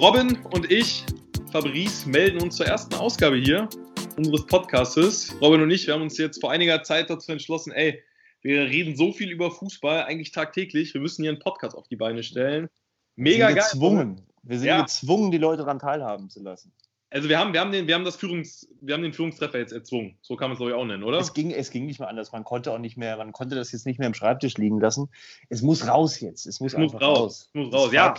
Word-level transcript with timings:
Robin 0.00 0.38
und 0.52 0.70
ich, 0.70 1.04
Fabrice, 1.50 2.06
melden 2.06 2.40
uns 2.40 2.54
zur 2.54 2.66
ersten 2.66 2.94
Ausgabe 2.94 3.36
hier 3.36 3.68
unseres 4.16 4.46
Podcastes. 4.46 5.34
Robin 5.40 5.60
und 5.60 5.72
ich, 5.72 5.88
wir 5.88 5.94
haben 5.94 6.02
uns 6.02 6.16
jetzt 6.18 6.40
vor 6.40 6.52
einiger 6.52 6.84
Zeit 6.84 7.10
dazu 7.10 7.32
entschlossen, 7.32 7.72
ey, 7.72 8.00
wir 8.40 8.60
reden 8.60 8.96
so 8.96 9.12
viel 9.12 9.28
über 9.28 9.50
Fußball, 9.50 10.04
eigentlich 10.04 10.30
tagtäglich. 10.30 10.94
Wir 10.94 11.00
müssen 11.00 11.22
hier 11.22 11.32
einen 11.32 11.40
Podcast 11.40 11.76
auf 11.76 11.88
die 11.88 11.96
Beine 11.96 12.22
stellen. 12.22 12.68
Mega 13.16 13.48
wir 13.48 13.54
sind 13.54 13.72
Gezwungen. 13.72 14.26
Wir 14.44 14.58
sind 14.60 14.68
ja. 14.68 14.82
gezwungen, 14.82 15.32
die 15.32 15.38
Leute 15.38 15.62
daran 15.62 15.80
teilhaben 15.80 16.30
zu 16.30 16.44
lassen. 16.44 16.72
Also 17.10 17.28
wir 17.28 17.38
haben, 17.40 17.52
wir 17.52 17.60
haben 17.60 17.72
den, 17.72 17.88
wir 17.88 17.96
haben 17.96 18.04
das 18.04 18.14
Führungs, 18.14 18.68
wir 18.80 18.94
haben 18.94 19.02
den 19.02 19.14
Führungstreffer 19.14 19.58
jetzt 19.58 19.72
erzwungen. 19.72 20.16
So 20.22 20.36
kann 20.36 20.50
man 20.50 20.52
es 20.52 20.58
glaube 20.58 20.72
ich 20.72 20.76
auch 20.76 20.84
nennen, 20.84 21.02
oder? 21.02 21.18
Es 21.18 21.32
ging, 21.32 21.50
es 21.50 21.70
ging 21.70 21.86
nicht 21.86 21.98
mehr 21.98 22.08
anders. 22.08 22.30
Man 22.30 22.44
konnte 22.44 22.70
auch 22.70 22.78
nicht 22.78 22.96
mehr, 22.96 23.16
man 23.16 23.32
konnte 23.32 23.56
das 23.56 23.72
jetzt 23.72 23.84
nicht 23.84 23.98
mehr 23.98 24.06
im 24.06 24.14
Schreibtisch 24.14 24.58
liegen 24.58 24.78
lassen. 24.78 25.08
Es 25.48 25.62
muss 25.62 25.88
raus 25.88 26.20
jetzt. 26.20 26.46
Es 26.46 26.60
muss, 26.60 26.74
es 26.74 26.78
muss 26.78 26.94
raus. 26.94 27.02
raus. 27.02 27.44
Es 27.48 27.54
muss 27.54 27.72
raus. 27.72 27.92
Ja. 27.92 28.14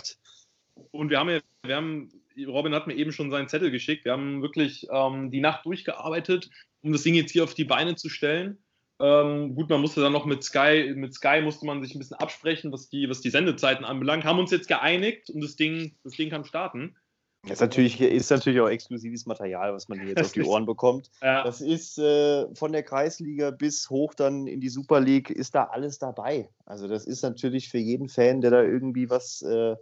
Und 0.90 1.10
wir 1.10 1.18
haben, 1.18 1.40
wir 1.62 1.76
haben, 1.76 2.10
Robin 2.46 2.74
hat 2.74 2.86
mir 2.86 2.94
eben 2.94 3.12
schon 3.12 3.30
seinen 3.30 3.48
Zettel 3.48 3.70
geschickt. 3.70 4.04
Wir 4.04 4.12
haben 4.12 4.42
wirklich 4.42 4.86
ähm, 4.90 5.30
die 5.30 5.40
Nacht 5.40 5.66
durchgearbeitet, 5.66 6.50
um 6.82 6.92
das 6.92 7.02
Ding 7.02 7.14
jetzt 7.14 7.32
hier 7.32 7.44
auf 7.44 7.54
die 7.54 7.64
Beine 7.64 7.96
zu 7.96 8.08
stellen. 8.08 8.58
Ähm, 9.00 9.54
gut, 9.54 9.70
man 9.70 9.80
musste 9.80 10.02
dann 10.02 10.12
noch 10.12 10.26
mit 10.26 10.44
Sky, 10.44 10.92
mit 10.94 11.14
Sky 11.14 11.40
musste 11.40 11.64
man 11.64 11.82
sich 11.82 11.94
ein 11.94 11.98
bisschen 11.98 12.18
absprechen, 12.18 12.70
was 12.70 12.90
die, 12.90 13.08
was 13.08 13.22
die 13.22 13.30
Sendezeiten 13.30 13.84
anbelangt. 13.84 14.24
Haben 14.24 14.38
uns 14.38 14.50
jetzt 14.50 14.68
geeinigt 14.68 15.30
und 15.30 15.40
das 15.40 15.56
Ding, 15.56 15.96
das 16.04 16.14
Ding 16.14 16.28
kann 16.28 16.44
starten. 16.44 16.96
Das 17.44 17.52
ist 17.52 17.60
natürlich, 17.60 17.98
ist 17.98 18.30
natürlich 18.30 18.60
auch 18.60 18.68
exklusives 18.68 19.24
Material, 19.24 19.72
was 19.72 19.88
man 19.88 19.98
hier 19.98 20.10
jetzt 20.10 20.20
auf 20.24 20.32
die 20.32 20.42
Ohren 20.42 20.66
bekommt. 20.66 21.10
Ja. 21.22 21.42
Das 21.42 21.62
ist 21.62 21.98
äh, 21.98 22.54
von 22.54 22.72
der 22.72 22.82
Kreisliga 22.82 23.50
bis 23.50 23.88
hoch 23.88 24.12
dann 24.12 24.46
in 24.46 24.60
die 24.60 24.68
Super 24.68 25.00
League, 25.00 25.30
ist 25.30 25.54
da 25.54 25.64
alles 25.64 25.98
dabei. 25.98 26.50
Also 26.66 26.86
das 26.86 27.06
ist 27.06 27.22
natürlich 27.22 27.70
für 27.70 27.78
jeden 27.78 28.10
Fan, 28.10 28.42
der 28.42 28.50
da 28.50 28.62
irgendwie 28.62 29.08
was, 29.08 29.40
äh, 29.40 29.76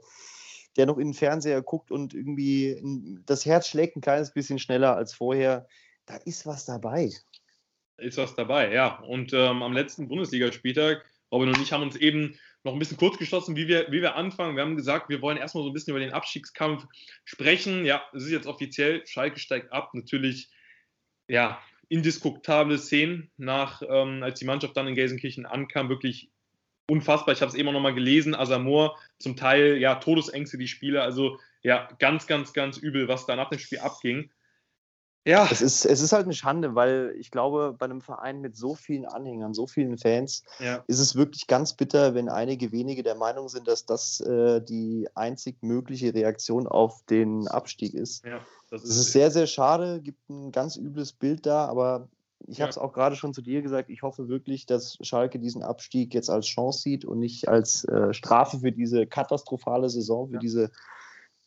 der 0.77 0.87
noch 0.87 0.99
in 0.99 1.09
den 1.09 1.15
Fernseher 1.15 1.63
guckt 1.63 1.91
und 1.91 2.15
irgendwie 2.15 3.21
das 3.27 3.47
Herz 3.47 3.69
schlägt 3.69 3.97
ein 3.97 4.01
kleines 4.01 4.33
bisschen 4.33 4.59
schneller 4.59 4.97
als 4.97 5.15
vorher, 5.15 5.67
da 6.07 6.17
ist 6.17 6.47
was 6.47 6.65
dabei. 6.65 7.11
Ist 7.99 8.19
was 8.19 8.35
dabei, 8.35 8.73
ja. 8.73 9.01
Und 9.01 9.33
ähm, 9.33 9.63
am 9.63 9.73
letzten 9.73 10.09
Bundesligaspieltag, 10.09 11.05
Robin 11.33 11.49
und 11.49 11.61
ich 11.61 11.73
haben 11.73 11.83
uns 11.83 11.97
eben 11.97 12.39
noch 12.63 12.73
ein 12.73 12.79
bisschen 12.79 12.97
kurz 12.97 13.19
geschlossen, 13.19 13.57
wie 13.57 13.69
wir, 13.69 13.91
wie 13.91 14.03
wir 14.03 14.15
anfangen. 14.15 14.57
Wir 14.57 14.63
haben 14.63 14.77
gesagt, 14.77 15.09
wir 15.09 15.21
wollen 15.21 15.37
erstmal 15.37 15.65
so 15.65 15.71
ein 15.71 15.73
bisschen 15.73 15.91
über 15.93 16.01
den 16.01 16.13
Abstiegskampf 16.13 16.87
sprechen. 17.25 17.85
Ja, 17.85 18.03
es 18.15 18.25
ist 18.25 18.31
jetzt 18.31 18.47
offiziell, 18.47 19.07
Schalke 19.07 19.39
steigt 19.39 19.73
ab. 19.73 19.91
Natürlich, 19.95 20.51
ja, 21.29 21.61
indiskutable 21.89 22.79
Szenen 22.79 23.31
nach, 23.37 23.83
ähm, 23.83 24.23
als 24.23 24.39
die 24.39 24.45
Mannschaft 24.45 24.77
dann 24.77 24.89
in 24.89 24.95
Gelsenkirchen 24.95 25.47
ankam, 25.47 25.89
wirklich 25.89 26.31
unfassbar. 26.91 27.35
Ich 27.35 27.41
habe 27.41 27.51
es 27.51 27.55
eben 27.55 27.69
auch 27.69 27.73
nochmal 27.73 27.95
gelesen, 27.95 28.35
Asamoah, 28.35 28.97
zum 29.19 29.37
Teil, 29.37 29.77
ja, 29.79 29.97
Todesängste, 29.97 30.59
die 30.59 30.69
Spieler. 30.69 31.03
Also, 31.03 31.39
ja, 31.63 31.89
ganz, 31.99 32.27
ganz, 32.27 32.53
ganz 32.53 32.79
übel, 32.79 33.09
was 33.09 33.27
da 33.27 33.37
nach 33.37 33.51
dem 33.51 33.59
Spiel 33.59 33.79
abging. 33.79 34.31
Ja. 35.27 35.47
Es 35.51 35.61
ist, 35.61 35.85
es 35.85 36.01
ist 36.01 36.13
halt 36.13 36.25
eine 36.25 36.33
Schande, 36.33 36.75
weil 36.75 37.15
ich 37.19 37.31
glaube, 37.31 37.75
bei 37.79 37.85
einem 37.85 38.01
Verein 38.01 38.41
mit 38.41 38.57
so 38.57 38.75
vielen 38.75 39.05
Anhängern, 39.05 39.53
so 39.53 39.67
vielen 39.67 39.99
Fans, 39.99 40.43
ja. 40.59 40.83
ist 40.87 41.01
es 41.01 41.17
wirklich 41.17 41.47
ganz 41.47 41.75
bitter, 41.75 42.15
wenn 42.15 42.31
einige 42.31 42.73
wenige 42.73 43.03
der 43.03 43.15
Meinung 43.15 43.51
sind, 43.51 43.69
dass 43.69 43.85
das 43.85 44.21
äh, 44.21 44.63
die 44.63 45.07
einzig 45.15 45.57
mögliche 45.61 46.15
Reaktion 46.15 46.67
auf 46.67 47.05
den 47.11 47.47
Abstieg 47.47 47.93
ist. 47.93 48.25
Ja, 48.25 48.41
das 48.71 48.85
ist, 48.85 48.97
ist 48.97 49.13
sehr, 49.13 49.31
sehr 49.31 49.47
schade, 49.47 50.01
gibt 50.01 50.31
ein 50.31 50.51
ganz 50.51 50.77
übles 50.77 51.13
Bild 51.13 51.45
da, 51.45 51.67
aber 51.67 52.09
ich 52.47 52.59
ja. 52.59 52.63
habe 52.63 52.71
es 52.71 52.79
auch 52.79 52.93
gerade 52.93 53.17
schon 53.17 53.35
zu 53.35 53.43
dir 53.43 53.63
gesagt, 53.63 53.91
ich 53.91 54.03
hoffe 54.03 54.29
wirklich, 54.29 54.67
dass 54.67 54.99
Schalke 55.01 55.39
diesen 55.39 55.63
Abstieg 55.63 56.15
jetzt 56.15 56.31
als 56.31 56.47
Chance 56.47 56.81
sieht 56.81 57.05
und 57.05 57.19
nicht 57.19 57.49
als 57.49 57.85
äh, 57.85 58.13
Strafe 58.15 58.61
für 58.61 58.73
diese 58.73 59.07
katastrophale 59.07 59.91
Saison, 59.91 60.31
für 60.31 60.39
diese 60.39 60.71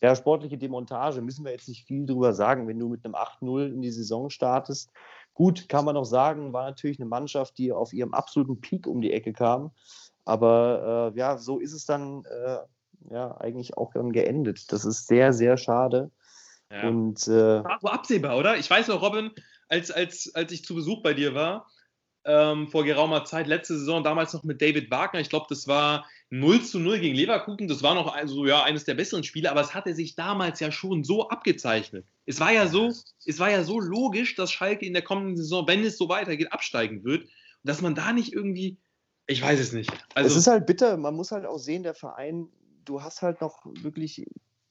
ja, 0.01 0.15
sportliche 0.15 0.57
Demontage 0.57 1.21
müssen 1.21 1.45
wir 1.45 1.51
jetzt 1.51 1.69
nicht 1.69 1.85
viel 1.85 2.05
drüber 2.05 2.33
sagen. 2.33 2.67
Wenn 2.67 2.79
du 2.79 2.89
mit 2.89 3.05
einem 3.05 3.15
8-0 3.15 3.71
in 3.71 3.81
die 3.81 3.91
Saison 3.91 4.29
startest, 4.29 4.91
gut, 5.33 5.69
kann 5.69 5.85
man 5.85 5.95
noch 5.95 6.05
sagen, 6.05 6.53
war 6.53 6.63
natürlich 6.63 6.99
eine 6.99 7.07
Mannschaft, 7.07 7.57
die 7.57 7.71
auf 7.71 7.93
ihrem 7.93 8.13
absoluten 8.13 8.59
Peak 8.59 8.87
um 8.87 9.01
die 9.01 9.13
Ecke 9.13 9.31
kam. 9.31 9.71
Aber 10.25 11.11
äh, 11.13 11.17
ja, 11.17 11.37
so 11.37 11.59
ist 11.59 11.73
es 11.73 11.85
dann 11.85 12.23
äh, 12.25 12.57
ja 13.13 13.37
eigentlich 13.37 13.77
auch 13.77 13.93
dann 13.93 14.11
geendet. 14.11 14.71
Das 14.71 14.85
ist 14.85 15.07
sehr, 15.07 15.33
sehr 15.33 15.57
schade. 15.57 16.11
Ja. 16.71 16.87
Und, 16.87 17.27
äh, 17.27 17.63
war 17.63 17.93
absehbar, 17.93 18.37
oder? 18.37 18.57
Ich 18.57 18.69
weiß 18.69 18.87
noch, 18.87 19.01
Robin, 19.01 19.31
als, 19.71 19.89
als, 19.89 20.35
als 20.35 20.51
ich 20.51 20.65
zu 20.65 20.75
Besuch 20.75 21.01
bei 21.01 21.13
dir 21.13 21.33
war, 21.33 21.71
ähm, 22.25 22.67
vor 22.67 22.83
geraumer 22.83 23.25
Zeit, 23.25 23.47
letzte 23.47 23.79
Saison, 23.79 24.03
damals 24.03 24.33
noch 24.33 24.43
mit 24.43 24.61
David 24.61 24.91
Wagner. 24.91 25.21
Ich 25.21 25.29
glaube, 25.29 25.47
das 25.49 25.67
war 25.67 26.05
0 26.29 26.61
zu 26.61 26.79
0 26.79 26.99
gegen 26.99 27.15
Leverkusen. 27.15 27.67
Das 27.67 27.81
war 27.81 27.95
noch 27.95 28.13
also, 28.13 28.45
ja, 28.45 28.63
eines 28.63 28.83
der 28.83 28.93
besseren 28.93 29.23
Spiele, 29.23 29.49
aber 29.49 29.61
es 29.61 29.73
hatte 29.73 29.95
sich 29.95 30.15
damals 30.15 30.59
ja 30.59 30.71
schon 30.71 31.03
so 31.03 31.29
abgezeichnet. 31.29 32.05
Es 32.25 32.39
war 32.39 32.51
ja 32.51 32.67
so, 32.67 32.93
es 33.25 33.39
war 33.39 33.49
ja 33.49 33.63
so 33.63 33.79
logisch, 33.79 34.35
dass 34.35 34.51
Schalke 34.51 34.85
in 34.85 34.93
der 34.93 35.01
kommenden 35.01 35.37
Saison, 35.37 35.65
wenn 35.67 35.83
es 35.83 35.97
so 35.97 36.09
weitergeht, 36.09 36.51
absteigen 36.51 37.03
wird. 37.03 37.23
Und 37.23 37.29
dass 37.63 37.81
man 37.81 37.95
da 37.95 38.13
nicht 38.13 38.33
irgendwie, 38.33 38.77
ich 39.25 39.41
weiß 39.41 39.59
es 39.59 39.71
nicht. 39.71 39.91
Also, 40.13 40.29
es 40.29 40.35
ist 40.35 40.47
halt 40.47 40.67
bitter. 40.67 40.97
Man 40.97 41.15
muss 41.15 41.31
halt 41.31 41.45
auch 41.45 41.59
sehen, 41.59 41.83
der 41.83 41.95
Verein, 41.95 42.49
du 42.85 43.01
hast 43.01 43.21
halt 43.21 43.41
noch 43.41 43.65
wirklich 43.65 44.25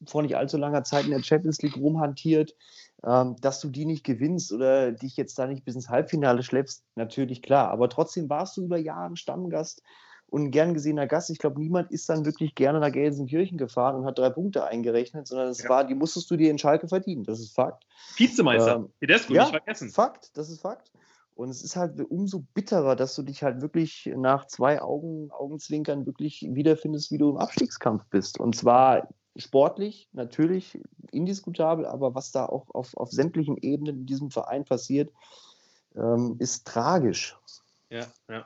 vor 0.07 0.21
nicht 0.21 0.35
allzu 0.35 0.57
langer 0.57 0.83
Zeit 0.83 1.05
in 1.05 1.11
der 1.11 1.23
Champions 1.23 1.61
League 1.61 1.77
rumhantiert, 1.77 2.55
ähm, 3.03 3.35
dass 3.41 3.59
du 3.59 3.69
die 3.69 3.85
nicht 3.85 4.03
gewinnst 4.03 4.51
oder 4.51 4.91
dich 4.91 5.17
jetzt 5.17 5.37
da 5.39 5.47
nicht 5.47 5.65
bis 5.65 5.75
ins 5.75 5.89
Halbfinale 5.89 6.43
schleppst, 6.43 6.83
natürlich 6.95 7.41
klar. 7.41 7.69
Aber 7.69 7.89
trotzdem 7.89 8.29
warst 8.29 8.57
du 8.57 8.63
über 8.63 8.77
Jahre 8.77 9.17
Stammgast 9.17 9.81
und 10.27 10.45
ein 10.45 10.51
gern 10.51 10.73
gesehener 10.73 11.07
Gast. 11.07 11.29
Ich 11.29 11.39
glaube, 11.39 11.59
niemand 11.59 11.91
ist 11.91 12.07
dann 12.09 12.25
wirklich 12.25 12.55
gerne 12.55 12.79
nach 12.79 12.91
Gelsenkirchen 12.91 13.57
gefahren 13.57 13.95
und 13.95 14.05
hat 14.05 14.17
drei 14.17 14.29
Punkte 14.29 14.65
eingerechnet, 14.65 15.27
sondern 15.27 15.49
es 15.49 15.63
ja. 15.63 15.69
war, 15.69 15.85
die 15.85 15.95
musstest 15.95 16.31
du 16.31 16.37
dir 16.37 16.49
in 16.49 16.57
Schalke 16.57 16.87
verdienen. 16.87 17.23
Das 17.23 17.39
ist 17.39 17.53
Fakt. 17.53 17.85
Vizemeister, 18.15 18.77
ähm, 18.77 18.89
Tedesco, 18.99 19.33
ja, 19.33 19.43
nicht 19.43 19.51
vergessen. 19.51 19.89
Fakt, 19.89 20.35
das 20.37 20.49
ist 20.49 20.61
Fakt. 20.61 20.91
Und 21.35 21.49
es 21.49 21.63
ist 21.63 21.75
halt 21.75 21.99
umso 22.09 22.45
bitterer, 22.53 22.95
dass 22.95 23.15
du 23.15 23.23
dich 23.23 23.43
halt 23.43 23.61
wirklich 23.61 24.09
nach 24.15 24.47
zwei 24.47 24.81
Augen, 24.81 25.31
Augenzwinkern 25.31 26.05
wirklich 26.05 26.47
wiederfindest, 26.49 27.11
wie 27.11 27.17
du 27.17 27.31
im 27.31 27.37
Abstiegskampf 27.37 28.05
bist. 28.09 28.39
Und 28.39 28.55
zwar 28.55 29.09
sportlich 29.35 30.09
natürlich 30.13 30.79
indiskutabel, 31.11 31.85
aber 31.85 32.15
was 32.15 32.31
da 32.31 32.45
auch 32.45 32.69
auf, 32.73 32.95
auf 32.97 33.11
sämtlichen 33.11 33.57
Ebenen 33.57 33.99
in 34.01 34.05
diesem 34.05 34.31
Verein 34.31 34.65
passiert, 34.65 35.11
ähm, 35.95 36.35
ist 36.39 36.67
tragisch. 36.67 37.37
Ja, 37.89 38.07
ja. 38.29 38.45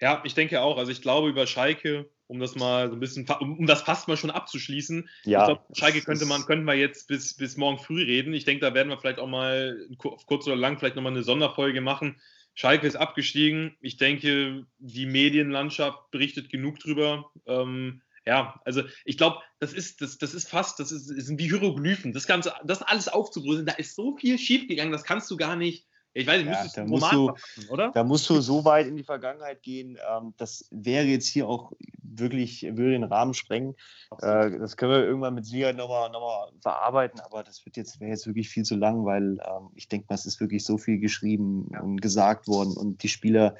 Ja, 0.00 0.22
ich 0.24 0.34
denke 0.34 0.60
auch. 0.60 0.76
Also 0.76 0.90
ich 0.90 1.02
glaube 1.02 1.28
über 1.28 1.46
Schalke, 1.46 2.10
um 2.26 2.40
das 2.40 2.56
mal 2.56 2.88
so 2.88 2.96
ein 2.96 3.00
bisschen, 3.00 3.26
um 3.40 3.66
das 3.66 3.82
fast 3.82 4.08
mal 4.08 4.16
schon 4.16 4.30
abzuschließen. 4.30 5.08
Ja, 5.24 5.40
ich 5.40 5.46
glaube, 5.46 5.62
Schalke 5.74 6.00
könnte 6.02 6.26
man, 6.26 6.44
könnten 6.46 6.64
wir 6.64 6.74
jetzt 6.74 7.06
bis, 7.08 7.34
bis 7.34 7.56
morgen 7.56 7.78
früh 7.78 8.02
reden. 8.02 8.34
Ich 8.34 8.44
denke, 8.44 8.66
da 8.66 8.74
werden 8.74 8.88
wir 8.88 8.98
vielleicht 8.98 9.18
auch 9.18 9.28
mal 9.28 9.86
auf 10.02 10.26
kurz 10.26 10.46
oder 10.46 10.56
lang 10.56 10.78
vielleicht 10.78 10.96
nochmal 10.96 11.12
eine 11.12 11.22
Sonderfolge 11.22 11.80
machen. 11.80 12.20
Schalke 12.54 12.86
ist 12.86 12.96
abgestiegen. 12.96 13.76
Ich 13.80 13.96
denke, 13.96 14.66
die 14.78 15.06
Medienlandschaft 15.06 16.10
berichtet 16.10 16.50
genug 16.50 16.78
drüber. 16.78 17.30
Ähm, 17.46 18.02
ja, 18.26 18.60
also 18.64 18.82
ich 19.04 19.18
glaube, 19.18 19.38
das 19.60 19.72
ist, 19.72 20.00
das, 20.00 20.18
das 20.18 20.34
ist 20.34 20.48
fast, 20.48 20.80
das, 20.80 20.92
ist, 20.92 21.08
das 21.08 21.26
sind 21.26 21.38
wie 21.38 21.48
Hieroglyphen. 21.48 22.12
Das 22.12 22.26
Ganze, 22.26 22.52
das 22.64 22.82
alles 22.82 23.08
aufzugrößen, 23.08 23.66
da 23.66 23.72
ist 23.74 23.94
so 23.94 24.16
viel 24.16 24.38
schiefgegangen, 24.38 24.92
das 24.92 25.04
kannst 25.04 25.30
du 25.30 25.36
gar 25.36 25.56
nicht. 25.56 25.86
Ich 26.16 26.28
weiß, 26.28 26.44
ja, 26.44 26.66
da 26.72 26.84
musst 26.86 27.12
du, 27.12 27.26
machen, 27.26 27.68
oder? 27.70 27.90
Da 27.90 28.04
musst 28.04 28.30
du 28.30 28.40
so 28.40 28.64
weit 28.64 28.86
in 28.86 28.94
die 28.94 29.02
Vergangenheit 29.02 29.62
gehen. 29.62 29.98
Ähm, 30.08 30.32
das 30.36 30.68
wäre 30.70 31.04
jetzt 31.06 31.26
hier 31.26 31.48
auch 31.48 31.72
wirklich, 32.02 32.62
würde 32.62 32.92
den 32.92 33.02
Rahmen 33.02 33.34
sprengen. 33.34 33.74
Äh, 34.20 34.58
das 34.58 34.76
können 34.76 34.92
wir 34.92 35.04
irgendwann 35.04 35.34
mit 35.34 35.44
Sicherheit 35.44 35.76
nochmal 35.76 36.10
noch 36.10 36.20
mal 36.20 36.52
verarbeiten, 36.62 37.18
aber 37.18 37.42
das 37.42 37.66
wird 37.66 37.76
jetzt, 37.76 37.98
wäre 37.98 38.12
jetzt 38.12 38.28
wirklich 38.28 38.48
viel 38.48 38.62
zu 38.62 38.76
lang, 38.76 39.04
weil 39.04 39.38
ähm, 39.44 39.70
ich 39.74 39.88
denke 39.88 40.06
mal, 40.08 40.14
es 40.14 40.24
ist 40.24 40.40
wirklich 40.40 40.64
so 40.64 40.78
viel 40.78 41.00
geschrieben 41.00 41.66
und 41.82 42.00
gesagt 42.00 42.46
worden 42.46 42.76
und 42.76 43.02
die 43.02 43.08
Spieler 43.08 43.56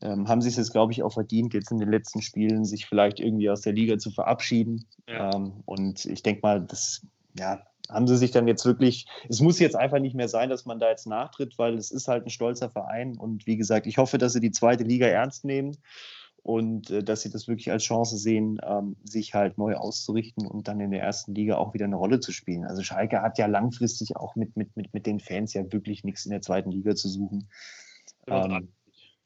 ähm, 0.00 0.28
haben 0.28 0.40
sich 0.40 0.56
jetzt, 0.56 0.72
glaube 0.72 0.92
ich, 0.92 1.02
auch 1.02 1.12
verdient, 1.12 1.54
jetzt 1.54 1.70
in 1.70 1.78
den 1.78 1.90
letzten 1.90 2.22
Spielen 2.22 2.64
sich 2.64 2.86
vielleicht 2.86 3.20
irgendwie 3.20 3.50
aus 3.50 3.62
der 3.62 3.72
Liga 3.72 3.98
zu 3.98 4.10
verabschieden. 4.10 4.86
Ja. 5.08 5.34
Ähm, 5.34 5.62
und 5.64 6.04
ich 6.04 6.22
denke 6.22 6.40
mal, 6.42 6.60
das 6.60 7.06
ja, 7.38 7.62
haben 7.88 8.06
sie 8.06 8.16
sich 8.16 8.30
dann 8.30 8.46
jetzt 8.46 8.64
wirklich, 8.64 9.06
es 9.28 9.40
muss 9.40 9.58
jetzt 9.58 9.76
einfach 9.76 9.98
nicht 9.98 10.14
mehr 10.14 10.28
sein, 10.28 10.50
dass 10.50 10.66
man 10.66 10.78
da 10.78 10.88
jetzt 10.88 11.06
nachtritt, 11.06 11.58
weil 11.58 11.74
es 11.74 11.90
ist 11.90 12.08
halt 12.08 12.26
ein 12.26 12.30
stolzer 12.30 12.70
Verein. 12.70 13.16
Und 13.16 13.46
wie 13.46 13.56
gesagt, 13.56 13.86
ich 13.86 13.98
hoffe, 13.98 14.18
dass 14.18 14.34
sie 14.34 14.40
die 14.40 14.50
zweite 14.50 14.84
Liga 14.84 15.06
ernst 15.06 15.44
nehmen 15.44 15.76
und 16.42 16.90
äh, 16.90 17.02
dass 17.02 17.22
sie 17.22 17.30
das 17.30 17.48
wirklich 17.48 17.70
als 17.70 17.82
Chance 17.82 18.16
sehen, 18.18 18.60
ähm, 18.62 18.96
sich 19.04 19.34
halt 19.34 19.58
neu 19.58 19.74
auszurichten 19.74 20.46
und 20.46 20.68
dann 20.68 20.80
in 20.80 20.90
der 20.90 21.02
ersten 21.02 21.34
Liga 21.34 21.56
auch 21.56 21.74
wieder 21.74 21.86
eine 21.86 21.96
Rolle 21.96 22.20
zu 22.20 22.32
spielen. 22.32 22.64
Also 22.64 22.82
Schalke 22.82 23.22
hat 23.22 23.38
ja 23.38 23.46
langfristig 23.46 24.16
auch 24.16 24.36
mit, 24.36 24.56
mit, 24.56 24.76
mit, 24.76 24.92
mit 24.94 25.06
den 25.06 25.18
Fans 25.18 25.54
ja 25.54 25.72
wirklich 25.72 26.04
nichts 26.04 26.24
in 26.24 26.30
der 26.30 26.42
zweiten 26.42 26.70
Liga 26.70 26.94
zu 26.94 27.08
suchen. 27.08 27.48
Ähm, 28.26 28.68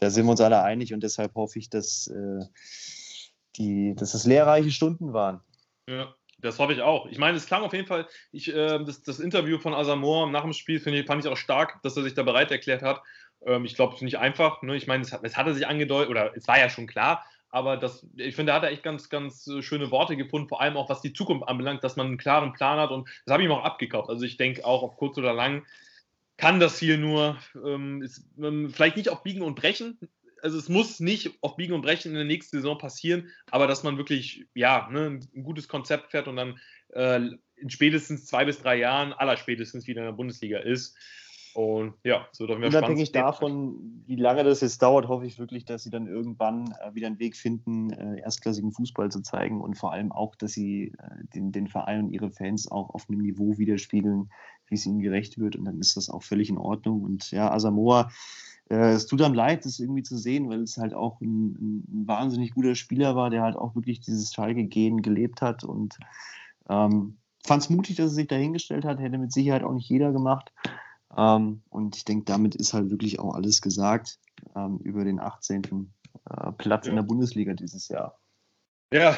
da 0.03 0.11
sind 0.11 0.27
wir 0.27 0.33
uns 0.33 0.41
alle 0.41 0.63
einig 0.63 0.93
und 0.93 1.03
deshalb 1.03 1.37
hoffe 1.37 1.61
ich, 1.61 1.71
dass, 1.71 2.09
äh, 2.09 2.45
die, 3.57 3.95
dass 3.95 4.15
es 4.15 4.27
lehrreiche 4.27 4.73
Stunden 4.73 5.13
waren. 5.13 5.41
Ja, 5.89 6.13
das 6.39 6.59
hoffe 6.59 6.73
ich 6.73 6.81
auch. 6.81 7.07
Ich 7.07 7.19
meine, 7.19 7.37
es 7.37 7.47
klang 7.47 7.63
auf 7.63 7.73
jeden 7.73 7.87
Fall, 7.87 8.09
ich, 8.33 8.53
äh, 8.53 8.85
das, 8.85 9.03
das, 9.03 9.21
Interview 9.21 9.59
von 9.59 9.75
Asamoah 9.75 10.29
nach 10.29 10.43
dem 10.43 10.55
Spiel 10.55 10.85
ich, 10.85 11.07
fand 11.07 11.25
ich 11.25 11.31
auch 11.31 11.37
stark, 11.37 11.81
dass 11.83 11.97
er 11.97 12.03
sich 12.03 12.15
da 12.15 12.25
bereit 12.25 12.51
erklärt 12.51 12.83
hat. 12.83 13.01
Ähm, 13.47 13.65
ich 13.65 13.77
glaube, 13.77 13.93
es 13.93 13.99
ist 14.01 14.05
nicht 14.05 14.19
einfach. 14.19 14.63
Ne? 14.63 14.75
Ich 14.75 14.89
meine, 14.89 15.05
es 15.05 15.13
hat, 15.13 15.21
es 15.23 15.37
hatte 15.37 15.55
sich 15.55 15.69
angedeutet, 15.69 16.11
oder 16.11 16.37
es 16.37 16.49
war 16.49 16.59
ja 16.59 16.69
schon 16.69 16.89
klar, 16.89 17.25
aber 17.51 17.77
das, 17.77 18.05
ich 18.17 18.35
finde, 18.35 18.51
da 18.51 18.57
hat 18.57 18.65
er 18.65 18.71
echt 18.71 18.83
ganz, 18.83 19.09
ganz 19.09 19.47
äh, 19.47 19.63
schöne 19.63 19.93
Worte 19.93 20.17
gefunden, 20.17 20.49
vor 20.49 20.61
allem 20.61 20.77
auch 20.77 20.89
was 20.89 21.01
die 21.01 21.13
Zukunft 21.13 21.47
anbelangt, 21.47 21.85
dass 21.85 21.95
man 21.95 22.09
einen 22.09 22.19
klaren 22.19 22.53
Plan 22.55 22.81
hat 22.81 22.91
und 22.91 23.09
das 23.25 23.33
habe 23.33 23.45
ich 23.45 23.49
ihm 23.49 23.55
auch 23.55 23.63
abgekauft. 23.63 24.09
Also 24.09 24.25
ich 24.25 24.37
denke 24.37 24.65
auch 24.65 24.83
auf 24.83 24.97
kurz 24.97 25.17
oder 25.17 25.33
lang 25.33 25.65
kann 26.37 26.61
das 26.61 26.79
hier 26.79 26.99
nur 26.99 27.39
ähm, 27.55 28.03
ist, 28.03 28.25
ähm, 28.39 28.71
vielleicht 28.71 28.97
nicht 28.97 29.11
auf 29.11 29.23
Biegen 29.23 29.43
und 29.43 29.55
Brechen. 29.55 29.99
Also 30.43 30.59
es 30.59 30.69
muss 30.69 30.99
nicht 30.99 31.39
auf 31.41 31.57
Biegen 31.57 31.75
und 31.75 31.83
Brechen 31.83 32.11
in 32.11 32.17
der 32.17 32.25
nächsten 32.25 32.57
Saison 32.57 32.77
passieren, 32.77 33.29
aber 33.51 33.67
dass 33.67 33.85
man 33.85 33.97
wirklich 33.97 34.47
ja 34.55 34.89
ne, 34.91 35.21
ein 35.35 35.43
gutes 35.45 35.69
Konzept 35.69 36.11
fährt 36.11 36.27
und 36.27 36.37
dann 36.37 36.59
äh, 36.95 37.21
in 37.57 37.71
spätestens 37.71 38.27
zwei 38.27 38.45
bis 38.45 38.61
drei 38.61 38.77
Jahren, 38.77 39.13
aller 39.13 39.37
spätestens 39.37 39.87
wieder 39.87 40.01
in 40.01 40.07
der 40.07 40.13
Bundesliga 40.13 40.59
ist. 40.59 40.97
Und 41.55 41.95
ja, 42.03 42.27
auf 42.31 42.39
jeden 42.39 42.63
Fall 42.63 42.69
Unabhängig 42.69 43.13
davon, 43.13 44.03
wie 44.07 44.17
lange 44.17 44.43
das 44.43 44.63
jetzt 44.63 44.81
dauert, 44.81 45.09
hoffe 45.09 45.27
ich 45.27 45.39
wirklich, 45.39 45.67
dass 45.67 45.83
sie 45.83 45.91
dann 45.91 46.07
irgendwann 46.07 46.75
äh, 46.81 46.95
wieder 46.95 47.09
einen 47.09 47.19
Weg 47.19 47.37
finden, 47.37 47.91
äh, 47.91 48.21
erstklassigen 48.21 48.73
Fußball 48.73 49.11
zu 49.11 49.21
zeigen 49.21 49.61
und 49.61 49.77
vor 49.77 49.93
allem 49.93 50.13
auch, 50.13 50.35
dass 50.35 50.53
sie 50.53 50.95
äh, 50.99 51.25
den, 51.35 51.53
den 51.53 51.69
Verein 51.69 52.05
und 52.05 52.11
ihre 52.11 52.31
Fans 52.31 52.71
auch 52.71 52.91
auf 52.91 53.09
einem 53.09 53.21
Niveau 53.21 53.59
widerspiegeln, 53.59 54.31
wie 54.73 54.77
es 54.77 54.87
ihnen 54.87 55.01
gerecht 55.01 55.39
wird. 55.39 55.55
Und 55.55 55.67
dann 55.67 55.79
ist 55.79 55.97
das 55.97 56.11
auch 56.11 56.25
völlig 56.25 56.51
in 56.51 56.59
Ordnung. 56.59 57.03
Und 57.03 57.31
ja, 57.31 57.53
Asamoah, 57.53 58.11
äh, 58.69 58.93
es 58.93 59.07
tut 59.07 59.23
einem 59.23 59.35
leid, 59.35 59.65
das 59.65 59.79
irgendwie 59.79 60.03
zu 60.03 60.17
sehen, 60.17 60.49
weil 60.49 60.63
es 60.63 60.79
halt 60.79 60.95
auch 60.95 61.21
ein, 61.21 61.85
ein 61.91 62.07
wahnsinnig 62.09 62.55
guter 62.55 62.75
Spieler 62.75 63.15
war, 63.15 63.31
der 63.31 63.43
halt 63.43 63.57
auch 63.57 63.77
wirklich 63.77 64.01
dieses 64.01 64.33
Schalke-Gehen 64.33 65.03
gelebt 65.03 65.43
hat 65.43 65.63
und 65.63 65.99
ähm, 66.69 67.19
fand 67.45 67.63
es 67.63 67.71
mutig, 67.71 67.97
dass 67.97 68.13
er 68.13 68.15
sich 68.15 68.29
dahingestellt 68.29 68.85
hat, 68.85 68.99
hätte 68.99 69.19
mit 69.19 69.33
Sicherheit 69.33 69.63
auch 69.63 69.73
nicht 69.75 69.89
jeder 69.89 70.13
gemacht. 70.13 70.53
Ähm, 71.17 71.63
und 71.69 71.97
ich 71.97 72.05
denke, 72.05 72.25
damit 72.25 72.55
ist 72.55 72.73
halt 72.73 72.91
wirklich 72.91 73.21
auch 73.21 73.35
alles 73.35 73.61
gesagt 73.61 74.19
ähm, 74.57 74.79
über 74.79 75.05
den 75.05 75.21
18. 75.21 75.93
Äh, 76.31 76.53
Platz 76.53 76.87
ja. 76.87 76.91
in 76.91 76.97
der 76.97 77.03
Bundesliga 77.03 77.53
dieses 77.53 77.89
Jahr. 77.89 78.19
Ja, 78.93 79.17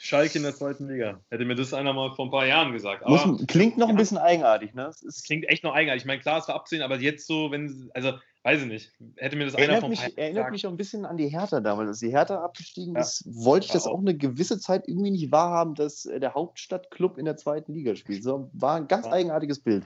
Schalke 0.00 0.38
in 0.38 0.44
der 0.44 0.54
zweiten 0.54 0.88
Liga. 0.88 1.20
Hätte 1.28 1.44
mir 1.44 1.56
das 1.56 1.74
einer 1.74 1.92
mal 1.92 2.14
vor 2.14 2.26
ein 2.26 2.30
paar 2.30 2.46
Jahren 2.46 2.72
gesagt. 2.72 3.04
Aber, 3.04 3.26
Muss, 3.26 3.46
klingt 3.48 3.76
noch 3.76 3.88
ein 3.88 3.96
bisschen 3.96 4.16
eigenartig, 4.18 4.72
ne? 4.72 4.86
Es 4.86 5.22
klingt 5.24 5.48
echt 5.48 5.64
noch 5.64 5.74
eigenartig. 5.74 6.02
Ich 6.02 6.06
meine, 6.06 6.20
klar, 6.20 6.38
es 6.38 6.46
war 6.46 6.54
abzusehen, 6.54 6.84
aber 6.84 6.98
jetzt 7.00 7.26
so, 7.26 7.50
wenn, 7.50 7.90
also, 7.94 8.12
weiß 8.44 8.62
ich 8.62 8.68
nicht, 8.68 8.92
hätte 9.16 9.36
mir 9.36 9.46
das 9.46 9.54
erinnert 9.54 9.78
einer 9.78 9.88
mich, 9.88 10.16
Erinnert 10.16 10.52
mich 10.52 10.66
auch 10.66 10.70
ein 10.70 10.76
bisschen 10.76 11.04
an 11.04 11.16
die 11.16 11.28
Hertha 11.28 11.60
damals. 11.60 11.88
Als 11.88 11.98
die 11.98 12.10
Hertha 12.10 12.42
abgestiegen 12.44 12.94
ja. 12.94 13.00
ist, 13.00 13.24
wollte 13.26 13.66
ich 13.66 13.72
das 13.72 13.86
auch. 13.86 13.94
auch 13.94 13.98
eine 13.98 14.16
gewisse 14.16 14.60
Zeit 14.60 14.86
irgendwie 14.86 15.10
nicht 15.10 15.32
wahrhaben, 15.32 15.74
dass 15.74 16.06
äh, 16.06 16.20
der 16.20 16.34
Hauptstadtclub 16.34 17.18
in 17.18 17.24
der 17.24 17.36
zweiten 17.36 17.74
Liga 17.74 17.96
spielt. 17.96 18.22
So 18.22 18.50
war 18.52 18.76
ein 18.76 18.86
ganz 18.86 19.06
ja. 19.06 19.12
eigenartiges 19.12 19.58
Bild. 19.60 19.84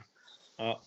Ja. 0.59 0.79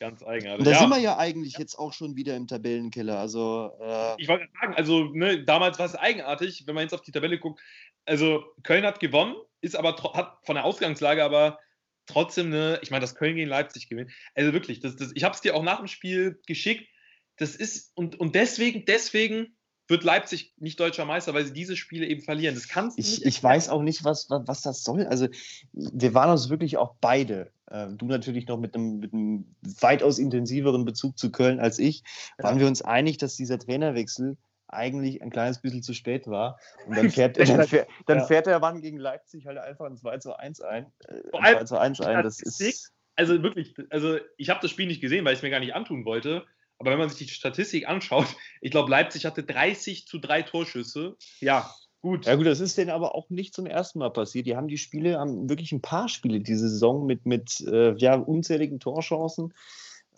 Ganz 0.00 0.22
eigenartig. 0.22 0.60
Und 0.60 0.64
da 0.64 0.72
ja. 0.72 0.78
sind 0.78 0.88
wir 0.88 0.98
ja 0.98 1.18
eigentlich 1.18 1.58
jetzt 1.58 1.74
auch 1.78 1.92
schon 1.92 2.16
wieder 2.16 2.34
im 2.34 2.46
Tabellenkeller. 2.46 3.18
Also, 3.18 3.70
äh 3.78 4.14
ich 4.16 4.28
wollte 4.28 4.48
sagen, 4.58 4.74
also 4.74 5.04
ne, 5.12 5.44
damals 5.44 5.78
war 5.78 5.84
es 5.84 5.94
eigenartig, 5.94 6.66
wenn 6.66 6.74
man 6.74 6.84
jetzt 6.84 6.94
auf 6.94 7.02
die 7.02 7.12
Tabelle 7.12 7.38
guckt. 7.38 7.60
Also 8.06 8.42
Köln 8.62 8.86
hat 8.86 8.98
gewonnen, 8.98 9.36
ist 9.60 9.76
aber 9.76 9.94
hat 10.14 10.38
von 10.42 10.54
der 10.54 10.64
Ausgangslage 10.64 11.22
aber 11.22 11.58
trotzdem 12.06 12.46
eine, 12.46 12.78
ich 12.82 12.90
meine, 12.90 13.02
das 13.02 13.14
Köln 13.14 13.36
gegen 13.36 13.50
Leipzig 13.50 13.90
gewinnt. 13.90 14.10
Also 14.34 14.54
wirklich, 14.54 14.80
das, 14.80 14.96
das, 14.96 15.12
ich 15.14 15.22
habe 15.22 15.34
es 15.34 15.42
dir 15.42 15.54
auch 15.54 15.62
nach 15.62 15.78
dem 15.78 15.86
Spiel 15.86 16.40
geschickt. 16.46 16.88
Das 17.36 17.54
ist, 17.54 17.94
und, 17.94 18.18
und 18.18 18.34
deswegen, 18.34 18.86
deswegen 18.86 19.54
wird 19.90 20.04
Leipzig 20.04 20.54
nicht 20.58 20.78
deutscher 20.78 21.04
Meister, 21.04 21.34
weil 21.34 21.44
sie 21.44 21.52
diese 21.52 21.76
Spiele 21.76 22.06
eben 22.06 22.22
verlieren. 22.22 22.54
Das 22.54 22.68
kannst 22.68 22.96
du 22.96 23.02
nicht. 23.02 23.26
Ich, 23.26 23.42
weiß 23.42 23.68
auch 23.68 23.82
nicht, 23.82 24.04
was, 24.04 24.30
was, 24.30 24.42
was, 24.46 24.62
das 24.62 24.84
soll. 24.84 25.06
Also, 25.06 25.28
wir 25.72 26.14
waren 26.14 26.30
uns 26.30 26.48
wirklich 26.48 26.76
auch 26.76 26.94
beide, 27.00 27.50
äh, 27.66 27.88
du 27.88 28.06
natürlich 28.06 28.46
noch 28.46 28.58
mit 28.58 28.74
einem, 28.74 29.00
mit 29.00 29.12
einem, 29.12 29.56
weitaus 29.80 30.18
intensiveren 30.18 30.84
Bezug 30.84 31.18
zu 31.18 31.30
Köln 31.30 31.60
als 31.60 31.78
ich, 31.78 32.02
ja. 32.38 32.44
waren 32.44 32.58
wir 32.58 32.66
uns 32.66 32.82
einig, 32.82 33.18
dass 33.18 33.36
dieser 33.36 33.58
Trainerwechsel 33.58 34.36
eigentlich 34.68 35.20
ein 35.22 35.30
kleines 35.30 35.60
bisschen 35.60 35.82
zu 35.82 35.94
spät 35.94 36.26
war. 36.28 36.58
Und 36.86 36.96
dann 36.96 37.10
fährt, 37.10 37.38
dann 37.38 37.66
fährt, 37.66 37.88
dann 38.06 38.24
fährt 38.26 38.46
der 38.46 38.60
Mann 38.60 38.80
gegen 38.80 38.98
Leipzig 38.98 39.46
halt 39.46 39.58
einfach 39.58 39.86
ein 39.86 39.96
2 39.96 40.18
zu 40.18 40.38
1 40.38 40.60
ein. 40.60 40.86
Äh, 41.08 41.36
allem, 41.36 41.58
2 41.58 41.64
zu 41.64 41.78
1 41.78 42.00
ein. 42.00 42.22
Das 42.22 42.40
ist. 42.40 42.92
Also 43.16 43.42
wirklich, 43.42 43.74
also 43.90 44.18
ich 44.38 44.48
habe 44.48 44.60
das 44.62 44.70
Spiel 44.70 44.86
nicht 44.86 45.00
gesehen, 45.00 45.24
weil 45.24 45.34
ich 45.34 45.40
es 45.40 45.42
mir 45.42 45.50
gar 45.50 45.60
nicht 45.60 45.74
antun 45.74 46.04
wollte. 46.04 46.46
Aber 46.80 46.92
wenn 46.92 46.98
man 46.98 47.10
sich 47.10 47.18
die 47.18 47.32
Statistik 47.32 47.86
anschaut, 47.86 48.26
ich 48.62 48.70
glaube, 48.70 48.90
Leipzig 48.90 49.26
hatte 49.26 49.44
30 49.44 50.06
zu 50.06 50.18
3 50.18 50.42
Torschüsse. 50.42 51.16
Ja, 51.40 51.70
gut. 52.00 52.24
Ja, 52.24 52.34
gut, 52.36 52.46
das 52.46 52.60
ist 52.60 52.78
denen 52.78 52.90
aber 52.90 53.14
auch 53.14 53.28
nicht 53.28 53.54
zum 53.54 53.66
ersten 53.66 53.98
Mal 53.98 54.10
passiert. 54.10 54.46
Die 54.46 54.56
haben 54.56 54.66
die 54.66 54.78
Spiele, 54.78 55.18
haben 55.18 55.50
wirklich 55.50 55.72
ein 55.72 55.82
paar 55.82 56.08
Spiele 56.08 56.40
diese 56.40 56.70
Saison 56.70 57.04
mit, 57.04 57.26
mit 57.26 57.60
äh, 57.60 57.94
ja, 57.96 58.14
unzähligen 58.14 58.80
Torchancen 58.80 59.52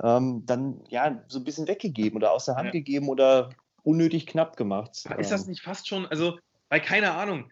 ähm, 0.01 0.45
dann 0.47 0.81
ja 0.89 1.23
so 1.27 1.41
ein 1.41 1.45
bisschen 1.45 1.67
weggegeben 1.67 2.17
oder 2.17 2.33
aus 2.33 2.45
der 2.45 2.55
Hand 2.55 2.67
ja. 2.67 2.73
gegeben 2.73 3.09
oder 3.09 3.51
unnötig 3.83 4.27
knapp 4.27 4.57
gemacht. 4.57 5.05
Ist 5.19 5.33
das 5.33 5.49
nicht 5.49 5.63
fast 5.63 5.89
schon, 5.89 6.07
also, 6.07 6.39
weil 6.69 6.81
keine 6.81 7.13
Ahnung. 7.13 7.51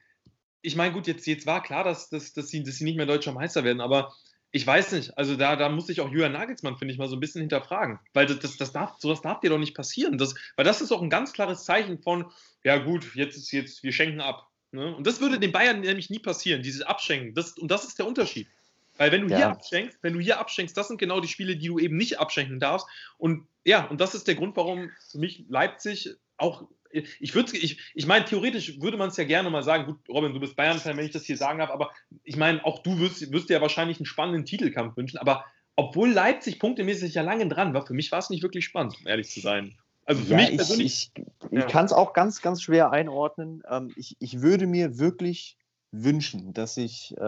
Ich 0.63 0.77
meine, 0.77 0.93
gut, 0.93 1.09
jetzt, 1.09 1.27
jetzt 1.27 1.47
war 1.47 1.63
klar, 1.63 1.83
dass, 1.83 2.11
dass, 2.11 2.33
dass, 2.33 2.49
sie, 2.49 2.63
dass 2.63 2.77
sie 2.77 2.85
nicht 2.85 2.97
mehr 2.97 3.06
deutscher 3.06 3.33
Meister 3.33 3.65
werden, 3.65 3.81
aber 3.81 4.13
ich 4.52 4.67
weiß 4.67 4.93
nicht, 4.93 5.17
also 5.17 5.37
da, 5.37 5.55
da 5.55 5.69
muss 5.69 5.88
ich 5.88 6.00
auch 6.00 6.11
Julian 6.11 6.32
Nagelsmann, 6.32 6.76
finde 6.76 6.93
ich, 6.93 6.99
mal 6.99 7.08
so 7.08 7.17
ein 7.17 7.20
bisschen 7.20 7.41
hinterfragen. 7.41 8.00
Weil 8.14 8.26
das, 8.26 8.41
das, 8.41 8.56
das 8.56 8.73
darf, 8.73 8.97
sowas 8.99 9.23
darf 9.23 9.41
dir 9.41 9.50
doch 9.50 9.58
nicht 9.58 9.76
passieren. 9.76 10.19
Das, 10.19 10.35
weil 10.56 10.64
das 10.64 10.81
ist 10.81 10.91
auch 10.91 11.02
ein 11.02 11.11
ganz 11.11 11.32
klares 11.32 11.64
Zeichen 11.64 12.02
von, 12.02 12.26
ja 12.64 12.79
gut, 12.79 13.14
jetzt 13.14 13.37
ist 13.37 13.52
jetzt, 13.52 13.82
wir 13.82 13.93
schenken 13.93 14.20
ab. 14.20 14.49
Ne? 14.73 14.94
Und 14.94 15.06
das 15.06 15.20
würde 15.20 15.38
den 15.38 15.52
Bayern 15.52 15.81
nämlich 15.81 16.11
nie 16.11 16.19
passieren, 16.19 16.62
dieses 16.62 16.82
Abschenken. 16.82 17.35
Das, 17.35 17.52
und 17.52 17.70
das 17.70 17.85
ist 17.85 17.99
der 17.99 18.06
Unterschied. 18.06 18.49
Weil 18.97 19.12
wenn 19.12 19.23
du 19.23 19.29
ja. 19.29 19.37
hier 19.37 19.49
abschenkst, 19.49 19.99
wenn 20.02 20.12
du 20.12 20.20
hier 20.20 20.41
abschenkst, 20.41 20.76
das 20.76 20.88
sind 20.88 20.99
genau 20.99 21.20
die 21.20 21.29
Spiele, 21.29 21.56
die 21.56 21.69
du 21.69 21.79
eben 21.79 21.96
nicht 21.96 22.19
abschenken 22.19 22.58
darfst. 22.58 22.87
Und 23.19 23.46
ja, 23.64 23.87
und 23.87 24.00
das 24.00 24.14
ist 24.14 24.26
der 24.26 24.35
Grund, 24.35 24.56
warum 24.56 24.91
für 25.11 25.19
mich 25.19 25.44
Leipzig 25.49 26.17
auch 26.37 26.69
ich 26.91 27.35
würde, 27.35 27.57
ich, 27.57 27.81
ich 27.95 28.07
meine, 28.07 28.25
theoretisch 28.25 28.81
würde 28.81 28.97
man 28.97 29.09
es 29.09 29.17
ja 29.17 29.25
gerne 29.25 29.51
mal 29.51 29.63
sagen, 29.63 29.87
gut, 29.87 29.99
Robin, 30.09 30.33
du 30.33 30.41
bist 30.41 30.57
Bayern-Fan, 30.57 30.97
wenn 30.97 31.07
ich 31.07 31.13
das 31.13 31.25
hier 31.25 31.37
sagen 31.37 31.59
darf, 31.59 31.71
aber 31.71 31.93
ich 32.25 32.37
meine, 32.37 32.65
auch 32.65 32.83
du 32.83 32.99
wirst, 32.99 33.33
wirst 33.33 33.49
dir 33.49 33.55
ja 33.55 33.61
wahrscheinlich 33.61 33.99
einen 33.99 34.07
spannenden 34.07 34.45
Titelkampf 34.45 34.97
wünschen, 34.97 35.19
aber 35.19 35.45
obwohl 35.77 36.11
Leipzig 36.11 36.59
punktemäßig 36.59 37.15
ja 37.15 37.23
lange 37.23 37.49
dran 37.49 37.73
war, 37.75 37.87
für 37.87 37.95
mich 37.95 38.11
war 38.13 38.19
es 38.19 38.31
nicht 38.31 38.43
wirklich 38.43 38.65
spannend, 38.65 38.97
um 39.01 39.07
ehrlich 39.07 39.31
zu 39.31 39.41
sein. 39.41 39.77
Also 40.05 40.23
für 40.23 40.33
ja, 40.33 40.37
mich 40.39 40.57
persönlich. 40.57 41.11
Ich, 41.15 41.25
ich, 41.51 41.59
ja. 41.59 41.67
kann 41.67 41.85
es 41.85 41.93
auch 41.93 42.13
ganz, 42.13 42.43
ganz 42.43 42.63
schwer 42.63 42.91
einordnen. 42.91 43.63
Ähm, 43.71 43.93
ich, 43.97 44.17
ich 44.19 44.41
würde 44.41 44.67
mir 44.67 44.99
wirklich 44.99 45.57
wünschen, 45.93 46.53
dass 46.53 46.75
sich 46.75 47.15
äh, 47.17 47.23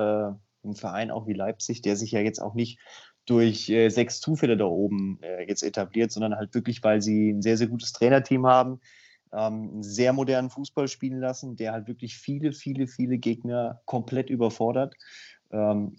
ein 0.65 0.75
Verein 0.75 1.11
auch 1.11 1.27
wie 1.27 1.33
Leipzig, 1.33 1.83
der 1.83 1.97
sich 1.97 2.13
ja 2.13 2.21
jetzt 2.21 2.41
auch 2.41 2.55
nicht 2.55 2.79
durch 3.27 3.69
äh, 3.69 3.89
sechs 3.89 4.21
Zufälle 4.21 4.57
da 4.57 4.65
oben 4.65 5.19
äh, 5.23 5.47
jetzt 5.47 5.63
etabliert, 5.63 6.11
sondern 6.11 6.35
halt 6.35 6.55
wirklich, 6.55 6.83
weil 6.83 7.01
sie 7.01 7.31
ein 7.31 7.43
sehr, 7.43 7.57
sehr 7.57 7.69
gutes 7.69 7.93
Trainerteam 7.93 8.47
haben, 8.47 8.81
ähm, 9.33 9.83
sehr 9.83 10.13
modernen 10.13 10.51
Fußball 10.51 10.89
spielen 10.89 11.21
lassen, 11.21 11.57
der 11.57 11.73
halt 11.73 11.89
wirklich 11.89 12.17
viele, 12.17 12.53
viele, 12.53 12.87
viele 12.87 13.19
Gegner 13.19 13.81
komplett 13.85 14.31
überfordert. 14.31 14.95
Ähm, 15.53 15.97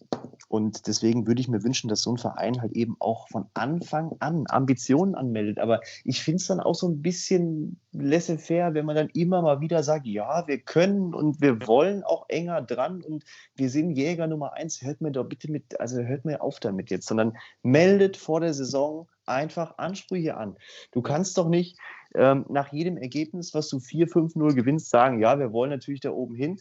und 0.47 0.87
deswegen 0.87 1.27
würde 1.27 1.41
ich 1.41 1.47
mir 1.47 1.63
wünschen, 1.63 1.87
dass 1.87 2.01
so 2.01 2.11
ein 2.11 2.17
Verein 2.17 2.61
halt 2.61 2.73
eben 2.73 2.95
auch 2.99 3.27
von 3.29 3.45
Anfang 3.53 4.15
an 4.19 4.45
Ambitionen 4.49 5.15
anmeldet. 5.15 5.59
Aber 5.59 5.81
ich 6.03 6.21
finde 6.21 6.37
es 6.37 6.47
dann 6.47 6.59
auch 6.59 6.75
so 6.75 6.87
ein 6.87 7.01
bisschen 7.01 7.79
laissez-faire, 7.91 8.73
wenn 8.73 8.85
man 8.85 8.95
dann 8.95 9.09
immer 9.09 9.41
mal 9.41 9.61
wieder 9.61 9.83
sagt, 9.83 10.07
ja, 10.07 10.47
wir 10.47 10.59
können 10.59 11.13
und 11.13 11.39
wir 11.39 11.67
wollen 11.67 12.03
auch 12.03 12.25
enger 12.29 12.61
dran 12.61 13.01
und 13.03 13.23
wir 13.55 13.69
sind 13.69 13.91
Jäger 13.91 14.27
Nummer 14.27 14.53
eins. 14.53 14.81
Hört 14.81 15.01
mir 15.01 15.11
doch 15.11 15.25
bitte 15.25 15.51
mit, 15.51 15.79
also 15.79 16.01
hört 16.01 16.25
mir 16.25 16.41
auf 16.41 16.59
damit 16.59 16.89
jetzt, 16.89 17.07
sondern 17.07 17.37
meldet 17.61 18.17
vor 18.17 18.39
der 18.39 18.53
Saison 18.53 19.07
einfach 19.25 19.77
Ansprüche 19.77 20.35
an. 20.35 20.57
Du 20.91 21.01
kannst 21.01 21.37
doch 21.37 21.47
nicht 21.47 21.77
ähm, 22.15 22.45
nach 22.49 22.71
jedem 22.71 22.97
Ergebnis, 22.97 23.53
was 23.53 23.69
du 23.69 23.77
4-5-0 23.77 24.53
gewinnst, 24.53 24.89
sagen, 24.89 25.19
ja, 25.19 25.39
wir 25.39 25.51
wollen 25.51 25.69
natürlich 25.69 26.01
da 26.01 26.11
oben 26.11 26.35
hin. 26.35 26.59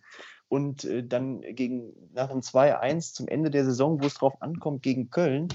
Und 0.48 0.84
äh, 0.84 1.02
dann 1.02 1.40
gegen, 1.40 1.92
nach 2.12 2.30
einem 2.30 2.40
2-1 2.40 3.14
zum 3.14 3.28
Ende 3.28 3.50
der 3.50 3.64
Saison, 3.64 4.02
wo 4.02 4.06
es 4.06 4.14
drauf 4.14 4.40
ankommt, 4.40 4.82
gegen 4.82 5.10
Köln, 5.10 5.48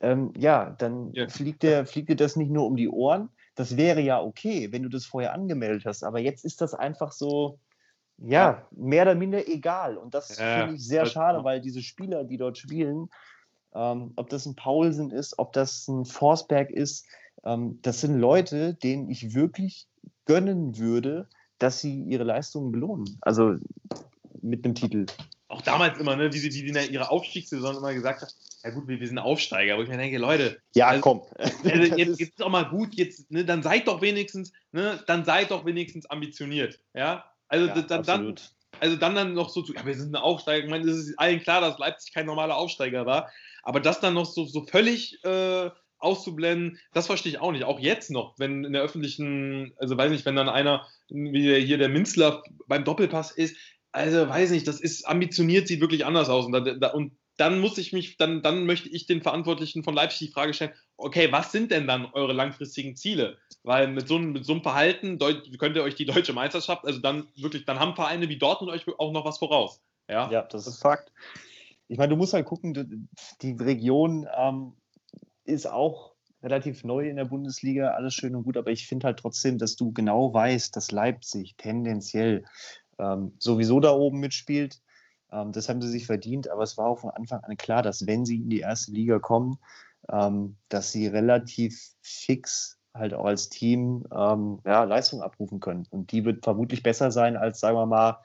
ähm, 0.00 0.32
ja, 0.36 0.74
dann 0.78 1.12
ja. 1.12 1.28
Fliegt, 1.28 1.62
dir, 1.62 1.84
fliegt 1.84 2.08
dir 2.08 2.16
das 2.16 2.36
nicht 2.36 2.50
nur 2.50 2.66
um 2.66 2.76
die 2.76 2.88
Ohren. 2.88 3.28
Das 3.54 3.76
wäre 3.76 4.00
ja 4.00 4.20
okay, 4.22 4.72
wenn 4.72 4.82
du 4.82 4.88
das 4.88 5.04
vorher 5.04 5.34
angemeldet 5.34 5.84
hast. 5.84 6.04
Aber 6.04 6.18
jetzt 6.18 6.44
ist 6.44 6.62
das 6.62 6.72
einfach 6.72 7.12
so, 7.12 7.58
ja, 8.16 8.66
mehr 8.70 9.02
oder 9.02 9.14
minder 9.14 9.46
egal. 9.46 9.96
Und 9.96 10.14
das 10.14 10.38
ja, 10.38 10.60
finde 10.60 10.76
ich 10.76 10.86
sehr 10.86 11.06
schade, 11.06 11.44
weil 11.44 11.60
diese 11.60 11.82
Spieler, 11.82 12.24
die 12.24 12.36
dort 12.36 12.58
spielen, 12.58 13.10
ähm, 13.74 14.12
ob 14.16 14.28
das 14.30 14.46
ein 14.46 14.56
Paulsen 14.56 15.10
ist, 15.10 15.38
ob 15.38 15.52
das 15.52 15.86
ein 15.88 16.04
Forsberg 16.04 16.70
ist, 16.70 17.06
ähm, 17.44 17.78
das 17.82 18.00
sind 18.00 18.18
Leute, 18.18 18.74
denen 18.74 19.10
ich 19.10 19.34
wirklich 19.34 19.86
gönnen 20.26 20.78
würde, 20.78 21.28
dass 21.58 21.80
sie 21.80 22.02
ihre 22.02 22.24
Leistungen 22.24 22.72
belohnen. 22.72 23.18
Also 23.20 23.56
mit 24.42 24.64
einem 24.64 24.74
Titel. 24.74 25.06
Auch 25.48 25.62
damals 25.62 25.98
immer, 25.98 26.16
ne, 26.16 26.32
wie 26.32 26.38
sie 26.38 26.48
die 26.48 26.66
in 26.66 26.92
ihrer 26.92 27.10
Aufstiegssaison 27.10 27.76
immer 27.76 27.92
gesagt 27.92 28.22
hat, 28.22 28.34
ja 28.62 28.70
gut, 28.70 28.86
wir, 28.86 29.00
wir 29.00 29.06
sind 29.06 29.18
Aufsteiger, 29.18 29.74
aber 29.74 29.82
ich 29.82 29.88
mir 29.88 29.96
denke, 29.96 30.18
Leute, 30.18 30.60
ja, 30.74 30.88
also, 30.88 31.00
komm. 31.00 31.22
Also 31.38 31.96
jetzt, 31.96 31.98
jetzt 31.98 32.20
ist 32.20 32.42
auch 32.42 32.50
mal 32.50 32.68
gut, 32.68 32.94
jetzt, 32.94 33.30
ne, 33.30 33.44
dann 33.44 33.62
seid 33.62 33.88
doch 33.88 34.00
wenigstens, 34.00 34.52
ne, 34.72 35.02
dann 35.06 35.24
seid 35.24 35.50
doch 35.50 35.64
wenigstens 35.64 36.06
ambitioniert. 36.06 36.78
Ja. 36.94 37.24
Also 37.48 37.66
ja, 37.66 37.82
dann, 37.82 38.02
dann, 38.04 38.34
also 38.78 38.96
dann 38.96 39.14
dann 39.14 39.34
noch 39.34 39.50
so 39.50 39.62
zu, 39.62 39.74
ja, 39.74 39.84
wir 39.84 39.94
sind 39.94 40.14
ein 40.14 40.22
Aufsteiger. 40.22 40.64
Ich 40.64 40.70
meine, 40.70 40.88
es 40.88 40.96
ist 40.96 41.18
allen 41.18 41.40
klar, 41.40 41.60
dass 41.60 41.78
Leipzig 41.78 42.14
kein 42.14 42.26
normaler 42.26 42.56
Aufsteiger 42.56 43.04
war. 43.04 43.30
Aber 43.62 43.80
das 43.80 44.00
dann 44.00 44.14
noch 44.14 44.26
so, 44.26 44.44
so 44.44 44.64
völlig 44.64 45.22
äh, 45.24 45.70
auszublenden, 46.00 46.78
das 46.92 47.06
verstehe 47.06 47.32
ich 47.32 47.40
auch 47.40 47.52
nicht. 47.52 47.64
Auch 47.64 47.78
jetzt 47.78 48.10
noch, 48.10 48.38
wenn 48.38 48.64
in 48.64 48.72
der 48.72 48.82
öffentlichen, 48.82 49.72
also 49.76 49.96
weiß 49.96 50.10
nicht, 50.10 50.26
wenn 50.26 50.36
dann 50.36 50.48
einer, 50.48 50.86
wie 51.08 51.60
hier 51.60 51.78
der 51.78 51.88
Minzler 51.88 52.42
beim 52.66 52.84
Doppelpass 52.84 53.30
ist, 53.30 53.56
also 53.92 54.28
weiß 54.28 54.50
nicht, 54.50 54.68
das 54.68 54.80
ist 54.80 55.06
ambitioniert, 55.06 55.68
sieht 55.68 55.80
wirklich 55.80 56.06
anders 56.06 56.28
aus. 56.28 56.46
Und, 56.46 56.52
da, 56.52 56.88
und 56.88 57.12
dann 57.36 57.58
muss 57.58 57.78
ich 57.78 57.92
mich, 57.92 58.18
dann, 58.18 58.42
dann 58.42 58.66
möchte 58.66 58.88
ich 58.88 59.06
den 59.06 59.22
Verantwortlichen 59.22 59.82
von 59.82 59.94
Leipzig 59.94 60.28
die 60.28 60.32
Frage 60.32 60.52
stellen, 60.52 60.74
okay, 60.96 61.32
was 61.32 61.52
sind 61.52 61.70
denn 61.70 61.86
dann 61.86 62.06
eure 62.12 62.34
langfristigen 62.34 62.96
Ziele? 62.96 63.38
Weil 63.62 63.88
mit 63.88 64.06
so, 64.08 64.18
mit 64.18 64.44
so 64.44 64.52
einem 64.52 64.62
Verhalten 64.62 65.18
könnt 65.58 65.76
ihr 65.76 65.82
euch 65.82 65.94
die 65.94 66.04
deutsche 66.04 66.32
Meisterschaft, 66.32 66.84
also 66.84 67.00
dann 67.00 67.28
wirklich, 67.36 67.64
dann 67.64 67.80
haben 67.80 67.94
Vereine 67.94 68.28
wie 68.28 68.38
Dortmund 68.38 68.72
euch 68.72 68.86
auch 68.98 69.12
noch 69.12 69.24
was 69.24 69.38
voraus. 69.38 69.80
Ja, 70.08 70.30
ja 70.30 70.42
das 70.42 70.66
ist 70.66 70.82
Fakt. 70.82 71.12
Ich 71.88 71.98
meine, 71.98 72.10
du 72.10 72.16
musst 72.16 72.34
halt 72.34 72.46
gucken, 72.46 73.08
die 73.42 73.52
Region 73.52 74.28
ähm, 74.36 74.74
ist 75.44 75.66
auch 75.66 76.14
relativ 76.42 76.84
neu 76.84 77.08
in 77.08 77.16
der 77.16 77.26
Bundesliga, 77.26 77.90
alles 77.90 78.14
schön 78.14 78.34
und 78.34 78.44
gut, 78.44 78.56
aber 78.56 78.70
ich 78.70 78.86
finde 78.86 79.06
halt 79.06 79.18
trotzdem, 79.18 79.58
dass 79.58 79.76
du 79.76 79.92
genau 79.92 80.32
weißt, 80.32 80.74
dass 80.74 80.90
Leipzig 80.90 81.56
tendenziell 81.56 82.44
ähm, 82.98 83.32
sowieso 83.38 83.80
da 83.80 83.92
oben 83.92 84.20
mitspielt. 84.20 84.80
Ähm, 85.32 85.52
das 85.52 85.68
haben 85.68 85.82
sie 85.82 85.88
sich 85.88 86.06
verdient, 86.06 86.48
aber 86.48 86.62
es 86.62 86.78
war 86.78 86.86
auch 86.86 87.00
von 87.00 87.10
Anfang 87.10 87.40
an 87.40 87.56
klar, 87.56 87.82
dass 87.82 88.06
wenn 88.06 88.24
sie 88.24 88.36
in 88.36 88.50
die 88.50 88.60
erste 88.60 88.92
Liga 88.92 89.18
kommen, 89.18 89.58
ähm, 90.10 90.56
dass 90.68 90.92
sie 90.92 91.06
relativ 91.06 91.94
fix 92.02 92.78
halt 92.94 93.14
auch 93.14 93.26
als 93.26 93.48
Team 93.48 94.04
ähm, 94.12 94.60
ja, 94.64 94.84
Leistung 94.84 95.22
abrufen 95.22 95.60
können. 95.60 95.86
Und 95.90 96.10
die 96.12 96.24
wird 96.24 96.42
vermutlich 96.42 96.82
besser 96.82 97.10
sein 97.10 97.36
als, 97.36 97.60
sagen 97.60 97.76
wir 97.76 97.86
mal, 97.86 98.18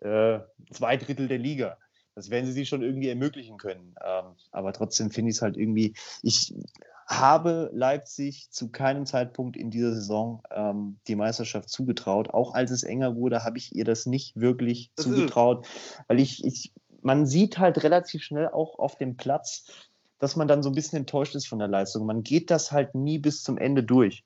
äh, 0.00 0.40
zwei 0.72 0.96
Drittel 0.96 1.28
der 1.28 1.38
Liga. 1.38 1.76
Das 2.16 2.30
werden 2.30 2.46
sie 2.46 2.52
sich 2.52 2.68
schon 2.68 2.82
irgendwie 2.82 3.08
ermöglichen 3.08 3.58
können. 3.58 3.94
Ähm, 4.04 4.24
aber 4.50 4.72
trotzdem 4.72 5.10
finde 5.10 5.30
ich 5.30 5.36
es 5.36 5.42
halt 5.42 5.56
irgendwie, 5.56 5.94
ich 6.22 6.54
habe 7.06 7.70
Leipzig 7.72 8.48
zu 8.50 8.70
keinem 8.70 9.04
Zeitpunkt 9.04 9.56
in 9.56 9.70
dieser 9.70 9.92
Saison 9.92 10.42
ähm, 10.50 10.98
die 11.06 11.14
Meisterschaft 11.14 11.68
zugetraut. 11.68 12.30
Auch 12.30 12.54
als 12.54 12.70
es 12.70 12.82
enger 12.82 13.16
wurde, 13.16 13.44
habe 13.44 13.58
ich 13.58 13.76
ihr 13.76 13.84
das 13.84 14.06
nicht 14.06 14.34
wirklich 14.34 14.90
zugetraut, 14.96 15.68
weil 16.08 16.18
ich, 16.18 16.42
ich, 16.42 16.72
man 17.02 17.26
sieht 17.26 17.58
halt 17.58 17.84
relativ 17.84 18.22
schnell 18.22 18.48
auch 18.48 18.78
auf 18.78 18.96
dem 18.96 19.16
Platz, 19.16 19.66
dass 20.18 20.36
man 20.36 20.48
dann 20.48 20.62
so 20.62 20.70
ein 20.70 20.74
bisschen 20.74 20.98
enttäuscht 20.98 21.34
ist 21.34 21.46
von 21.46 21.58
der 21.58 21.68
Leistung. 21.68 22.06
Man 22.06 22.22
geht 22.22 22.50
das 22.50 22.72
halt 22.72 22.94
nie 22.94 23.18
bis 23.18 23.42
zum 23.42 23.58
Ende 23.58 23.84
durch. 23.84 24.24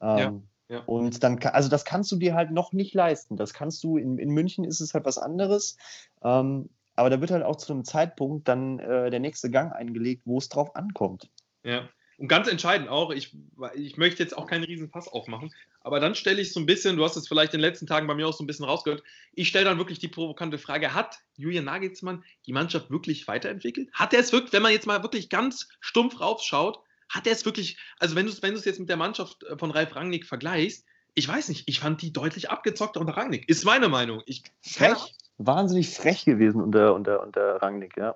Ähm, 0.00 0.18
ja. 0.18 0.34
Ja. 0.68 0.82
Und 0.86 1.22
dann, 1.22 1.38
also 1.38 1.68
das 1.68 1.84
kannst 1.84 2.10
du 2.10 2.16
dir 2.16 2.34
halt 2.34 2.50
noch 2.50 2.72
nicht 2.72 2.94
leisten. 2.94 3.36
Das 3.36 3.52
kannst 3.52 3.84
du, 3.84 3.98
in, 3.98 4.18
in 4.18 4.30
München 4.30 4.64
ist 4.64 4.80
es 4.80 4.94
halt 4.94 5.04
was 5.04 5.18
anderes. 5.18 5.76
Ähm, 6.22 6.70
aber 6.96 7.10
da 7.10 7.20
wird 7.20 7.30
halt 7.30 7.44
auch 7.44 7.56
zu 7.56 7.72
einem 7.72 7.84
Zeitpunkt 7.84 8.48
dann 8.48 8.78
äh, 8.78 9.10
der 9.10 9.20
nächste 9.20 9.50
Gang 9.50 9.72
eingelegt, 9.72 10.22
wo 10.24 10.38
es 10.38 10.48
drauf 10.48 10.76
ankommt. 10.76 11.28
Ja, 11.62 11.88
und 12.16 12.28
ganz 12.28 12.48
entscheidend 12.48 12.88
auch, 12.88 13.10
ich, 13.10 13.36
ich 13.74 13.96
möchte 13.96 14.22
jetzt 14.22 14.36
auch 14.36 14.46
keinen 14.46 14.64
riesen 14.64 14.90
Pass 14.90 15.08
aufmachen, 15.08 15.52
aber 15.80 15.98
dann 15.98 16.14
stelle 16.14 16.40
ich 16.40 16.52
so 16.52 16.60
ein 16.60 16.66
bisschen, 16.66 16.96
du 16.96 17.04
hast 17.04 17.16
es 17.16 17.26
vielleicht 17.26 17.54
in 17.54 17.60
den 17.60 17.68
letzten 17.68 17.86
Tagen 17.86 18.06
bei 18.06 18.14
mir 18.14 18.28
auch 18.28 18.32
so 18.32 18.44
ein 18.44 18.46
bisschen 18.46 18.66
rausgehört, 18.66 19.02
ich 19.32 19.48
stelle 19.48 19.64
dann 19.64 19.78
wirklich 19.78 19.98
die 19.98 20.08
provokante 20.08 20.58
Frage, 20.58 20.94
hat 20.94 21.18
Julian 21.36 21.64
Nagelsmann 21.64 22.24
die 22.46 22.52
Mannschaft 22.52 22.90
wirklich 22.90 23.26
weiterentwickelt? 23.26 23.90
Hat 23.92 24.14
er 24.14 24.20
es 24.20 24.32
wirklich, 24.32 24.52
wenn 24.52 24.62
man 24.62 24.72
jetzt 24.72 24.86
mal 24.86 25.02
wirklich 25.02 25.28
ganz 25.28 25.68
stumpf 25.80 26.20
raufschaut, 26.20 26.78
hat 27.08 27.26
er 27.26 27.32
es 27.32 27.44
wirklich, 27.44 27.78
also 27.98 28.14
wenn 28.14 28.26
du 28.26 28.32
es 28.32 28.42
wenn 28.42 28.54
jetzt 28.54 28.80
mit 28.80 28.88
der 28.88 28.96
Mannschaft 28.96 29.42
äh, 29.44 29.58
von 29.58 29.72
Ralf 29.72 29.96
Rangnick 29.96 30.26
vergleichst, 30.26 30.84
ich 31.16 31.28
weiß 31.28 31.48
nicht, 31.48 31.64
ich 31.66 31.80
fand 31.80 32.02
die 32.02 32.12
deutlich 32.12 32.50
abgezockter 32.50 33.00
unter 33.00 33.16
Rangnick, 33.16 33.48
ist 33.48 33.64
meine 33.64 33.88
Meinung. 33.88 34.22
Ich, 34.26 34.42
frech, 34.62 35.14
wahnsinnig 35.38 35.94
frech 35.94 36.24
gewesen 36.24 36.60
unter, 36.60 36.94
unter, 36.94 37.22
unter 37.22 37.56
Rangnick, 37.62 37.96
ja 37.96 38.14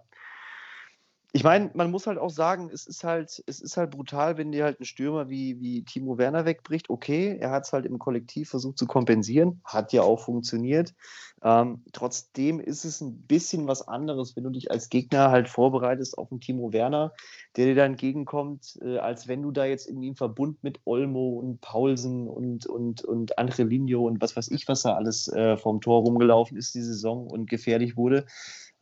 ich 1.33 1.45
meine, 1.45 1.71
man 1.75 1.91
muss 1.91 2.07
halt 2.07 2.17
auch 2.17 2.31
sagen, 2.31 2.71
es 2.73 2.87
ist 2.87 3.05
halt, 3.05 3.43
es 3.47 3.61
ist 3.61 3.77
halt 3.77 3.91
brutal, 3.91 4.39
wenn 4.39 4.51
dir 4.51 4.65
halt 4.65 4.81
ein 4.81 4.87
Stürmer 4.87 5.29
wie, 5.29 5.61
wie 5.61 5.85
Timo 5.85 6.17
Werner 6.17 6.47
wegbricht. 6.47 6.89
Okay, 6.89 7.37
er 7.39 7.51
hat 7.51 7.67
es 7.67 7.73
halt 7.75 7.85
im 7.85 7.99
Kollektiv 7.99 8.49
versucht 8.49 8.79
zu 8.79 8.87
kompensieren, 8.87 9.61
hat 9.63 9.93
ja 9.93 10.03
auch 10.03 10.21
funktioniert. 10.21 10.95
Ähm, 11.43 11.85
trotzdem 11.93 12.61
ist 12.61 12.87
es 12.87 13.03
ein 13.03 13.27
bisschen 13.27 13.69
was 13.69 13.87
anderes, 13.87 14.37
wenn 14.37 14.45
du 14.45 14.51
dich 14.51 14.71
als 14.71 14.89
Gegner 14.89 15.31
halt 15.31 15.51
vorbereitest 15.51 16.17
auf 16.17 16.33
einen 16.33 16.41
Timo 16.41 16.73
Werner, 16.73 17.13
der 17.57 17.67
dir 17.67 17.75
da 17.75 17.85
entgegenkommt, 17.85 18.79
äh, 18.81 18.97
als 18.97 19.29
wenn 19.29 19.43
du 19.43 19.51
da 19.51 19.67
jetzt 19.67 19.87
irgendwie 19.87 20.09
im 20.09 20.17
Verbund 20.17 20.65
mit 20.65 20.81
Olmo 20.87 21.39
und 21.39 21.61
Paulsen 21.61 22.27
und, 22.27 22.65
und, 22.65 23.05
und 23.05 23.39
Andre 23.39 23.65
Ligno 23.65 24.07
und 24.07 24.23
was 24.23 24.35
weiß 24.35 24.51
ich, 24.51 24.67
was 24.67 24.83
da 24.83 24.95
alles 24.95 25.29
äh, 25.29 25.59
vom 25.59 25.83
Tor 25.83 26.03
rumgelaufen 26.03 26.57
ist 26.57 26.75
die 26.75 26.83
Saison 26.83 27.27
und 27.27 27.51
gefährlich 27.51 27.99
wurde. 27.99 28.25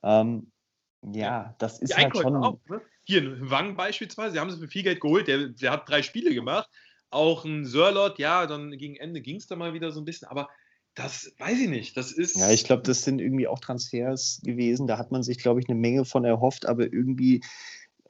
Ähm, 0.04 0.52
ja, 1.12 1.54
das 1.58 1.78
ist 1.78 1.96
halt 1.96 2.16
schon. 2.16 2.36
Auch, 2.36 2.58
ne? 2.68 2.80
Hier, 3.04 3.22
ein 3.22 3.50
Wang 3.50 3.76
beispielsweise, 3.76 4.32
sie 4.32 4.40
haben 4.40 4.50
sie 4.50 4.58
für 4.58 4.68
viel 4.68 4.82
Geld 4.82 5.00
geholt, 5.00 5.28
der, 5.28 5.48
der 5.48 5.70
hat 5.70 5.88
drei 5.88 6.02
Spiele 6.02 6.34
gemacht. 6.34 6.68
Auch 7.10 7.44
ein 7.44 7.64
Sörlot, 7.64 8.18
ja, 8.18 8.46
dann 8.46 8.72
gegen 8.72 8.96
Ende 8.96 9.20
ging 9.20 9.36
es 9.36 9.46
da 9.46 9.54
mal 9.54 9.75
wieder 9.75 9.92
so 9.92 10.00
ein 10.00 10.04
bisschen, 10.04 10.26
aber 10.28 10.48
das 10.96 11.32
weiß 11.38 11.60
ich 11.60 11.68
nicht. 11.68 11.96
Das 11.96 12.10
ist. 12.10 12.36
Ja, 12.36 12.50
ich 12.50 12.64
glaube, 12.64 12.82
das 12.82 13.04
sind 13.04 13.20
irgendwie 13.20 13.46
auch 13.46 13.60
Transfers 13.60 14.40
gewesen. 14.42 14.86
Da 14.86 14.98
hat 14.98 15.12
man 15.12 15.22
sich, 15.22 15.38
glaube 15.38 15.60
ich, 15.60 15.68
eine 15.68 15.78
Menge 15.78 16.04
von 16.04 16.25
erhofft, 16.25 16.66
aber 16.66 16.92
irgendwie 16.92 17.42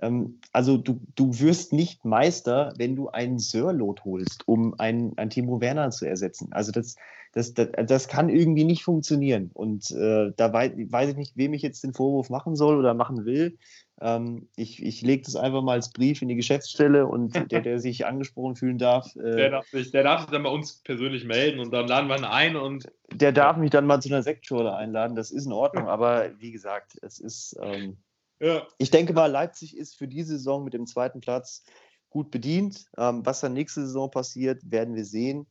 ähm, 0.00 0.40
also 0.52 0.76
du, 0.76 1.00
du 1.14 1.38
wirst 1.40 1.72
nicht 1.72 2.04
Meister, 2.04 2.72
wenn 2.76 2.96
du 2.96 3.08
einen 3.08 3.38
Sörlot 3.38 4.04
holst, 4.04 4.46
um 4.46 4.78
einen, 4.78 5.16
einen 5.16 5.30
Timo 5.30 5.60
Werner 5.60 5.90
zu 5.90 6.06
ersetzen. 6.06 6.48
Also 6.52 6.72
das, 6.72 6.96
das, 7.32 7.54
das, 7.54 7.68
das 7.86 8.08
kann 8.08 8.28
irgendwie 8.28 8.64
nicht 8.64 8.82
funktionieren. 8.82 9.50
Und 9.52 9.90
äh, 9.90 10.32
da 10.36 10.52
weiß, 10.52 10.72
weiß, 10.76 11.10
ich 11.10 11.16
nicht, 11.16 11.36
wem 11.36 11.54
ich 11.54 11.62
jetzt 11.62 11.84
den 11.84 11.94
Vorwurf 11.94 12.30
machen 12.30 12.56
soll 12.56 12.78
oder 12.78 12.94
machen 12.94 13.24
will. 13.24 13.58
Ähm, 14.00 14.48
ich 14.56 14.82
ich 14.82 15.00
lege 15.00 15.22
das 15.22 15.36
einfach 15.36 15.62
mal 15.62 15.72
als 15.72 15.90
Brief 15.90 16.20
in 16.20 16.28
die 16.28 16.36
Geschäftsstelle 16.36 17.06
und 17.06 17.34
der, 17.50 17.62
der 17.62 17.78
sich 17.78 18.04
angesprochen 18.04 18.56
fühlen 18.56 18.78
darf. 18.78 19.16
Äh, 19.16 19.36
der, 19.36 19.50
darf 19.50 19.66
sich, 19.68 19.90
der 19.90 20.02
darf 20.02 20.20
sich 20.22 20.30
dann 20.30 20.42
bei 20.42 20.50
uns 20.50 20.82
persönlich 20.82 21.24
melden 21.24 21.60
und 21.60 21.72
dann 21.72 21.88
laden 21.88 22.08
wir 22.08 22.18
ihn 22.18 22.24
ein 22.24 22.56
und. 22.56 22.90
Der 23.12 23.32
darf 23.32 23.56
mich 23.56 23.70
dann 23.70 23.86
mal 23.86 24.00
zu 24.00 24.10
einer 24.10 24.22
Sektschule 24.22 24.74
einladen, 24.74 25.16
das 25.16 25.30
ist 25.30 25.46
in 25.46 25.52
Ordnung, 25.52 25.88
aber 25.88 26.30
wie 26.38 26.52
gesagt, 26.52 26.98
es 27.00 27.18
ist. 27.18 27.56
Ähm, 27.62 27.96
ja. 28.40 28.66
Ich 28.78 28.90
denke 28.90 29.12
mal, 29.12 29.26
Leipzig 29.26 29.76
ist 29.76 29.96
für 29.96 30.08
diese 30.08 30.36
Saison 30.36 30.64
mit 30.64 30.74
dem 30.74 30.86
zweiten 30.86 31.20
Platz 31.20 31.64
gut 32.10 32.30
bedient. 32.30 32.86
Ähm, 32.96 33.24
was 33.24 33.40
dann 33.40 33.52
nächste 33.52 33.82
Saison 33.82 34.10
passiert, 34.10 34.70
werden 34.70 34.94
wir 34.94 35.04
sehen. 35.04 35.46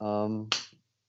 Ähm, 0.00 0.48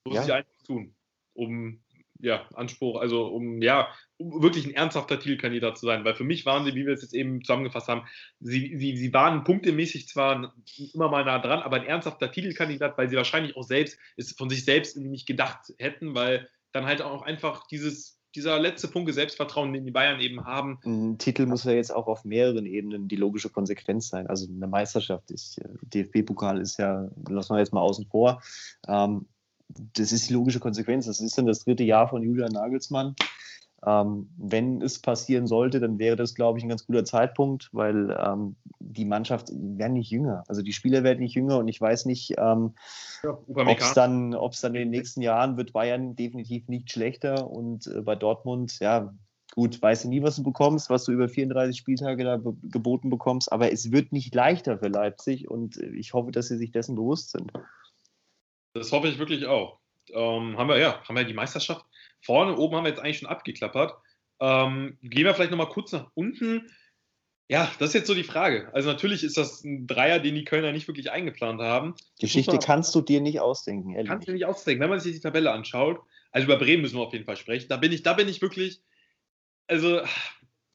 Muss 0.06 0.16
ja. 0.16 0.24
ich 0.24 0.34
eigentlich 0.34 0.64
tun, 0.64 0.96
um 1.34 1.82
ja, 2.20 2.48
Anspruch, 2.56 3.00
also 3.00 3.28
um 3.28 3.62
ja, 3.62 3.94
um 4.18 4.42
wirklich 4.42 4.66
ein 4.66 4.74
ernsthafter 4.74 5.20
Titelkandidat 5.20 5.78
zu 5.78 5.86
sein. 5.86 6.04
Weil 6.04 6.16
für 6.16 6.24
mich 6.24 6.46
waren 6.46 6.66
sie, 6.66 6.74
wie 6.74 6.86
wir 6.86 6.94
es 6.94 7.02
jetzt 7.02 7.14
eben 7.14 7.44
zusammengefasst 7.44 7.88
haben, 7.88 8.08
sie, 8.40 8.76
sie, 8.78 8.98
sie 8.98 9.14
waren 9.14 9.44
punktemäßig 9.44 10.08
zwar 10.08 10.54
immer 10.94 11.10
mal 11.10 11.26
nah 11.26 11.40
dran, 11.40 11.62
aber 11.62 11.78
ein 11.78 11.86
ernsthafter 11.86 12.32
Titelkandidat, 12.32 12.98
weil 12.98 13.10
sie 13.10 13.18
wahrscheinlich 13.18 13.56
auch 13.56 13.64
selbst 13.64 14.00
es 14.16 14.32
von 14.32 14.50
sich 14.50 14.66
selbst 14.66 14.98
nicht 14.98 15.28
gedacht 15.28 15.74
hätten, 15.78 16.16
weil 16.16 16.50
dann 16.72 16.86
halt 16.86 17.02
auch 17.02 17.22
einfach 17.22 17.68
dieses 17.68 18.17
dieser 18.36 18.60
letzte 18.60 18.88
Punkt 18.88 19.14
Selbstvertrauen, 19.14 19.74
den 19.74 19.86
die 19.86 19.92
Bayern 19.92 20.20
eben 20.20 20.46
haben. 20.46 20.80
Ein 20.86 21.18
Titel 21.18 21.46
muss 21.46 21.64
ja 21.64 21.72
jetzt 21.72 21.94
auch 21.94 22.08
auf 22.08 22.26
mehreren 22.26 22.66
Ebenen 22.66 23.08
die 23.08 23.16
logische 23.16 23.50
Konsequenz 23.50 24.10
sein. 24.10 24.28
Also 24.28 24.48
eine 24.48 24.68
Meisterschaft 24.68 25.32
ist, 25.32 25.62
DFB-Pokal 25.82 26.62
ist 26.62 26.78
ja, 26.78 27.10
lassen 27.28 27.54
wir 27.54 27.60
jetzt 27.60 27.74
mal 27.74 27.82
außen 27.82 28.06
vor. 28.06 28.42
Ähm, 28.88 29.26
das 29.70 30.12
ist 30.12 30.30
die 30.30 30.34
logische 30.34 30.60
Konsequenz. 30.60 31.06
Das 31.06 31.20
ist 31.20 31.38
dann 31.38 31.46
das 31.46 31.64
dritte 31.64 31.84
Jahr 31.84 32.08
von 32.08 32.24
Julian 32.24 32.52
Nagelsmann. 32.52 33.16
Ähm, 33.86 34.30
wenn 34.38 34.82
es 34.82 35.00
passieren 35.00 35.46
sollte, 35.46 35.80
dann 35.80 36.00
wäre 36.00 36.16
das, 36.16 36.34
glaube 36.34 36.58
ich, 36.58 36.66
ein 36.66 36.70
ganz 36.70 36.88
guter 36.88 37.06
Zeitpunkt, 37.06 37.70
weil 37.74 38.18
ähm, 38.20 38.56
die 38.80 39.06
Mannschaft 39.06 39.50
werden 39.54 39.94
nicht 39.94 40.10
jünger. 40.10 40.44
Also 40.48 40.64
die 40.64 40.74
Spieler 40.74 41.04
werden 41.04 41.20
nicht 41.20 41.36
jünger 41.36 41.60
und 41.60 41.68
ich 41.68 41.80
weiß 41.80 42.06
nicht, 42.06 42.34
ähm, 42.38 42.74
ja, 43.24 43.38
ob 43.48 43.80
es 43.80 43.94
dann, 43.94 44.32
dann 44.32 44.52
in 44.64 44.74
den 44.74 44.90
nächsten 44.90 45.22
Jahren 45.22 45.58
wird 45.58 45.74
Bayern 45.74 46.16
definitiv 46.16 46.68
nicht 46.68 46.92
schlechter 46.92 47.50
und 47.50 47.86
äh, 47.88 48.02
bei 48.02 48.16
Dortmund, 48.16 48.80
ja, 48.80 49.14
gut, 49.54 49.80
weißt 49.80 50.06
du 50.06 50.10
nie, 50.10 50.24
was 50.24 50.38
du 50.38 50.44
bekommst, 50.44 50.90
was 50.90 51.06
du 51.06 51.12
über 51.12 51.30
34 51.30 51.78
Spieltage 51.78 52.24
da 52.24 52.40
geboten 52.64 53.10
bekommst, 53.10 53.52
aber 53.52 53.72
es 53.72 53.92
wird 53.92 54.12
nicht 54.12 54.34
leichter 54.34 54.80
für 54.80 54.88
Leipzig 54.88 55.50
und 55.50 55.78
äh, 55.78 55.90
ich 55.90 56.14
hoffe, 56.14 56.32
dass 56.32 56.48
sie 56.48 56.58
sich 56.58 56.72
dessen 56.72 56.96
bewusst 56.96 57.32
sind. 57.32 57.52
Das 58.74 58.92
hoffe 58.92 59.08
ich 59.08 59.20
wirklich 59.20 59.46
auch. 59.46 59.80
Ähm, 60.10 60.58
haben 60.58 60.70
wir 60.70 60.80
ja, 60.80 61.02
haben 61.04 61.16
wir 61.16 61.24
die 61.24 61.34
Meisterschaft 61.34 61.86
Vorne, 62.28 62.58
oben 62.58 62.76
haben 62.76 62.84
wir 62.84 62.90
jetzt 62.90 63.00
eigentlich 63.00 63.20
schon 63.20 63.30
abgeklappert. 63.30 63.96
Ähm, 64.42 64.98
gehen 65.02 65.24
wir 65.24 65.34
vielleicht 65.34 65.52
nochmal 65.52 65.70
kurz 65.70 65.94
nach 65.94 66.12
unten. 66.14 66.70
Ja, 67.50 67.72
das 67.80 67.90
ist 67.90 67.94
jetzt 67.94 68.08
so 68.08 68.14
die 68.14 68.26
Frage. 68.26 68.70
Also 68.74 68.90
natürlich 68.90 69.24
ist 69.24 69.38
das 69.38 69.64
ein 69.64 69.88
Dreier, 69.88 70.20
den 70.20 70.36
die 70.36 70.44
Kölner 70.44 70.74
nicht 70.74 70.90
wirklich 70.90 71.10
eingeplant 71.10 71.62
haben. 71.62 71.96
Geschichte 72.20 72.52
man, 72.52 72.60
kannst 72.60 72.94
du 72.94 73.00
dir 73.00 73.22
nicht 73.22 73.40
ausdenken, 73.40 73.94
ehrlich. 73.94 74.10
Kannst 74.10 74.28
du 74.28 74.32
dir 74.32 74.36
nicht 74.36 74.46
ausdenken. 74.46 74.82
Wenn 74.82 74.90
man 74.90 75.00
sich 75.00 75.14
die 75.14 75.22
Tabelle 75.22 75.54
anschaut, 75.54 76.02
also 76.32 76.46
über 76.46 76.58
Bremen 76.58 76.82
müssen 76.82 76.98
wir 76.98 77.04
auf 77.04 77.14
jeden 77.14 77.24
Fall 77.24 77.38
sprechen. 77.38 77.70
Da 77.70 77.78
bin 77.78 77.94
ich, 77.94 78.04
da 78.04 78.12
bin 78.12 78.28
ich 78.28 78.42
wirklich, 78.42 78.82
also 79.68 80.02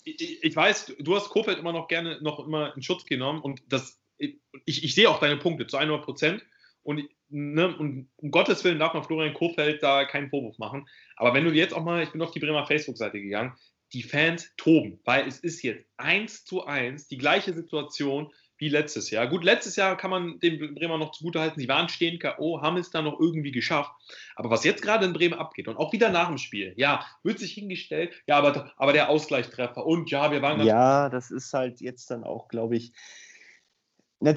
ich, 0.04 0.42
ich 0.42 0.56
weiß, 0.56 0.94
du 0.99 1.14
hast 1.14 1.28
Kofeld 1.28 1.59
immer 1.59 1.75
noch 1.75 1.87
gerne 1.87 2.18
noch 2.23 2.44
immer 2.47 2.75
in 2.75 2.82
Schutz 2.82 3.04
genommen 3.04 3.42
und 3.42 3.62
das, 3.68 4.00
ich, 4.16 4.40
ich 4.64 4.94
sehe 4.94 5.11
auch 5.11 5.21
deine 5.21 5.37
Punkte 5.37 5.66
zu 5.66 5.76
100 5.76 6.02
Prozent. 6.02 6.42
Und, 6.82 7.02
ne, 7.33 7.77
und 7.77 8.09
um 8.17 8.31
Gottes 8.31 8.62
Willen 8.65 8.79
darf 8.79 8.95
man 8.95 9.05
Florian 9.05 9.35
Kofeld 9.35 9.83
da 9.83 10.05
keinen 10.05 10.31
Vorwurf 10.31 10.59
machen. 10.59 10.87
Aber 11.17 11.35
wenn 11.35 11.45
du 11.45 11.51
jetzt 11.51 11.75
auch 11.75 11.83
mal, 11.83 12.03
ich 12.03 12.11
bin 12.11 12.23
auf 12.23 12.31
die 12.31 12.41
Bremer 12.41 12.67
Facebook-Seite 12.67 13.21
gegangen, 13.21 13.55
die 13.93 14.03
Fans 14.03 14.53
toben, 14.57 15.01
weil 15.05 15.27
es 15.27 15.39
ist 15.39 15.62
jetzt 15.62 15.85
eins 15.97 16.45
zu 16.45 16.65
eins 16.65 17.09
die 17.09 17.19
gleiche 17.19 17.53
Situation 17.53 18.33
wie 18.57 18.69
letztes 18.69 19.11
Jahr. 19.11 19.27
Gut, 19.27 19.43
letztes 19.43 19.75
Jahr 19.75 19.97
kann 19.97 20.11
man 20.11 20.39
dem 20.39 20.77
Bremer 20.77 20.97
noch 20.97 21.11
zugutehalten, 21.11 21.61
sie 21.61 21.69
waren 21.69 21.89
stehen 21.89 22.21
K.O., 22.21 22.62
haben 22.62 22.77
es 22.77 22.91
dann 22.91 23.05
noch 23.05 23.19
irgendwie 23.19 23.51
geschafft. 23.51 23.91
Aber 24.37 24.51
was 24.51 24.62
jetzt 24.62 24.83
gerade 24.83 25.05
in 25.05 25.12
Bremen 25.12 25.35
abgeht 25.35 25.67
und 25.67 25.77
auch 25.77 25.93
wieder 25.93 26.11
nach 26.11 26.29
dem 26.29 26.39
Spiel, 26.39 26.73
ja, 26.77 27.05
wird 27.25 27.41
sich 27.41 27.53
hingestellt, 27.53 28.15
ja, 28.29 28.39
aber, 28.39 28.73
aber 28.77 28.93
der 28.93 29.09
Ausgleichstreffer 29.09 29.85
und 29.85 30.11
ja, 30.12 30.31
wir 30.31 30.43
waren. 30.43 30.65
Ja, 30.65 31.09
das 31.09 31.33
ist 31.33 31.53
halt 31.53 31.81
jetzt 31.81 32.11
dann 32.11 32.23
auch, 32.23 32.47
glaube 32.47 32.77
ich, 32.77 32.93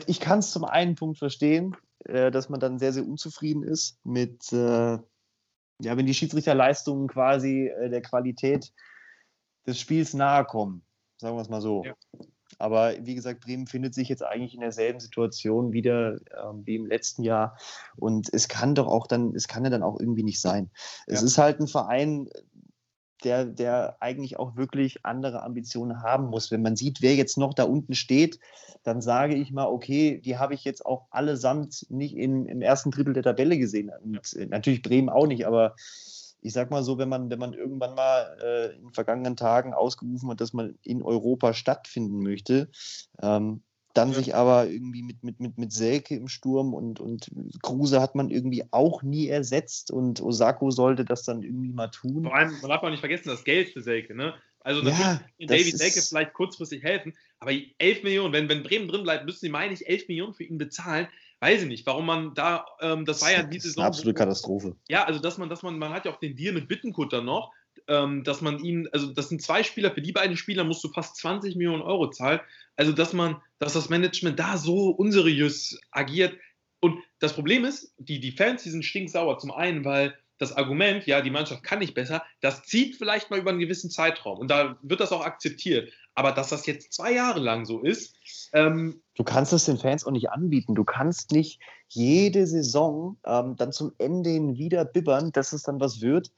ich 0.07 0.19
kann 0.19 0.39
es 0.39 0.51
zum 0.51 0.65
einen 0.65 0.95
Punkt 0.95 1.17
verstehen, 1.17 1.75
äh, 2.05 2.31
dass 2.31 2.49
man 2.49 2.59
dann 2.59 2.79
sehr, 2.79 2.93
sehr 2.93 3.05
unzufrieden 3.05 3.63
ist 3.63 3.99
mit, 4.03 4.51
äh, 4.51 4.97
ja, 5.81 5.97
wenn 5.97 6.05
die 6.05 6.13
Schiedsrichterleistungen 6.13 7.07
quasi 7.07 7.67
äh, 7.67 7.89
der 7.89 8.01
Qualität 8.01 8.71
des 9.67 9.79
Spiels 9.79 10.13
nahe 10.13 10.45
kommen, 10.45 10.83
sagen 11.17 11.35
wir 11.35 11.41
es 11.41 11.49
mal 11.49 11.61
so. 11.61 11.83
Ja. 11.83 11.95
Aber 12.57 12.93
wie 13.05 13.15
gesagt, 13.15 13.41
Bremen 13.41 13.67
findet 13.67 13.93
sich 13.93 14.07
jetzt 14.07 14.23
eigentlich 14.23 14.53
in 14.53 14.61
derselben 14.61 14.99
Situation 14.99 15.73
wieder 15.73 16.19
ähm, 16.41 16.65
wie 16.65 16.75
im 16.75 16.85
letzten 16.85 17.23
Jahr. 17.23 17.57
Und 17.97 18.29
es 18.33 18.47
kann 18.47 18.75
doch 18.75 18.87
auch 18.87 19.07
dann, 19.07 19.35
es 19.35 19.47
kann 19.47 19.63
ja 19.63 19.69
dann 19.69 19.83
auch 19.83 19.99
irgendwie 19.99 20.23
nicht 20.23 20.39
sein. 20.39 20.69
Ja. 21.07 21.15
Es 21.15 21.23
ist 21.23 21.37
halt 21.37 21.59
ein 21.59 21.67
Verein, 21.67 22.29
der, 23.23 23.45
der 23.45 23.97
eigentlich 24.01 24.37
auch 24.37 24.55
wirklich 24.55 25.05
andere 25.05 25.43
Ambitionen 25.43 26.03
haben 26.03 26.25
muss. 26.25 26.51
Wenn 26.51 26.61
man 26.61 26.75
sieht, 26.75 27.01
wer 27.01 27.15
jetzt 27.15 27.37
noch 27.37 27.53
da 27.53 27.63
unten 27.63 27.95
steht, 27.95 28.39
dann 28.83 29.01
sage 29.01 29.35
ich 29.35 29.51
mal, 29.51 29.65
okay, 29.65 30.19
die 30.19 30.37
habe 30.37 30.53
ich 30.53 30.63
jetzt 30.63 30.85
auch 30.85 31.07
allesamt 31.09 31.85
nicht 31.89 32.15
in, 32.15 32.45
im 32.45 32.61
ersten 32.61 32.91
Drittel 32.91 33.13
der 33.13 33.23
Tabelle 33.23 33.57
gesehen. 33.57 33.91
Und 34.03 34.33
ja. 34.33 34.45
natürlich 34.45 34.81
Bremen 34.81 35.09
auch 35.09 35.27
nicht, 35.27 35.47
aber 35.47 35.75
ich 36.41 36.53
sag 36.53 36.69
mal 36.69 36.83
so, 36.83 36.99
wenn 36.99 37.09
man, 37.09 37.31
wenn 37.31 37.39
man 37.39 37.53
irgendwann 37.53 37.95
mal 37.95 38.37
äh, 38.43 38.75
in 38.75 38.91
vergangenen 38.93 39.35
Tagen 39.35 39.73
ausgerufen 39.73 40.29
hat, 40.29 40.41
dass 40.41 40.53
man 40.53 40.77
in 40.83 41.01
Europa 41.01 41.53
stattfinden 41.53 42.19
möchte, 42.19 42.69
ähm, 43.21 43.63
dann 43.97 44.09
ja. 44.09 44.15
sich 44.15 44.35
aber 44.35 44.67
irgendwie 44.67 45.01
mit, 45.01 45.23
mit, 45.23 45.39
mit, 45.39 45.57
mit 45.57 45.71
Selke 45.71 46.15
im 46.15 46.27
Sturm 46.27 46.73
und, 46.73 46.99
und 46.99 47.31
Kruse 47.61 48.01
hat 48.01 48.15
man 48.15 48.29
irgendwie 48.29 48.63
auch 48.71 49.03
nie 49.03 49.27
ersetzt 49.27 49.91
und 49.91 50.21
Osako 50.21 50.71
sollte 50.71 51.05
das 51.05 51.23
dann 51.23 51.43
irgendwie 51.43 51.71
mal 51.71 51.87
tun. 51.87 52.23
Vor 52.23 52.35
allem, 52.35 52.51
man 52.61 52.69
darf 52.69 52.83
auch 52.83 52.89
nicht 52.89 52.99
vergessen, 52.99 53.29
das 53.29 53.43
Geld 53.43 53.69
für 53.69 53.81
Selke, 53.81 54.15
ne? 54.15 54.33
Also 54.59 54.81
ja, 54.81 55.21
David 55.39 55.77
Selke 55.77 56.01
vielleicht 56.01 56.33
kurzfristig 56.33 56.81
helfen, 56.83 57.13
aber 57.39 57.51
11 57.77 58.03
Millionen, 58.03 58.33
wenn, 58.33 58.49
wenn 58.49 58.63
Bremen 58.63 58.87
drin 58.87 59.03
bleibt, 59.03 59.25
müssen 59.25 59.41
sie, 59.41 59.49
meine 59.49 59.73
ich, 59.73 59.87
11 59.87 60.07
Millionen 60.07 60.33
für 60.33 60.43
ihn 60.43 60.57
bezahlen. 60.57 61.07
Weiß 61.39 61.61
ich 61.61 61.67
nicht, 61.67 61.85
warum 61.85 62.07
man 62.07 62.33
da, 62.33 62.65
ähm, 62.81 63.05
das 63.05 63.21
war 63.21 63.31
ja 63.31 63.43
diese 63.43 63.67
Saison. 63.67 63.83
Absolute 63.83 64.15
Katastrophe. 64.15 64.75
Ja, 64.89 65.03
also 65.03 65.19
dass 65.19 65.37
man, 65.37 65.49
dass 65.49 65.61
man, 65.61 65.77
man 65.77 65.93
hat 65.93 66.05
ja 66.05 66.11
auch 66.11 66.19
den 66.19 66.35
Deal 66.35 66.53
mit 66.53 66.67
Bittenkutter 66.67 67.21
noch, 67.21 67.51
ähm, 67.87 68.23
dass 68.23 68.41
man 68.41 68.59
ihn, 68.59 68.87
also 68.91 69.07
das 69.07 69.29
sind 69.29 69.41
zwei 69.41 69.63
Spieler, 69.63 69.91
für 69.91 70.01
die 70.01 70.11
beiden 70.11 70.37
Spieler 70.37 70.63
musst 70.63 70.83
du 70.83 70.89
fast 70.89 71.17
20 71.17 71.55
Millionen 71.55 71.81
Euro 71.81 72.09
zahlen. 72.09 72.39
Also 72.75 72.91
dass 72.91 73.13
man, 73.13 73.41
dass 73.59 73.73
das 73.73 73.89
Management 73.89 74.39
da 74.39 74.57
so 74.57 74.89
unseriös 74.89 75.79
agiert. 75.91 76.37
Und 76.79 76.99
das 77.19 77.33
Problem 77.33 77.65
ist, 77.65 77.93
die, 77.97 78.19
die 78.19 78.31
Fans, 78.31 78.63
die 78.63 78.69
sind 78.69 78.83
stinksauer. 78.83 79.37
Zum 79.39 79.51
einen, 79.51 79.85
weil 79.85 80.15
das 80.37 80.55
Argument, 80.55 81.05
ja, 81.05 81.21
die 81.21 81.31
Mannschaft 81.31 81.63
kann 81.63 81.79
nicht 81.79 81.93
besser, 81.93 82.23
das 82.41 82.63
zieht 82.63 82.97
vielleicht 82.97 83.29
mal 83.29 83.39
über 83.39 83.51
einen 83.51 83.59
gewissen 83.59 83.89
Zeitraum. 83.89 84.39
Und 84.39 84.51
da 84.51 84.77
wird 84.81 84.99
das 84.99 85.11
auch 85.11 85.25
akzeptiert. 85.25 85.91
Aber 86.13 86.31
dass 86.31 86.49
das 86.49 86.65
jetzt 86.65 86.93
zwei 86.93 87.13
Jahre 87.13 87.39
lang 87.39 87.65
so 87.65 87.81
ist. 87.81 88.15
Ähm, 88.53 89.01
du 89.15 89.23
kannst 89.23 89.53
es 89.53 89.65
den 89.65 89.77
Fans 89.77 90.05
auch 90.05 90.11
nicht 90.11 90.29
anbieten. 90.29 90.75
Du 90.75 90.83
kannst 90.83 91.31
nicht 91.31 91.59
jede 91.87 92.47
Saison 92.47 93.17
ähm, 93.25 93.55
dann 93.55 93.71
zum 93.71 93.93
Ende 93.97 94.29
hin 94.29 94.57
wieder 94.57 94.85
bibbern, 94.85 95.31
dass 95.31 95.53
es 95.53 95.63
dann 95.63 95.79
was 95.79 96.01
wird. 96.01 96.31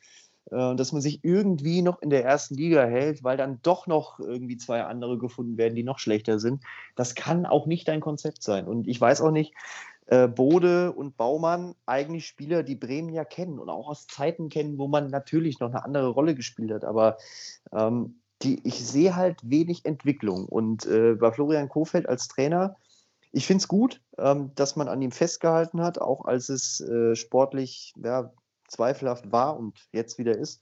Äh, 0.52 0.76
dass 0.76 0.94
man 0.94 1.02
sich 1.02 1.24
irgendwie 1.24 1.82
noch 1.82 2.02
in 2.02 2.10
der 2.10 2.24
ersten 2.24 2.56
Liga 2.56 2.86
hält, 2.86 3.24
weil 3.24 3.38
dann 3.38 3.60
doch 3.64 3.88
noch 3.88 4.20
irgendwie 4.20 4.58
zwei 4.58 4.84
andere 4.84 5.18
gefunden 5.18 5.58
werden, 5.58 5.76
die 5.76 5.84
noch 5.84 6.00
schlechter 6.00 6.40
sind. 6.40 6.64
Das 6.96 7.16
kann 7.16 7.46
auch 7.46 7.66
nicht 7.66 7.88
dein 7.88 8.00
Konzept 8.00 8.44
sein. 8.44 8.68
Und 8.68 8.88
ich 8.88 9.00
weiß 9.00 9.22
auch 9.22 9.32
nicht, 9.32 9.54
äh, 10.06 10.28
Bode 10.28 10.94
und 10.94 11.18
Baumann 11.18 11.76
eigentlich 11.86 12.28
Spieler, 12.28 12.64
die 12.64 12.76
Bremen 12.76 13.14
ja 13.14 13.26
kennen 13.26 13.60
und 13.60 13.70
auch 13.70 13.90
aus 13.90 14.08
Zeiten 14.08 14.48
kennen, 14.48 14.78
wo 14.78 14.88
man 14.88 15.10
natürlich 15.10 15.60
noch 15.60 15.70
eine 15.70 15.84
andere 15.84 16.08
Rolle 16.08 16.34
gespielt 16.34 16.72
hat. 16.72 16.86
Aber 16.86 17.18
ähm, 17.74 18.22
die, 18.42 18.66
ich 18.66 18.88
sehe 18.88 19.16
halt 19.16 19.42
wenig 19.44 19.84
Entwicklung. 19.84 20.46
Und 20.46 20.86
äh, 20.86 21.16
bei 21.16 21.32
Florian 21.32 21.68
Kofeld 21.68 22.08
als 22.08 22.30
Trainer, 22.30 22.78
ich 23.34 23.46
finde 23.46 23.62
es 23.64 23.68
gut, 23.68 24.02
ähm, 24.18 24.52
dass 24.56 24.78
man 24.78 24.88
an 24.88 25.02
ihm 25.02 25.12
festgehalten 25.12 25.82
hat, 25.82 26.00
auch 26.00 26.24
als 26.24 26.48
es 26.48 26.80
äh, 26.80 27.16
sportlich 27.16 27.94
ja, 28.02 28.32
zweifelhaft 28.68 29.32
war 29.32 29.58
und 29.58 29.88
jetzt 29.92 30.18
wieder 30.18 30.38
ist. 30.38 30.62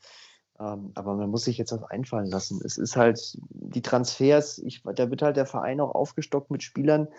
Ähm, 0.59 0.91
aber 0.95 1.15
man 1.15 1.29
muss 1.29 1.43
sich 1.45 1.57
jetzt 1.57 1.71
was 1.71 1.83
einfallen 1.83 2.27
lassen. 2.27 2.61
Es 2.63 2.77
ist 2.77 2.95
halt 2.95 3.37
die 3.49 3.81
Transfers, 3.81 4.57
ich, 4.59 4.83
da 4.83 5.09
wird 5.09 5.21
halt 5.21 5.35
der 5.35 5.45
Verein 5.45 5.81
auch 5.81 5.93
aufgestockt 5.93 6.49
mit 6.49 6.63
Spielern, 6.63 7.09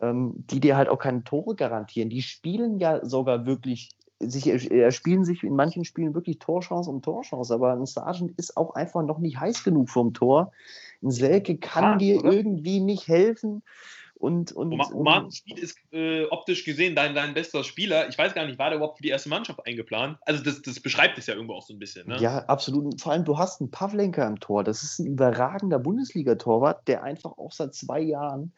ähm, 0.00 0.34
die 0.50 0.60
dir 0.60 0.76
halt 0.76 0.88
auch 0.88 0.98
keine 0.98 1.22
Tore 1.24 1.54
garantieren. 1.54 2.08
Die 2.08 2.22
spielen 2.22 2.78
ja 2.78 3.04
sogar 3.04 3.44
wirklich, 3.44 3.90
sich 4.18 4.48
erspielen 4.70 5.24
sich 5.24 5.42
in 5.44 5.56
manchen 5.56 5.84
Spielen 5.84 6.14
wirklich 6.14 6.38
Torchance 6.38 6.88
um 6.88 7.02
Torchance, 7.02 7.52
aber 7.52 7.72
ein 7.72 7.84
Sargent 7.84 8.32
ist 8.38 8.56
auch 8.56 8.74
einfach 8.74 9.02
noch 9.02 9.18
nicht 9.18 9.38
heiß 9.38 9.62
genug 9.62 9.90
vom 9.90 10.14
Tor. 10.14 10.52
Ein 11.02 11.10
Selke 11.10 11.58
kann 11.58 11.84
ja, 11.84 11.96
dir 11.96 12.18
oder? 12.20 12.32
irgendwie 12.32 12.80
nicht 12.80 13.08
helfen. 13.08 13.62
Und, 14.20 14.52
und, 14.52 14.74
Roman 14.74 15.32
Schmid 15.32 15.58
ist 15.58 15.78
äh, 15.92 16.26
optisch 16.26 16.66
gesehen 16.66 16.94
dein, 16.94 17.14
dein 17.14 17.32
bester 17.32 17.64
Spieler. 17.64 18.06
Ich 18.10 18.18
weiß 18.18 18.34
gar 18.34 18.44
nicht, 18.44 18.58
war 18.58 18.68
der 18.68 18.76
überhaupt 18.76 18.98
für 18.98 19.02
die 19.02 19.08
erste 19.08 19.30
Mannschaft 19.30 19.66
eingeplant? 19.66 20.18
Also 20.26 20.44
das, 20.44 20.60
das 20.60 20.78
beschreibt 20.78 21.16
es 21.16 21.26
ja 21.26 21.34
irgendwo 21.34 21.54
auch 21.54 21.62
so 21.62 21.72
ein 21.72 21.78
bisschen. 21.78 22.06
Ne? 22.06 22.18
Ja, 22.20 22.44
absolut. 22.44 23.00
Vor 23.00 23.12
allem, 23.12 23.24
du 23.24 23.38
hast 23.38 23.62
einen 23.62 23.70
Pavlenka 23.70 24.26
im 24.26 24.38
Tor. 24.38 24.62
Das 24.62 24.82
ist 24.82 24.98
ein 24.98 25.06
überragender 25.06 25.78
Bundesliga-Torwart, 25.78 26.86
der 26.86 27.02
einfach 27.02 27.38
auch 27.38 27.52
seit 27.52 27.74
zwei 27.74 28.00
Jahren 28.00 28.52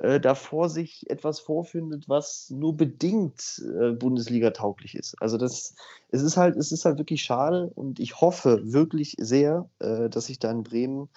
äh, 0.00 0.20
davor 0.20 0.68
sich 0.68 1.08
etwas 1.08 1.40
vorfindet, 1.40 2.06
was 2.06 2.50
nur 2.50 2.76
bedingt 2.76 3.62
äh, 3.80 3.92
Bundesliga-tauglich 3.92 4.96
ist. 4.96 5.14
Also 5.22 5.38
das, 5.38 5.74
es 6.10 6.20
ist 6.20 6.36
halt, 6.36 6.56
es 6.56 6.72
ist 6.72 6.84
halt 6.84 6.98
wirklich 6.98 7.22
schade 7.22 7.72
und 7.74 8.00
ich 8.00 8.20
hoffe 8.20 8.60
wirklich 8.64 9.16
sehr, 9.18 9.70
äh, 9.78 10.10
dass 10.10 10.26
sich 10.26 10.38
da 10.38 10.50
in 10.50 10.62
Bremen, 10.62 11.08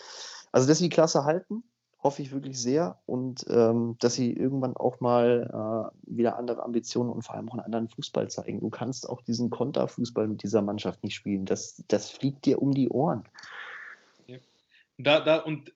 also 0.54 0.70
dass 0.70 0.78
sie 0.78 0.86
die 0.86 0.90
Klasse 0.90 1.26
halten 1.26 1.66
hoffe 2.04 2.22
ich 2.22 2.32
wirklich 2.32 2.60
sehr 2.60 3.00
und 3.06 3.46
ähm, 3.50 3.96
dass 4.00 4.16
sie 4.16 4.34
irgendwann 4.34 4.76
auch 4.76 5.00
mal 5.00 5.92
äh, 5.96 6.16
wieder 6.16 6.38
andere 6.38 6.64
Ambitionen 6.64 7.10
und 7.10 7.22
vor 7.22 7.36
allem 7.36 7.48
auch 7.50 7.54
einen 7.54 7.62
anderen 7.64 7.88
Fußball 7.88 8.30
zeigen. 8.30 8.60
Du 8.60 8.70
kannst 8.70 9.10
auch 9.10 9.22
diesen 9.22 9.50
Konterfußball 9.50 10.28
mit 10.28 10.44
dieser 10.44 10.62
Mannschaft 10.62 11.02
nicht 11.04 11.16
spielen. 11.16 11.46
Das, 11.46 11.84
das 11.88 12.10
fliegt 12.10 12.46
dir 12.46 12.62
um 12.62 12.74
die 12.74 12.90
Ohren. 12.90 13.24
Ja. 14.28 14.38
Da, 14.98 15.22
da, 15.22 15.38
und 15.38 15.74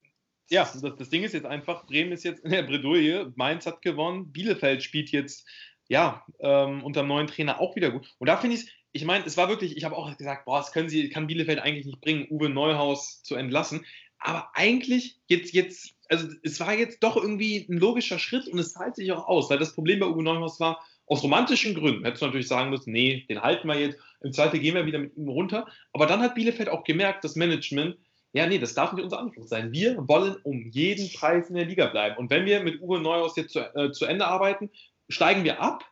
ja, 0.49 0.63
das, 0.63 0.81
das 0.81 1.09
Ding 1.09 1.23
ist 1.23 1.33
jetzt 1.33 1.45
einfach, 1.45 1.85
Bremen 1.87 2.11
ist 2.11 2.25
jetzt 2.25 2.43
in 2.43 2.51
der 2.51 2.63
Bredouille, 2.63 3.31
Mainz 3.35 3.65
hat 3.65 3.81
gewonnen, 3.81 4.31
Bielefeld 4.31 4.83
spielt 4.83 5.09
jetzt 5.11 5.47
ja 5.87 6.25
ähm, 6.39 6.83
unter 6.83 7.03
dem 7.03 7.07
neuen 7.07 7.27
Trainer 7.27 7.61
auch 7.61 7.75
wieder 7.77 7.91
gut. 7.91 8.13
Und 8.19 8.27
da 8.27 8.35
finde 8.35 8.57
ich 8.57 8.63
es, 8.63 8.69
ich 8.91 9.05
meine, 9.05 9.25
es 9.25 9.37
war 9.37 9.47
wirklich, 9.47 9.77
ich 9.77 9.83
habe 9.83 9.95
auch 9.95 10.15
gesagt, 10.17 10.45
boah, 10.45 10.57
das 10.57 10.71
können 10.71 10.89
sie, 10.89 11.09
kann 11.09 11.27
Bielefeld 11.27 11.59
eigentlich 11.59 11.85
nicht 11.85 12.01
bringen, 12.01 12.27
Uwe 12.29 12.49
Neuhaus 12.49 13.21
zu 13.23 13.35
entlassen. 13.35 13.85
Aber 14.19 14.49
eigentlich, 14.53 15.19
jetzt, 15.27 15.53
jetzt 15.53 15.96
also 16.09 16.27
es 16.43 16.59
war 16.59 16.73
jetzt 16.73 17.03
doch 17.03 17.15
irgendwie 17.15 17.65
ein 17.69 17.77
logischer 17.77 18.19
Schritt 18.19 18.47
und 18.47 18.59
es 18.59 18.73
zahlt 18.73 18.95
sich 18.95 19.11
auch 19.11 19.27
aus, 19.27 19.49
weil 19.49 19.59
das 19.59 19.73
Problem 19.73 19.99
bei 19.99 20.07
Uwe 20.07 20.23
Neuhaus 20.23 20.59
war, 20.59 20.81
aus 21.05 21.23
romantischen 21.23 21.73
Gründen 21.73 22.03
hättest 22.03 22.21
du 22.21 22.25
natürlich 22.27 22.47
sagen 22.47 22.69
müssen, 22.69 22.91
nee, 22.91 23.25
den 23.29 23.41
halten 23.41 23.67
wir 23.67 23.79
jetzt, 23.79 23.97
im 24.21 24.33
zweiten 24.33 24.59
gehen 24.59 24.75
wir 24.75 24.85
wieder 24.85 24.99
mit 24.99 25.15
ihm 25.15 25.29
runter. 25.29 25.67
Aber 25.93 26.05
dann 26.05 26.21
hat 26.21 26.35
Bielefeld 26.35 26.69
auch 26.69 26.83
gemerkt, 26.83 27.23
das 27.23 27.35
Management, 27.35 27.97
ja, 28.33 28.45
nee, 28.45 28.59
das 28.59 28.73
darf 28.73 28.91
nicht 28.91 29.03
unser 29.03 29.19
Anspruch 29.19 29.47
sein. 29.47 29.71
Wir 29.71 29.95
wollen 30.07 30.35
um 30.43 30.69
jeden 30.71 31.11
Preis 31.13 31.49
in 31.49 31.55
der 31.55 31.65
Liga 31.65 31.87
bleiben. 31.87 32.17
Und 32.17 32.29
wenn 32.29 32.45
wir 32.45 32.61
mit 32.61 32.81
Uwe 32.81 32.99
Neuhaus 32.99 33.37
jetzt 33.37 33.53
zu, 33.53 33.59
äh, 33.59 33.91
zu 33.91 34.05
Ende 34.05 34.27
arbeiten, 34.27 34.69
steigen 35.07 35.45
wir 35.45 35.61
ab. 35.61 35.85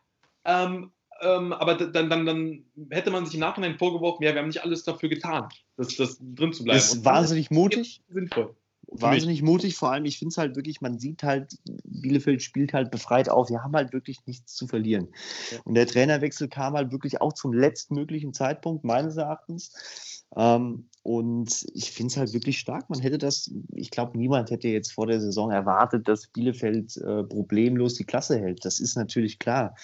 Ähm, 0.44 0.92
ähm, 1.22 1.54
aber 1.54 1.76
dann, 1.76 2.10
dann, 2.10 2.26
dann 2.26 2.66
hätte 2.90 3.10
man 3.10 3.24
sich 3.24 3.34
im 3.34 3.40
Nachhinein 3.40 3.78
vorgeworfen, 3.78 4.22
ja, 4.22 4.34
wir 4.34 4.40
haben 4.40 4.48
nicht 4.48 4.62
alles 4.62 4.84
dafür 4.84 5.08
getan, 5.08 5.48
das, 5.78 5.96
das 5.96 6.18
drin 6.20 6.52
zu 6.52 6.62
bleiben. 6.62 6.76
Das 6.76 6.92
ist 6.92 7.04
wahnsinnig 7.06 7.50
mutig. 7.50 8.02
Sinnvoll 8.10 8.54
wahnsinnig 8.88 9.42
mutig. 9.42 9.76
Vor 9.76 9.90
allem, 9.92 10.04
ich 10.04 10.18
finde 10.18 10.30
es 10.30 10.38
halt 10.38 10.56
wirklich, 10.56 10.80
man 10.80 10.98
sieht 10.98 11.22
halt, 11.22 11.58
Bielefeld 11.84 12.42
spielt 12.42 12.72
halt 12.72 12.90
befreit 12.90 13.28
auf. 13.28 13.50
Wir 13.50 13.62
haben 13.62 13.74
halt 13.74 13.92
wirklich 13.92 14.18
nichts 14.26 14.54
zu 14.54 14.66
verlieren. 14.66 15.08
Ja. 15.50 15.58
Und 15.64 15.74
der 15.74 15.86
Trainerwechsel 15.86 16.48
kam 16.48 16.74
halt 16.74 16.92
wirklich 16.92 17.20
auch 17.20 17.32
zum 17.32 17.52
letztmöglichen 17.52 18.32
Zeitpunkt, 18.32 18.84
meines 18.84 19.16
Erachtens. 19.16 20.24
Ähm, 20.36 20.88
und 21.02 21.66
ich 21.74 21.92
finde 21.92 22.10
es 22.10 22.16
halt 22.16 22.32
wirklich 22.32 22.58
stark. 22.58 22.90
Man 22.90 23.00
hätte 23.00 23.18
das, 23.18 23.50
ich 23.72 23.90
glaube, 23.90 24.18
niemand 24.18 24.50
hätte 24.50 24.68
jetzt 24.68 24.92
vor 24.92 25.06
der 25.06 25.20
Saison 25.20 25.50
erwartet, 25.50 26.08
dass 26.08 26.26
Bielefeld 26.26 26.96
äh, 26.96 27.22
problemlos 27.22 27.94
die 27.94 28.04
Klasse 28.04 28.38
hält. 28.38 28.64
Das 28.64 28.80
ist 28.80 28.96
natürlich 28.96 29.38
klar. 29.38 29.76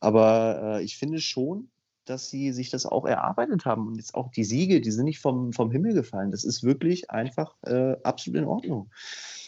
Aber 0.00 0.78
äh, 0.78 0.84
ich 0.84 0.96
finde 0.96 1.20
schon, 1.20 1.68
dass 2.08 2.30
sie 2.30 2.52
sich 2.52 2.70
das 2.70 2.86
auch 2.86 3.04
erarbeitet 3.04 3.64
haben. 3.64 3.86
Und 3.86 3.96
jetzt 3.96 4.14
auch 4.14 4.30
die 4.30 4.44
Siege, 4.44 4.80
die 4.80 4.90
sind 4.90 5.04
nicht 5.04 5.18
vom, 5.18 5.52
vom 5.52 5.70
Himmel 5.70 5.94
gefallen. 5.94 6.30
Das 6.30 6.44
ist 6.44 6.62
wirklich 6.62 7.10
einfach 7.10 7.54
äh, 7.66 7.96
absolut 8.02 8.40
in 8.40 8.46
Ordnung. 8.46 8.90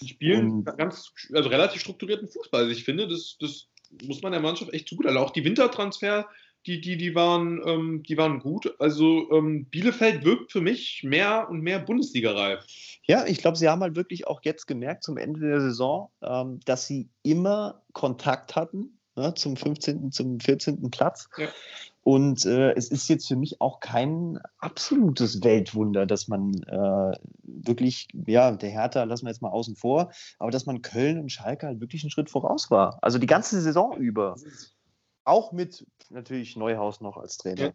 Die 0.01 0.09
spielen 0.09 0.51
und, 0.51 0.79
ganz, 0.79 1.12
also 1.33 1.49
relativ 1.49 1.81
strukturierten 1.81 2.29
Fußball. 2.29 2.62
Also 2.62 2.73
ich 2.73 2.85
finde, 2.85 3.09
das, 3.09 3.37
das 3.40 3.68
muss 4.05 4.23
man 4.23 4.33
der 4.33 4.40
Mannschaft 4.40 4.73
echt 4.73 4.88
zugute. 4.88 5.09
Also 5.09 5.20
auch 5.20 5.31
die 5.31 5.44
Wintertransfer 5.44 6.27
die, 6.66 6.81
die, 6.81 6.96
die, 6.96 7.14
waren, 7.14 7.61
ähm, 7.66 8.03
die 8.03 8.16
waren 8.16 8.38
gut. 8.38 8.75
Also 8.79 9.31
ähm, 9.33 9.64
Bielefeld 9.66 10.25
wirkt 10.25 10.53
für 10.53 10.61
mich 10.61 11.03
mehr 11.03 11.49
und 11.49 11.62
mehr 11.62 11.79
Bundesliga-reif. 11.79 12.64
Ja, 13.05 13.25
ich 13.27 13.38
glaube, 13.38 13.57
sie 13.57 13.68
haben 13.68 13.81
halt 13.81 13.96
wirklich 13.96 14.27
auch 14.27 14.40
jetzt 14.44 14.66
gemerkt 14.66 15.03
zum 15.05 15.16
Ende 15.16 15.40
der 15.40 15.61
Saison, 15.61 16.11
ähm, 16.23 16.61
dass 16.66 16.87
sie 16.87 17.09
immer 17.23 17.83
Kontakt 17.92 18.57
hatten 18.57 18.99
ne, 19.16 19.35
zum 19.35 19.57
15., 19.57 20.12
zum 20.12 20.38
14. 20.38 20.90
Platz. 20.90 21.29
Ja. 21.38 21.49
Und 22.11 22.44
äh, 22.44 22.73
es 22.73 22.90
ist 22.90 23.09
jetzt 23.09 23.29
für 23.29 23.37
mich 23.37 23.61
auch 23.61 23.79
kein 23.79 24.40
absolutes 24.59 25.44
Weltwunder, 25.44 26.07
dass 26.07 26.27
man 26.27 26.53
äh, 26.64 27.16
wirklich, 27.44 28.09
ja, 28.27 28.51
der 28.51 28.68
Hertha 28.68 29.05
lassen 29.05 29.27
wir 29.27 29.31
jetzt 29.31 29.42
mal 29.42 29.51
außen 29.51 29.77
vor, 29.77 30.11
aber 30.40 30.51
dass 30.51 30.66
man 30.66 30.83
Köln 30.83 31.20
und 31.20 31.31
Schalke 31.31 31.68
halt 31.68 31.81
wirklich 31.81 32.03
einen 32.03 32.11
Schritt 32.11 32.29
voraus 32.29 32.68
war. 32.68 32.99
Also 33.01 33.20
die 33.20 33.29
ganze 33.29 33.61
Saison 33.61 33.96
über. 33.96 34.35
Auch 35.23 35.53
mit 35.53 35.87
natürlich 36.09 36.57
Neuhaus 36.57 37.01
noch 37.01 37.16
als 37.16 37.37
Trainer. 37.37 37.75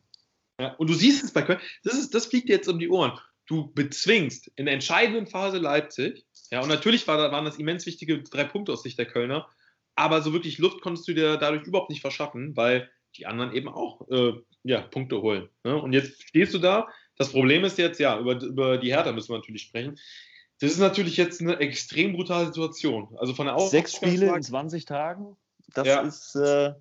Ja. 0.60 0.66
ja. 0.66 0.74
Und 0.74 0.90
du 0.90 0.96
siehst 0.96 1.24
es 1.24 1.32
bei 1.32 1.42
Köln, 1.42 1.62
das, 1.86 1.94
ist, 1.94 2.14
das 2.14 2.26
fliegt 2.26 2.50
dir 2.50 2.58
jetzt 2.58 2.68
um 2.68 2.78
die 2.78 2.90
Ohren. 2.90 3.18
Du 3.46 3.72
bezwingst 3.74 4.52
in 4.58 4.66
der 4.66 4.74
entscheidenden 4.74 5.28
Phase 5.28 5.60
Leipzig, 5.60 6.26
ja, 6.52 6.60
und 6.60 6.68
natürlich 6.68 7.08
war, 7.08 7.32
waren 7.32 7.46
das 7.46 7.58
immens 7.58 7.86
wichtige 7.86 8.22
drei 8.22 8.44
Punkte 8.44 8.74
aus 8.74 8.84
Sicht 8.84 9.00
der 9.00 9.06
Kölner, 9.06 9.48
aber 9.96 10.22
so 10.22 10.34
wirklich 10.34 10.58
Luft 10.58 10.82
konntest 10.82 11.08
du 11.08 11.14
dir 11.14 11.38
dadurch 11.38 11.66
überhaupt 11.66 11.90
nicht 11.90 12.02
verschaffen, 12.02 12.58
weil 12.58 12.90
die 13.18 13.26
anderen 13.26 13.54
eben 13.54 13.68
auch 13.68 14.08
äh, 14.10 14.34
ja, 14.64 14.82
Punkte 14.82 15.22
holen. 15.22 15.50
Ne? 15.64 15.76
Und 15.76 15.94
jetzt 15.94 16.22
stehst 16.24 16.54
du 16.54 16.60
da. 16.60 16.88
Das 17.18 17.32
Problem 17.32 17.64
ist 17.64 17.78
jetzt, 17.78 18.00
ja, 18.00 18.20
über, 18.20 18.42
über 18.42 18.78
die 18.78 18.92
Hertha 18.92 19.12
müssen 19.12 19.30
wir 19.30 19.38
natürlich 19.38 19.64
sprechen. 19.64 19.98
Das 20.60 20.72
ist 20.72 20.80
natürlich 20.80 21.18
jetzt 21.18 21.42
eine 21.42 21.60
extrem 21.60 22.14
brutale 22.14 22.48
Situation. 22.48 23.16
Also 23.18 23.34
von 23.34 23.48
der 23.48 23.60
Sechs 23.60 23.96
Spiele 23.96 24.34
in 24.34 24.42
20 24.42 24.86
Tagen, 24.86 25.36
das 25.74 25.88
ja. 25.88 26.02
ist. 26.02 26.36
Äh 26.36 26.74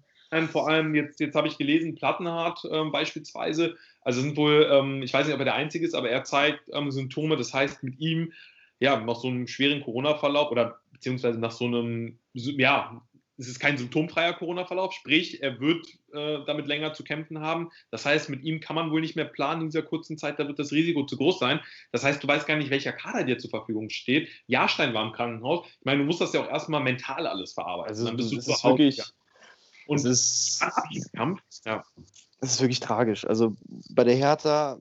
vor 0.51 0.68
allem, 0.68 0.97
jetzt, 0.97 1.20
jetzt 1.20 1.37
habe 1.37 1.47
ich 1.47 1.59
gelesen, 1.59 1.94
Plattenhardt 1.94 2.66
ähm, 2.68 2.90
beispielsweise, 2.90 3.77
also 4.01 4.20
sind 4.20 4.37
wohl, 4.37 4.68
ähm, 4.68 5.01
ich 5.03 5.12
weiß 5.12 5.27
nicht, 5.27 5.35
ob 5.35 5.40
er 5.40 5.44
der 5.44 5.55
Einzige 5.55 5.87
ist, 5.87 5.94
aber 5.94 6.11
er 6.11 6.25
zeigt 6.25 6.68
ähm, 6.73 6.90
Symptome, 6.90 7.37
das 7.37 7.55
heißt 7.55 7.85
mit 7.85 8.01
ihm, 8.01 8.33
ja, 8.81 8.99
nach 8.99 9.16
so 9.16 9.29
einem 9.29 9.47
schweren 9.47 9.83
Corona-Verlauf 9.83 10.51
oder 10.51 10.81
beziehungsweise 10.92 11.38
nach 11.38 11.53
so 11.53 11.66
einem, 11.66 12.18
ja, 12.33 13.01
es 13.37 13.49
ist 13.49 13.59
kein 13.59 13.77
symptomfreier 13.77 14.35
Corona-Verlauf, 14.35 14.92
sprich, 14.92 15.42
er 15.42 15.61
wird 15.61 15.87
äh, 16.12 16.44
damit 16.47 16.66
länger 16.66 16.94
zu 16.94 17.03
kämpfen 17.03 17.40
haben. 17.40 17.70
Das 17.90 18.07
heißt, 18.07 18.29
mit 18.29 18.42
ihm 18.44 18.61
kann 18.61 18.77
man 18.77 18.90
wohl 18.90 19.01
nicht 19.01 19.16
mehr 19.16 19.25
planen 19.25 19.62
in 19.62 19.68
dieser 19.68 19.83
kurzen 19.83 20.16
Zeit, 20.16 20.38
da 20.38 20.47
wird 20.47 20.59
das 20.59 20.73
Risiko 20.73 21.05
zu 21.05 21.16
groß 21.16 21.38
sein. 21.38 21.61
Das 21.90 22.05
heißt, 22.05 22.23
du 22.23 22.29
weißt 22.29 22.47
gar 22.47 22.57
nicht, 22.57 22.70
welcher 22.70 22.92
Kader 22.92 23.25
dir 23.25 23.38
zur 23.38 23.51
Verfügung 23.51 23.90
steht. 23.90 24.29
Jahrstein 24.47 24.94
war 24.94 25.05
im 25.05 25.12
Krankenhaus. 25.12 25.66
Ich 25.66 25.85
meine, 25.85 26.01
du 26.01 26.07
musst 26.07 26.20
das 26.20 26.33
ja 26.33 26.44
auch 26.44 26.49
erstmal 26.49 26.83
mental 26.83 27.27
alles 27.27 27.53
verarbeiten. 27.53 27.90
Also, 27.90 28.07
dann 28.07 28.16
bist 28.16 28.33
du 28.33 28.37
das 28.37 28.49
ist 28.49 28.64
wirklich. 28.64 28.97
Ja. 28.99 29.05
Und 29.87 29.97
es 29.97 30.05
ist, 30.05 31.12
Kampf, 31.12 31.42
ja. 31.66 31.85
Das 32.40 32.53
ist 32.53 32.61
wirklich 32.61 32.81
tragisch. 32.81 33.27
Also 33.27 33.57
bei 33.90 34.05
der 34.05 34.14
Hertha 34.14 34.79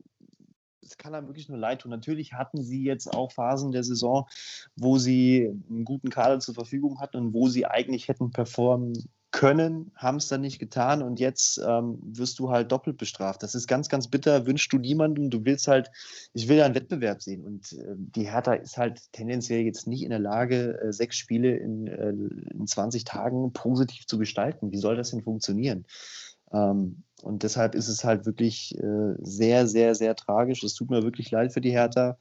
es 0.84 0.98
kann 0.98 1.16
einem 1.16 1.28
wirklich 1.28 1.50
nur 1.50 1.58
leid 1.58 1.82
tun. 1.82 1.92
Natürlich 1.92 2.34
hatten 2.34 2.62
sie 2.64 2.84
jetzt 2.84 3.08
auch 3.14 3.32
Phasen 3.32 3.72
der 3.72 3.84
Saison, 3.84 4.28
wo 4.76 4.98
sie 4.98 5.52
einen 5.70 5.86
guten 5.86 6.10
Kader 6.10 6.40
zur 6.40 6.54
Verfügung 6.54 7.00
hatten 7.00 7.18
und 7.18 7.34
wo 7.34 7.48
sie 7.48 7.66
eigentlich 7.66 8.08
hätten 8.08 8.32
performen 8.32 8.94
können, 9.34 9.92
haben 9.96 10.18
es 10.18 10.28
dann 10.28 10.42
nicht 10.42 10.60
getan 10.60 11.02
und 11.02 11.20
jetzt 11.20 11.60
ähm, 11.68 11.98
wirst 12.04 12.38
du 12.38 12.52
halt 12.52 12.72
doppelt 12.72 12.98
bestraft. 12.98 13.42
Das 13.42 13.56
ist 13.56 13.68
ganz, 13.68 13.90
ganz 13.90 14.08
bitter, 14.08 14.46
wünschst 14.46 14.72
du 14.72 14.78
niemandem. 14.78 15.32
Du 15.32 15.44
willst 15.44 15.68
halt, 15.68 15.90
ich 16.34 16.48
will 16.48 16.58
ja 16.58 16.66
einen 16.66 16.76
Wettbewerb 16.76 17.22
sehen 17.22 17.44
und 17.44 17.74
äh, 17.74 17.96
die 17.98 18.30
Hertha 18.30 18.54
ist 18.54 18.78
halt 18.78 19.12
tendenziell 19.12 19.62
jetzt 19.62 19.88
nicht 19.88 20.04
in 20.04 20.12
der 20.12 20.20
Lage, 20.20 20.80
äh, 20.80 20.94
sechs 20.94 21.18
Spiele 21.18 21.58
in, 21.58 21.88
äh, 21.88 22.10
in 22.10 22.68
20 22.68 23.06
Tagen 23.06 23.52
positiv 23.54 24.06
zu 24.06 24.20
gestalten. 24.20 24.72
Wie 24.72 24.78
soll 24.78 24.96
das 24.96 25.10
denn 25.10 25.24
funktionieren? 25.24 25.86
Ähm, 26.52 27.04
und 27.24 27.44
deshalb 27.44 27.74
ist 27.74 27.88
es 27.88 28.04
halt 28.04 28.26
wirklich 28.26 28.78
äh, 28.78 29.16
sehr, 29.20 29.66
sehr, 29.66 29.96
sehr 29.96 30.14
tragisch. 30.16 30.62
Es 30.62 30.74
tut 30.74 30.90
mir 30.90 31.04
wirklich 31.04 31.32
leid 31.32 31.54
für 31.54 31.62
die 31.62 31.72
Hertha. 31.72 32.18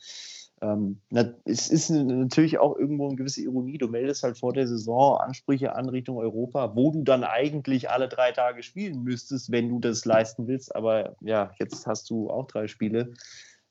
Ähm, 0.60 1.00
na, 1.10 1.34
es 1.44 1.68
ist 1.70 1.90
natürlich 1.90 2.58
auch 2.58 2.76
irgendwo 2.76 3.08
eine 3.08 3.16
gewisse 3.16 3.42
Ironie. 3.42 3.78
Du 3.78 3.88
meldest 3.88 4.22
halt 4.22 4.38
vor 4.38 4.52
der 4.52 4.68
Saison 4.68 5.18
Ansprüche 5.18 5.74
an 5.74 5.88
Richtung 5.88 6.18
Europa, 6.18 6.76
wo 6.76 6.92
du 6.92 7.02
dann 7.02 7.24
eigentlich 7.24 7.90
alle 7.90 8.08
drei 8.08 8.30
Tage 8.30 8.62
spielen 8.62 9.02
müsstest, 9.02 9.50
wenn 9.50 9.70
du 9.70 9.80
das 9.80 10.04
leisten 10.04 10.46
willst. 10.46 10.74
Aber 10.76 11.16
ja, 11.20 11.50
jetzt 11.58 11.84
hast 11.88 12.08
du 12.08 12.30
auch 12.30 12.46
drei 12.46 12.68
Spiele. 12.68 13.12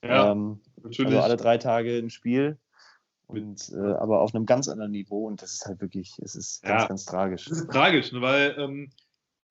Ja, 0.04 0.34
ähm, 0.34 0.60
natürlich. 0.84 1.14
Also 1.14 1.22
alle 1.22 1.38
drei 1.38 1.58
Tage 1.58 1.98
ein 1.98 2.10
Spiel. 2.10 2.58
Und, 3.28 3.72
äh, 3.74 3.94
aber 3.94 4.20
auf 4.20 4.36
einem 4.36 4.46
ganz 4.46 4.68
anderen 4.68 4.92
Niveau. 4.92 5.28
Und 5.28 5.42
das 5.42 5.54
ist 5.54 5.66
halt 5.66 5.80
wirklich, 5.80 6.20
es 6.22 6.36
ist 6.36 6.62
ganz, 6.62 6.82
ja, 6.82 6.88
ganz 6.90 7.06
tragisch. 7.06 7.46
Das 7.46 7.60
ist 7.60 7.72
tragisch, 7.72 8.12
ne, 8.12 8.20
weil 8.20 8.54
ähm, 8.58 8.92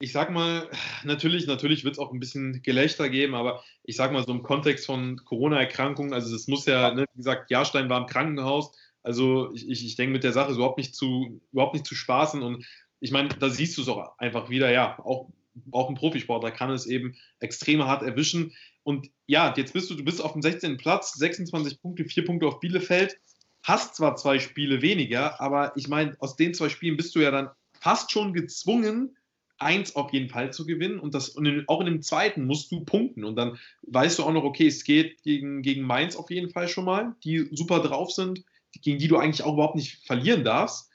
ich 0.03 0.13
sag 0.13 0.31
mal, 0.31 0.69
natürlich, 1.05 1.47
natürlich 1.47 1.85
wird 1.85 1.95
es 1.95 1.99
auch 1.99 2.11
ein 2.11 2.21
bisschen 2.21 2.63
Gelächter 2.63 3.11
geben, 3.11 3.35
aber 3.35 3.63
ich 3.85 3.97
sag 3.97 4.13
mal 4.13 4.25
so 4.25 4.33
im 4.33 4.43
Kontext 4.43 4.87
von 4.87 5.23
Corona-Erkrankungen, 5.25 6.15
also 6.15 6.35
es 6.35 6.49
muss 6.49 6.65
ja, 6.65 6.95
ne, 6.95 7.05
wie 7.13 7.19
gesagt, 7.19 7.51
Jahrstein 7.51 7.91
war 7.91 8.01
im 8.01 8.07
Krankenhaus, 8.07 8.73
also 9.03 9.53
ich, 9.53 9.69
ich, 9.69 9.85
ich 9.85 9.97
denke 9.97 10.15
mit 10.15 10.25
der 10.25 10.33
Sache 10.33 10.53
überhaupt 10.53 10.79
nicht 10.79 10.95
zu, 10.95 11.41
überhaupt 11.53 11.75
nicht 11.75 11.87
zu 11.87 11.95
spaßen 11.95 12.43
und 12.43 12.65
ich 13.01 13.13
meine, 13.13 13.29
da 13.29 13.51
siehst 13.51 13.77
du 13.77 13.83
es 13.83 13.89
auch 13.89 14.19
einfach 14.19 14.49
wieder, 14.49 14.73
ja, 14.73 14.99
auch, 15.01 15.29
auch 15.71 15.91
ein 15.91 15.97
Profisportler 15.97 16.51
kann 16.51 16.71
es 16.71 16.87
eben 16.87 17.15
extrem 17.39 17.85
hart 17.85 18.03
erwischen 18.03 18.55
und 18.83 19.11
ja, 19.27 19.53
jetzt 19.55 19.75
bist 19.75 19.91
du, 19.91 19.95
du 19.95 20.05
bist 20.05 20.23
auf 20.23 20.33
dem 20.33 20.41
16. 20.41 20.79
Platz, 20.79 21.13
26 21.13 21.83
Punkte, 21.83 22.07
4 22.07 22.25
Punkte 22.25 22.47
auf 22.47 22.59
Bielefeld, 22.61 23.19
hast 23.63 23.97
zwar 23.97 24.17
zwei 24.17 24.39
Spiele 24.39 24.81
weniger, 24.81 25.39
aber 25.43 25.73
ich 25.77 25.89
meine, 25.89 26.17
aus 26.21 26.37
den 26.37 26.55
zwei 26.55 26.71
Spielen 26.71 26.97
bist 26.97 27.15
du 27.15 27.21
ja 27.21 27.31
dann 27.31 27.51
fast 27.79 28.11
schon 28.11 28.33
gezwungen, 28.33 29.15
eins 29.61 29.95
auf 29.95 30.13
jeden 30.13 30.29
Fall 30.29 30.53
zu 30.53 30.67
gewinnen 30.67 30.99
und 30.99 31.15
das 31.15 31.29
und 31.29 31.47
in, 31.47 31.65
auch 31.69 31.81
in 31.81 31.87
dem 31.87 32.03
zweiten 32.03 32.47
musst 32.47 32.73
du 32.73 32.85
punkten 32.85 33.25
und 33.25 33.37
dann 33.37 33.59
weißt 33.83 34.19
du 34.19 34.25
auch 34.25 34.33
noch, 34.33 34.45
okay, 34.45 34.67
es 34.67 34.85
geht 34.85 35.23
gegen, 35.23 35.63
gegen 35.63 35.83
Mainz 35.83 36.17
auf 36.17 36.31
jeden 36.31 36.51
Fall 36.51 36.69
schon 36.69 36.85
mal, 36.85 37.15
die 37.25 37.49
super 37.53 37.81
drauf 37.81 38.11
sind, 38.11 38.45
gegen 38.83 38.99
die 38.99 39.09
du 39.09 39.19
eigentlich 39.19 39.43
auch 39.43 39.55
überhaupt 39.55 39.77
nicht 39.77 40.05
verlieren 40.07 40.45
darfst. 40.45 40.91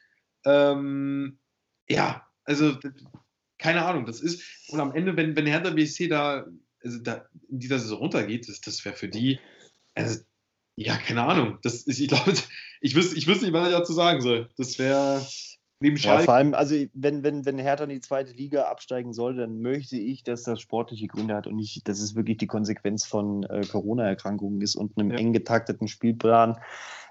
Ähm, 0.45 1.37
ja, 1.87 2.27
also 2.43 2.77
keine 3.57 3.85
Ahnung, 3.85 4.05
das 4.05 4.19
ist 4.19 4.43
und 4.69 4.79
am 4.79 4.93
Ende, 4.93 5.15
wenn, 5.15 5.35
wenn 5.35 5.45
Hertha 5.45 5.69
BSC 5.69 6.07
da, 6.07 6.45
also 6.83 6.99
da 6.99 7.25
in 7.49 7.59
dieser 7.59 7.79
Saison 7.79 7.99
runtergeht, 7.99 8.49
das, 8.49 8.61
das 8.61 8.83
wäre 8.83 8.95
für 8.95 9.09
die, 9.09 9.39
also 9.93 10.19
ja, 10.75 10.97
keine 10.97 11.23
Ahnung, 11.23 11.59
das 11.61 11.83
ist, 11.83 11.99
ich 11.99 12.07
glaube, 12.07 12.33
ich 12.81 12.95
wüsste, 12.95 13.15
ich 13.15 13.27
wüsste 13.27 13.45
nicht, 13.45 13.53
was 13.53 13.67
ich 13.69 13.75
dazu 13.75 13.93
sagen 13.93 14.21
soll. 14.21 14.49
Das 14.57 14.77
wäre 14.77 15.25
Neben 15.79 15.97
Ja, 15.97 16.19
vor 16.19 16.35
allem, 16.35 16.53
also 16.53 16.75
wenn, 16.93 17.23
wenn, 17.23 17.45
wenn 17.45 17.59
Hertha 17.59 17.83
in 17.83 17.89
die 17.89 17.99
zweite 17.99 18.31
Liga 18.31 18.63
absteigen 18.63 19.13
soll, 19.13 19.35
dann 19.35 19.59
möchte 19.59 19.97
ich, 19.97 20.23
dass 20.23 20.43
das 20.43 20.61
sportliche 20.61 21.07
Gründe 21.07 21.35
hat 21.35 21.47
und 21.47 21.55
nicht, 21.57 21.87
dass 21.87 21.99
es 21.99 22.15
wirklich 22.15 22.37
die 22.37 22.47
Konsequenz 22.47 23.05
von 23.05 23.43
äh, 23.43 23.61
Corona-Erkrankungen 23.69 24.61
ist 24.61 24.75
und 24.75 24.97
einem 24.97 25.11
ja. 25.11 25.17
eng 25.17 25.33
getakteten 25.33 25.87
Spielplan. 25.89 26.57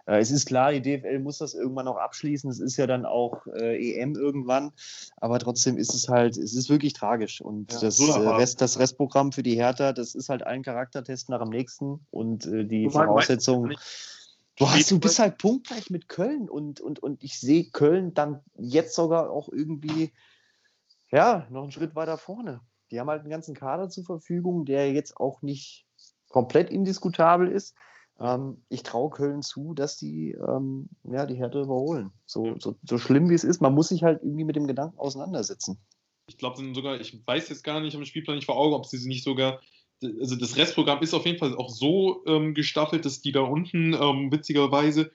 Äh, 0.06 0.18
es 0.18 0.30
ist 0.30 0.46
klar, 0.46 0.72
die 0.72 0.80
DFL 0.80 1.18
muss 1.18 1.38
das 1.38 1.54
irgendwann 1.54 1.88
auch 1.88 1.96
abschließen. 1.96 2.50
Es 2.50 2.60
ist 2.60 2.76
ja 2.76 2.86
dann 2.86 3.04
auch 3.04 3.46
äh, 3.48 4.00
EM 4.00 4.14
irgendwann, 4.14 4.72
aber 5.18 5.38
trotzdem 5.38 5.76
ist 5.76 5.94
es 5.94 6.08
halt, 6.08 6.36
es 6.36 6.54
ist 6.54 6.70
wirklich 6.70 6.92
tragisch. 6.94 7.40
Und 7.40 7.72
ja, 7.72 7.80
das, 7.80 8.00
äh, 8.00 8.12
Rest, 8.12 8.60
das 8.60 8.78
Restprogramm 8.78 9.32
für 9.32 9.42
die 9.42 9.56
Hertha, 9.56 9.92
das 9.92 10.14
ist 10.14 10.28
halt 10.28 10.42
ein 10.42 10.62
Charaktertest 10.62 11.28
nach 11.28 11.42
dem 11.42 11.50
nächsten 11.50 12.00
und 12.10 12.46
äh, 12.46 12.64
die 12.64 12.88
Voraussetzungen. 12.88 13.76
Du, 14.56 14.68
hast, 14.68 14.90
du 14.90 15.00
bist 15.00 15.18
halt 15.18 15.38
punktgleich 15.38 15.90
mit 15.90 16.08
Köln 16.08 16.48
und, 16.48 16.80
und, 16.80 17.00
und 17.00 17.22
ich 17.22 17.40
sehe 17.40 17.70
Köln 17.70 18.14
dann 18.14 18.40
jetzt 18.56 18.94
sogar 18.94 19.30
auch 19.30 19.48
irgendwie 19.48 20.12
ja, 21.10 21.46
noch 21.50 21.62
einen 21.62 21.72
Schritt 21.72 21.94
weiter 21.94 22.18
vorne. 22.18 22.60
Die 22.90 23.00
haben 23.00 23.08
halt 23.08 23.20
einen 23.20 23.30
ganzen 23.30 23.54
Kader 23.54 23.88
zur 23.88 24.04
Verfügung, 24.04 24.64
der 24.64 24.92
jetzt 24.92 25.16
auch 25.16 25.42
nicht 25.42 25.86
komplett 26.28 26.70
indiskutabel 26.70 27.48
ist. 27.48 27.74
Ähm, 28.20 28.64
ich 28.68 28.82
traue 28.82 29.10
Köln 29.10 29.42
zu, 29.42 29.74
dass 29.74 29.96
die 29.96 30.32
ähm, 30.32 30.88
ja, 31.04 31.26
die 31.26 31.36
Härte 31.36 31.60
überholen. 31.60 32.12
So, 32.26 32.56
so, 32.58 32.76
so 32.82 32.98
schlimm 32.98 33.30
wie 33.30 33.34
es 33.34 33.44
ist, 33.44 33.60
man 33.60 33.74
muss 33.74 33.88
sich 33.88 34.04
halt 34.04 34.22
irgendwie 34.22 34.44
mit 34.44 34.56
dem 34.56 34.66
Gedanken 34.66 34.98
auseinandersetzen. 34.98 35.78
Ich 36.26 36.38
glaube, 36.38 36.62
sogar, 36.74 37.00
ich 37.00 37.26
weiß 37.26 37.48
jetzt 37.48 37.64
gar 37.64 37.80
nicht 37.80 37.96
am 37.96 38.04
Spielplan 38.04 38.36
nicht 38.36 38.46
vor 38.46 38.56
Augen, 38.56 38.74
ob 38.74 38.86
sie 38.86 38.98
sie 38.98 39.08
nicht 39.08 39.24
sogar 39.24 39.60
also 40.20 40.36
das 40.36 40.56
Restprogramm 40.56 41.02
ist 41.02 41.14
auf 41.14 41.26
jeden 41.26 41.38
Fall 41.38 41.56
auch 41.56 41.70
so 41.70 42.24
ähm, 42.26 42.54
gestaffelt, 42.54 43.04
dass 43.04 43.20
die 43.20 43.32
da 43.32 43.40
unten 43.40 43.92
ähm, 43.94 44.30
witzigerweise, 44.32 45.10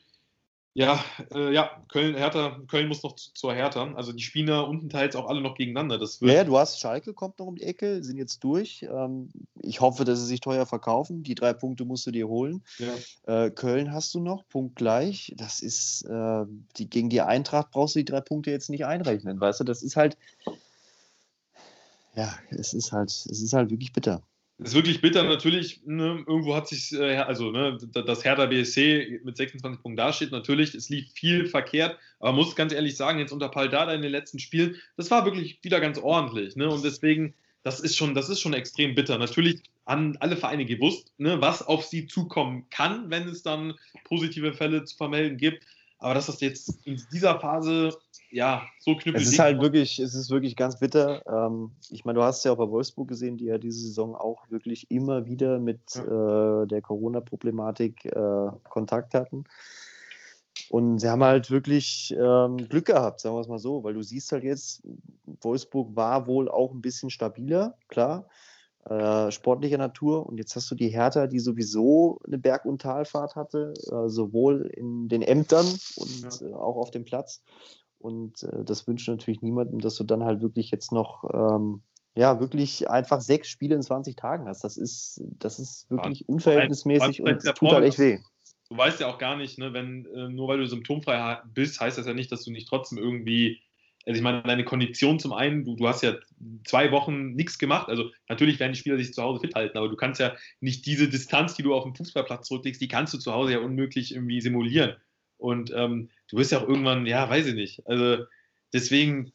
ja, 0.74 1.04
äh, 1.34 1.54
ja, 1.54 1.84
Köln, 1.90 2.16
Hertha, 2.16 2.60
Köln 2.68 2.88
muss 2.88 3.04
noch 3.04 3.16
zu, 3.16 3.34
zur 3.34 3.54
Hertha. 3.54 3.94
Also 3.96 4.14
die 4.14 4.22
spielen 4.24 4.48
da 4.48 4.62
unten 4.62 4.90
teils 4.90 5.16
auch 5.16 5.28
alle 5.28 5.42
noch 5.42 5.56
gegeneinander. 5.56 5.98
Das 5.98 6.22
wird 6.22 6.32
ja, 6.32 6.44
du 6.44 6.58
hast 6.58 6.80
Schalke, 6.80 7.14
kommt 7.14 7.40
noch 7.40 7.48
um 7.48 7.56
die 7.56 7.64
Ecke, 7.64 8.04
sind 8.04 8.18
jetzt 8.18 8.44
durch. 8.44 8.86
Ähm, 8.90 9.30
ich 9.62 9.82
hoffe, 9.82 10.06
dass 10.06 10.20
sie 10.20 10.26
sich 10.26 10.42
teuer 10.42 10.66
verkaufen. 10.66 11.24
Die 11.24 11.36
drei 11.36 11.54
Punkte 11.54 11.86
musst 11.86 12.06
du 12.08 12.12
dir 12.12 12.28
holen. 12.28 12.64
Ja. 12.78 13.46
Äh, 13.46 13.52
Köln 13.52 13.92
hast 13.92 14.14
du 14.14 14.20
noch, 14.20 14.48
Punkt 14.48 14.76
gleich. 14.76 15.34
Das 15.38 15.60
ist, 15.60 16.04
äh, 16.04 16.46
die, 16.78 16.90
gegen 16.90 17.10
die 17.10 17.22
Eintracht 17.22 17.72
brauchst 17.72 17.96
du 17.96 18.00
die 18.00 18.06
drei 18.06 18.22
Punkte 18.22 18.52
jetzt 18.52 18.70
nicht 18.70 18.86
einrechnen, 18.86 19.42
weißt 19.42 19.60
du? 19.60 19.64
Das 19.64 19.82
ist 19.82 19.96
halt, 19.96 20.18
ja, 22.16 22.34
es 22.52 22.74
ist 22.74 22.92
halt, 22.92 23.10
es 23.10 23.26
ist 23.26 23.54
halt 23.54 23.72
wirklich 23.72 23.92
bitter 23.92 24.22
ist 24.60 24.76
wirklich 24.76 25.02
bitter 25.02 25.24
natürlich. 25.24 25.82
Ne, 25.86 26.24
irgendwo 26.28 26.56
hat 26.56 26.68
sich, 26.68 26.92
äh, 26.94 27.18
also 27.18 27.52
ne, 27.52 27.78
dass 27.94 28.26
Hertha 28.26 28.46
BSC 28.46 29.22
mit 29.24 29.38
26 29.38 29.82
Punkten 29.82 29.98
dasteht, 29.98 30.32
natürlich, 30.32 30.76
es 30.76 30.90
lief 30.90 31.12
viel 31.14 31.46
verkehrt, 31.46 31.98
aber 32.20 32.34
muss 32.34 32.56
ganz 32.56 32.74
ehrlich 32.74 32.98
sagen, 32.98 33.20
jetzt 33.20 33.32
unter 33.32 33.50
Paldada 33.50 33.94
in 33.94 34.02
den 34.02 34.12
letzten 34.12 34.40
Spielen, 34.40 34.76
das 34.98 35.10
war 35.12 35.26
wirklich 35.26 35.60
wieder 35.64 35.80
ganz 35.80 35.98
ordentlich. 35.98 36.56
Ne, 36.56 36.70
und 36.70 36.84
deswegen, 36.84 37.34
das 37.64 37.80
ist 37.80 37.96
schon, 37.96 38.14
das 38.16 38.30
ist 38.30 38.42
schon 38.42 38.54
extrem 38.54 38.96
bitter. 38.96 39.18
Natürlich 39.18 39.62
haben 39.86 40.18
alle 40.20 40.36
Vereine 40.36 40.66
gewusst, 40.66 41.14
ne, 41.18 41.42
was 41.42 41.66
auf 41.66 41.86
sie 41.86 42.08
zukommen 42.08 42.66
kann, 42.70 43.10
wenn 43.10 43.28
es 43.28 43.44
dann 43.44 43.76
positive 44.04 44.54
Fälle 44.54 44.84
zu 44.84 44.98
vermelden 44.98 45.38
gibt. 45.38 45.64
Aber 46.00 46.14
dass 46.14 46.28
das 46.28 46.42
jetzt 46.42 46.86
in 46.86 47.02
dieser 47.12 47.40
Phase 47.40 47.98
ja 48.32 48.64
so 48.80 48.96
knüppelt. 48.96 49.24
Es 49.24 49.34
ist 49.34 49.40
halt 49.40 49.62
wirklich, 49.62 50.00
es 50.00 50.16
ist 50.16 50.30
wirklich 50.30 50.56
ganz 50.56 50.80
bitter. 50.80 51.24
Ähm, 51.28 51.72
ich 51.90 52.06
meine, 52.06 52.20
du 52.20 52.24
hast 52.24 52.44
ja 52.46 52.52
auch 52.52 52.58
bei 52.58 52.70
Wolfsburg 52.70 53.08
gesehen, 53.08 53.38
die 53.38 53.46
ja 53.46 53.58
diese 53.58 53.80
Saison 53.80 54.16
auch 54.16 54.50
wirklich 54.50 54.90
immer 54.92 55.26
wieder 55.26 55.60
mit 55.60 55.96
ja. 55.96 56.64
äh, 56.64 56.68
der 56.68 56.82
Corona-Problematik 56.82 58.06
äh, 58.06 58.48
Kontakt 58.70 59.14
hatten. 59.14 59.46
Und 60.70 61.00
sie 61.00 61.10
haben 61.10 61.24
halt 61.24 61.50
wirklich 61.50 62.16
ähm, 62.20 62.58
Glück 62.70 62.86
gehabt, 62.86 63.22
sagen 63.22 63.36
wir 63.36 63.42
es 63.42 63.48
mal 63.48 63.60
so, 63.60 63.84
weil 63.84 63.94
du 63.94 64.04
siehst 64.04 64.32
halt 64.32 64.44
jetzt, 64.44 64.84
Wolfsburg 65.42 65.96
war 65.96 66.28
wohl 66.28 66.50
auch 66.50 66.72
ein 66.72 66.82
bisschen 66.82 67.10
stabiler, 67.10 67.76
klar, 67.88 68.28
äh, 68.86 69.32
sportlicher 69.32 69.78
Natur. 69.78 70.26
Und 70.28 70.38
jetzt 70.38 70.56
hast 70.56 70.70
du 70.70 70.76
die 70.76 70.90
Hertha, 70.90 71.28
die 71.28 71.40
sowieso 71.40 72.20
eine 72.26 72.38
Berg- 72.38 72.66
und 72.66 72.82
Talfahrt 72.82 73.36
hatte, 73.36 73.74
äh, 73.92 74.10
sowohl 74.10 74.70
in 74.76 75.08
den 75.08 75.22
Ämtern 75.22 75.66
und 75.96 76.42
ja. 76.42 76.48
äh, 76.48 76.54
auch 76.54 76.78
auf 76.78 76.92
dem 76.92 77.06
Platz. 77.06 77.42
Und 78.00 78.44
äh, 78.44 78.64
das 78.64 78.88
wünscht 78.88 79.08
natürlich 79.08 79.42
niemandem, 79.42 79.80
dass 79.80 79.96
du 79.96 80.04
dann 80.04 80.24
halt 80.24 80.42
wirklich 80.42 80.72
jetzt 80.72 80.92
noch 80.92 81.30
ähm, 81.34 81.82
ja, 82.16 82.40
wirklich 82.40 82.90
einfach 82.90 83.22
sechs 83.22 83.50
Spiele 83.50 83.76
in 83.76 83.82
20 83.82 84.16
Tagen 84.16 84.48
hast. 84.48 84.64
Das 84.64 84.78
ist, 84.78 85.22
das 85.38 85.60
ist 85.60 85.90
wirklich 85.92 86.28
unverhältnismäßig 86.28 87.22
und 87.22 87.44
tut 87.56 87.72
halt 87.72 87.86
echt 87.86 88.00
weh 88.00 88.20
du 88.70 88.78
weißt 88.78 89.00
ja 89.00 89.08
auch 89.08 89.18
gar 89.18 89.36
nicht, 89.36 89.58
ne, 89.58 89.74
wenn 89.74 90.06
äh, 90.14 90.30
nur 90.30 90.48
weil 90.48 90.60
du 90.60 90.68
symptomfrei 90.68 91.40
bist, 91.54 91.80
heißt 91.80 91.98
das 91.98 92.06
ja 92.06 92.14
nicht, 92.14 92.32
dass 92.32 92.44
du 92.44 92.52
nicht 92.52 92.68
trotzdem 92.68 92.98
irgendwie, 92.98 93.62
also 94.06 94.18
ich 94.18 94.24
meine, 94.24 94.44
deine 94.44 94.64
Kondition 94.64 95.20
zum 95.20 95.34
einen, 95.34 95.66
du, 95.66 95.76
du 95.76 95.88
hast 95.88 96.04
ja 96.04 96.16
zwei 96.66 96.92
Wochen 96.92 97.32
nichts 97.32 97.58
gemacht, 97.58 97.90
also 97.90 98.12
natürlich 98.28 98.60
werden 98.60 98.74
die 98.74 98.80
Spieler 98.80 98.98
sich 98.98 99.14
zu 99.14 99.24
Hause 99.24 99.42
fit 99.42 99.56
halten, 99.56 99.78
aber 99.78 99.90
du 99.90 99.96
kannst 99.96 100.20
ja 100.20 100.36
nicht 100.62 100.86
diese 100.86 101.10
Distanz, 101.10 101.56
die 101.56 101.64
du 101.64 101.74
auf 101.74 101.84
dem 101.84 101.96
Fußballplatz 101.96 102.48
zurücklegst, 102.48 102.82
die 102.82 102.88
kannst 102.88 103.14
du 103.14 103.18
zu 103.18 103.34
Hause 103.34 103.54
ja 103.54 103.60
unmöglich 103.60 104.14
irgendwie 104.14 104.42
simulieren. 104.42 104.96
Und 105.40 105.72
ähm, 105.74 106.10
du 106.30 106.38
wirst 106.38 106.52
ja 106.52 106.60
auch 106.60 106.68
irgendwann, 106.68 107.06
ja, 107.08 107.28
weiß 107.28 107.48
ich 107.48 107.56
nicht. 107.56 107.82
Also 107.88 108.26
deswegen, 108.74 109.32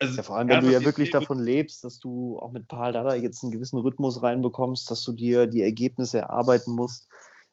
also, 0.00 0.16
ja, 0.16 0.22
vor 0.22 0.36
allem, 0.36 0.48
wenn 0.48 0.64
du 0.64 0.72
ja 0.72 0.84
wirklich 0.84 1.10
davon 1.10 1.38
lebst, 1.38 1.82
dass 1.84 1.98
du 1.98 2.38
auch 2.38 2.52
mit 2.52 2.68
Paul 2.68 2.92
Dada 2.92 3.14
jetzt 3.14 3.42
einen 3.42 3.52
gewissen 3.52 3.78
Rhythmus 3.78 4.22
reinbekommst, 4.22 4.90
dass 4.90 5.02
du 5.04 5.12
dir 5.12 5.46
die 5.46 5.62
Ergebnisse 5.62 6.18
erarbeiten 6.18 6.72
musst 6.72 7.08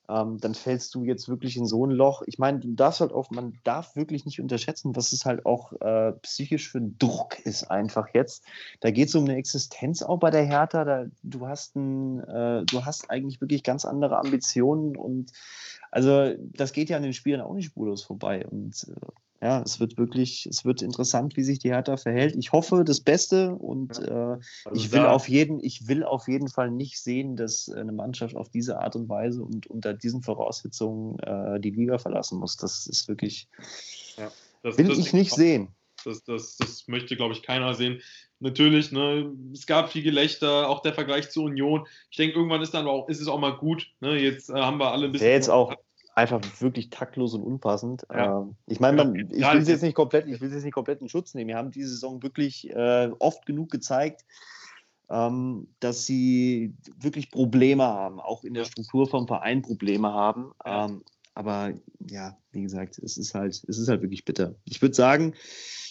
ähm, 0.09 0.39
dann 0.39 0.55
fällst 0.55 0.93
du 0.95 1.03
jetzt 1.03 1.29
wirklich 1.29 1.57
in 1.57 1.65
so 1.65 1.85
ein 1.85 1.91
Loch. 1.91 2.23
Ich 2.25 2.37
meine, 2.37 2.59
du 2.59 2.73
darfst 2.73 3.01
halt 3.01 3.11
auch, 3.11 3.31
man 3.31 3.59
darf 3.63 3.95
wirklich 3.95 4.25
nicht 4.25 4.39
unterschätzen, 4.39 4.95
was 4.95 5.11
es 5.11 5.25
halt 5.25 5.45
auch 5.45 5.73
äh, 5.81 6.13
psychisch 6.21 6.69
für 6.69 6.81
Druck 6.81 7.39
ist 7.45 7.69
einfach 7.71 8.09
jetzt. 8.13 8.45
Da 8.79 8.91
geht 8.91 9.09
es 9.09 9.15
um 9.15 9.25
eine 9.25 9.35
Existenz 9.35 10.03
auch 10.03 10.19
bei 10.19 10.31
der 10.31 10.45
Hertha. 10.45 10.85
Da, 10.85 11.05
du 11.23 11.47
hast 11.47 11.75
ein, 11.75 12.19
äh, 12.21 12.63
du 12.65 12.85
hast 12.85 13.09
eigentlich 13.09 13.41
wirklich 13.41 13.63
ganz 13.63 13.85
andere 13.85 14.17
Ambitionen 14.17 14.95
und 14.95 15.31
also 15.91 16.33
das 16.39 16.73
geht 16.73 16.89
ja 16.89 16.97
an 16.97 17.03
den 17.03 17.13
Spielern 17.13 17.41
auch 17.41 17.53
nicht 17.53 17.67
spurlos 17.67 18.03
vorbei. 18.03 18.45
Und 18.45 18.87
äh, 18.89 19.07
ja, 19.41 19.61
es 19.61 19.79
wird 19.79 19.97
wirklich, 19.97 20.45
es 20.45 20.65
wird 20.65 20.81
interessant, 20.81 21.35
wie 21.35 21.43
sich 21.43 21.59
die 21.59 21.69
Hertha 21.69 21.97
verhält. 21.97 22.35
Ich 22.35 22.51
hoffe 22.51 22.83
das 22.85 23.01
Beste 23.01 23.53
und 23.55 23.97
ja. 23.97 24.33
äh, 24.35 24.39
also 24.65 24.81
ich, 24.81 24.91
will 24.91 25.05
auf 25.05 25.27
jeden, 25.27 25.63
ich 25.63 25.87
will 25.87 26.03
auf 26.03 26.27
jeden 26.27 26.47
Fall 26.47 26.71
nicht 26.71 26.99
sehen, 26.99 27.35
dass 27.35 27.69
eine 27.69 27.91
Mannschaft 27.91 28.35
auf 28.35 28.49
diese 28.49 28.79
Art 28.79 28.95
und 28.95 29.09
Weise 29.09 29.43
und 29.43 29.67
unter 29.67 29.93
diesen 29.93 30.23
Voraussetzungen 30.23 31.19
äh, 31.19 31.59
die 31.59 31.71
Liga 31.71 31.97
verlassen 31.97 32.39
muss. 32.39 32.55
Das 32.55 32.87
ist 32.87 33.07
wirklich, 33.07 33.47
ja, 34.17 34.31
das, 34.63 34.77
will 34.77 34.87
das 34.87 34.97
ich 34.97 35.13
nicht 35.13 35.33
auch, 35.33 35.37
sehen. 35.37 35.67
Das, 36.05 36.23
das, 36.23 36.57
das 36.57 36.87
möchte, 36.87 37.15
glaube 37.15 37.33
ich, 37.33 37.43
keiner 37.43 37.73
sehen. 37.73 38.01
Natürlich, 38.39 38.91
ne, 38.91 39.31
es 39.53 39.65
gab 39.65 39.91
viel 39.91 40.03
Gelächter, 40.03 40.69
auch 40.69 40.81
der 40.81 40.93
Vergleich 40.93 41.29
zur 41.29 41.45
Union. 41.45 41.87
Ich 42.09 42.17
denke, 42.17 42.35
irgendwann 42.35 42.61
ist 42.61 42.73
dann 42.73 42.87
auch, 42.87 43.09
ist 43.09 43.21
es 43.21 43.27
auch 43.27 43.39
mal 43.39 43.57
gut. 43.57 43.87
Ne? 44.01 44.17
Jetzt 44.17 44.49
äh, 44.49 44.53
haben 44.53 44.77
wir 44.77 44.91
alle 44.91 45.05
ein 45.05 45.11
bisschen. 45.11 45.29
jetzt 45.29 45.49
auch 45.49 45.73
einfach 46.15 46.41
wirklich 46.59 46.89
taktlos 46.89 47.33
und 47.33 47.43
unpassend. 47.43 48.07
Ja. 48.11 48.41
Ähm, 48.41 48.55
ich 48.67 48.79
meine, 48.79 48.97
man, 48.97 49.15
ich 49.15 49.29
will 49.29 49.61
es 49.61 49.67
jetzt 49.67 49.83
nicht 49.83 49.95
komplett, 49.95 50.27
ich 50.27 50.39
will 50.41 50.51
jetzt 50.51 50.63
nicht 50.63 50.73
komplett 50.73 51.01
in 51.01 51.09
Schutz 51.09 51.33
nehmen. 51.33 51.49
Wir 51.49 51.57
haben 51.57 51.71
diese 51.71 51.89
Saison 51.89 52.23
wirklich 52.23 52.69
äh, 52.71 53.11
oft 53.19 53.45
genug 53.45 53.69
gezeigt, 53.69 54.25
ähm, 55.09 55.67
dass 55.81 56.05
sie 56.05 56.73
wirklich 56.97 57.29
Probleme 57.29 57.83
haben, 57.83 58.19
auch 58.19 58.43
in 58.43 58.53
der 58.53 58.63
Struktur 58.63 59.07
vom 59.07 59.27
Verein 59.27 59.61
Probleme 59.61 60.11
haben. 60.13 60.51
Ähm, 60.65 61.03
aber 61.33 61.73
ja, 61.99 62.37
wie 62.51 62.61
gesagt, 62.61 62.97
es 62.97 63.17
ist 63.17 63.35
halt, 63.35 63.61
es 63.67 63.77
ist 63.77 63.89
halt 63.89 64.01
wirklich 64.01 64.23
bitter. 64.23 64.55
Ich 64.63 64.81
würde 64.81 64.95
sagen, 64.95 65.35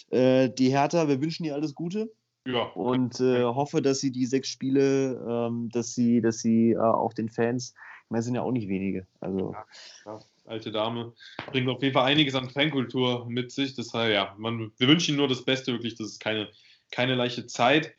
äh, 0.09 0.49
die 0.49 0.69
Hertha, 0.69 1.07
wir 1.07 1.21
wünschen 1.21 1.45
ihr 1.45 1.53
alles 1.53 1.75
Gute. 1.75 2.11
Ja. 2.47 2.63
Und 2.73 3.19
äh, 3.19 3.43
hoffe, 3.43 3.81
dass 3.81 3.99
sie 3.99 4.11
die 4.11 4.25
sechs 4.25 4.49
Spiele, 4.49 5.23
ähm, 5.27 5.69
dass 5.69 5.93
sie, 5.93 6.21
dass 6.21 6.39
sie 6.39 6.71
äh, 6.71 6.77
auch 6.77 7.13
den 7.13 7.29
Fans 7.29 7.73
meine, 8.09 8.19
es 8.19 8.25
sind 8.25 8.35
ja 8.35 8.41
auch 8.41 8.51
nicht 8.51 8.67
wenige. 8.67 9.07
Also. 9.19 9.53
Ja, 9.53 9.65
ja, 10.05 10.19
alte 10.45 10.71
Dame 10.71 11.13
bringt 11.51 11.67
auf 11.69 11.81
jeden 11.81 11.93
Fall 11.93 12.05
einiges 12.05 12.35
an 12.35 12.49
Fankultur 12.49 13.25
mit 13.27 13.51
sich. 13.51 13.75
Deshalb, 13.75 14.13
ja, 14.13 14.35
man, 14.37 14.71
wir 14.77 14.87
wünschen 14.87 15.11
Ihnen 15.11 15.17
nur 15.17 15.27
das 15.27 15.43
Beste, 15.43 15.71
wirklich. 15.73 15.95
Das 15.95 16.07
ist 16.07 16.19
keine, 16.19 16.49
keine 16.91 17.15
leichte 17.15 17.47
Zeit. 17.47 17.95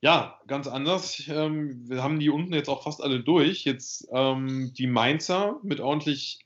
Ja, 0.00 0.38
ganz 0.46 0.66
anders. 0.66 1.22
Ähm, 1.28 1.88
wir 1.88 2.02
haben 2.02 2.18
die 2.18 2.30
unten 2.30 2.54
jetzt 2.54 2.68
auch 2.68 2.82
fast 2.82 3.02
alle 3.02 3.20
durch. 3.20 3.64
Jetzt 3.64 4.08
ähm, 4.12 4.72
die 4.72 4.86
Mainzer 4.86 5.60
mit 5.62 5.80
ordentlich 5.80 6.40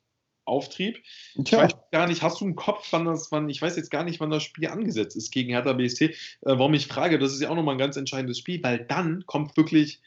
Auftrieb. 0.45 1.03
Ich 1.35 1.53
weiß 1.53 1.73
gar 1.91 2.07
nicht, 2.07 2.23
hast 2.23 2.41
du 2.41 2.45
im 2.45 2.57
Kopf, 2.57 2.89
wann 2.91 3.07
das, 3.07 3.33
wann, 3.33 3.49
ich 3.49 3.63
weiß 3.63 3.77
jetzt 3.77 3.91
gar 3.91 4.05
nicht, 4.05 4.21
wann 4.21 4.31
das 4.31 4.43
Spiel 4.43 4.69
angesetzt 4.69 5.17
ist 5.17 5.31
gegen 5.31 5.51
Hertha 5.51 5.73
BSC. 5.73 6.07
Äh, 6.07 6.15
warum 6.43 6.75
ich 6.75 6.87
frage, 6.87 7.19
das 7.19 7.33
ist 7.33 7.41
ja 7.41 7.49
auch 7.49 7.55
nochmal 7.55 7.77
ein 7.77 7.79
ganz 7.79 7.97
entscheidendes 7.97 8.39
Spiel, 8.39 8.63
weil 8.63 8.85
dann 8.85 9.25
kommt 9.27 9.57
wirklich 9.57 10.03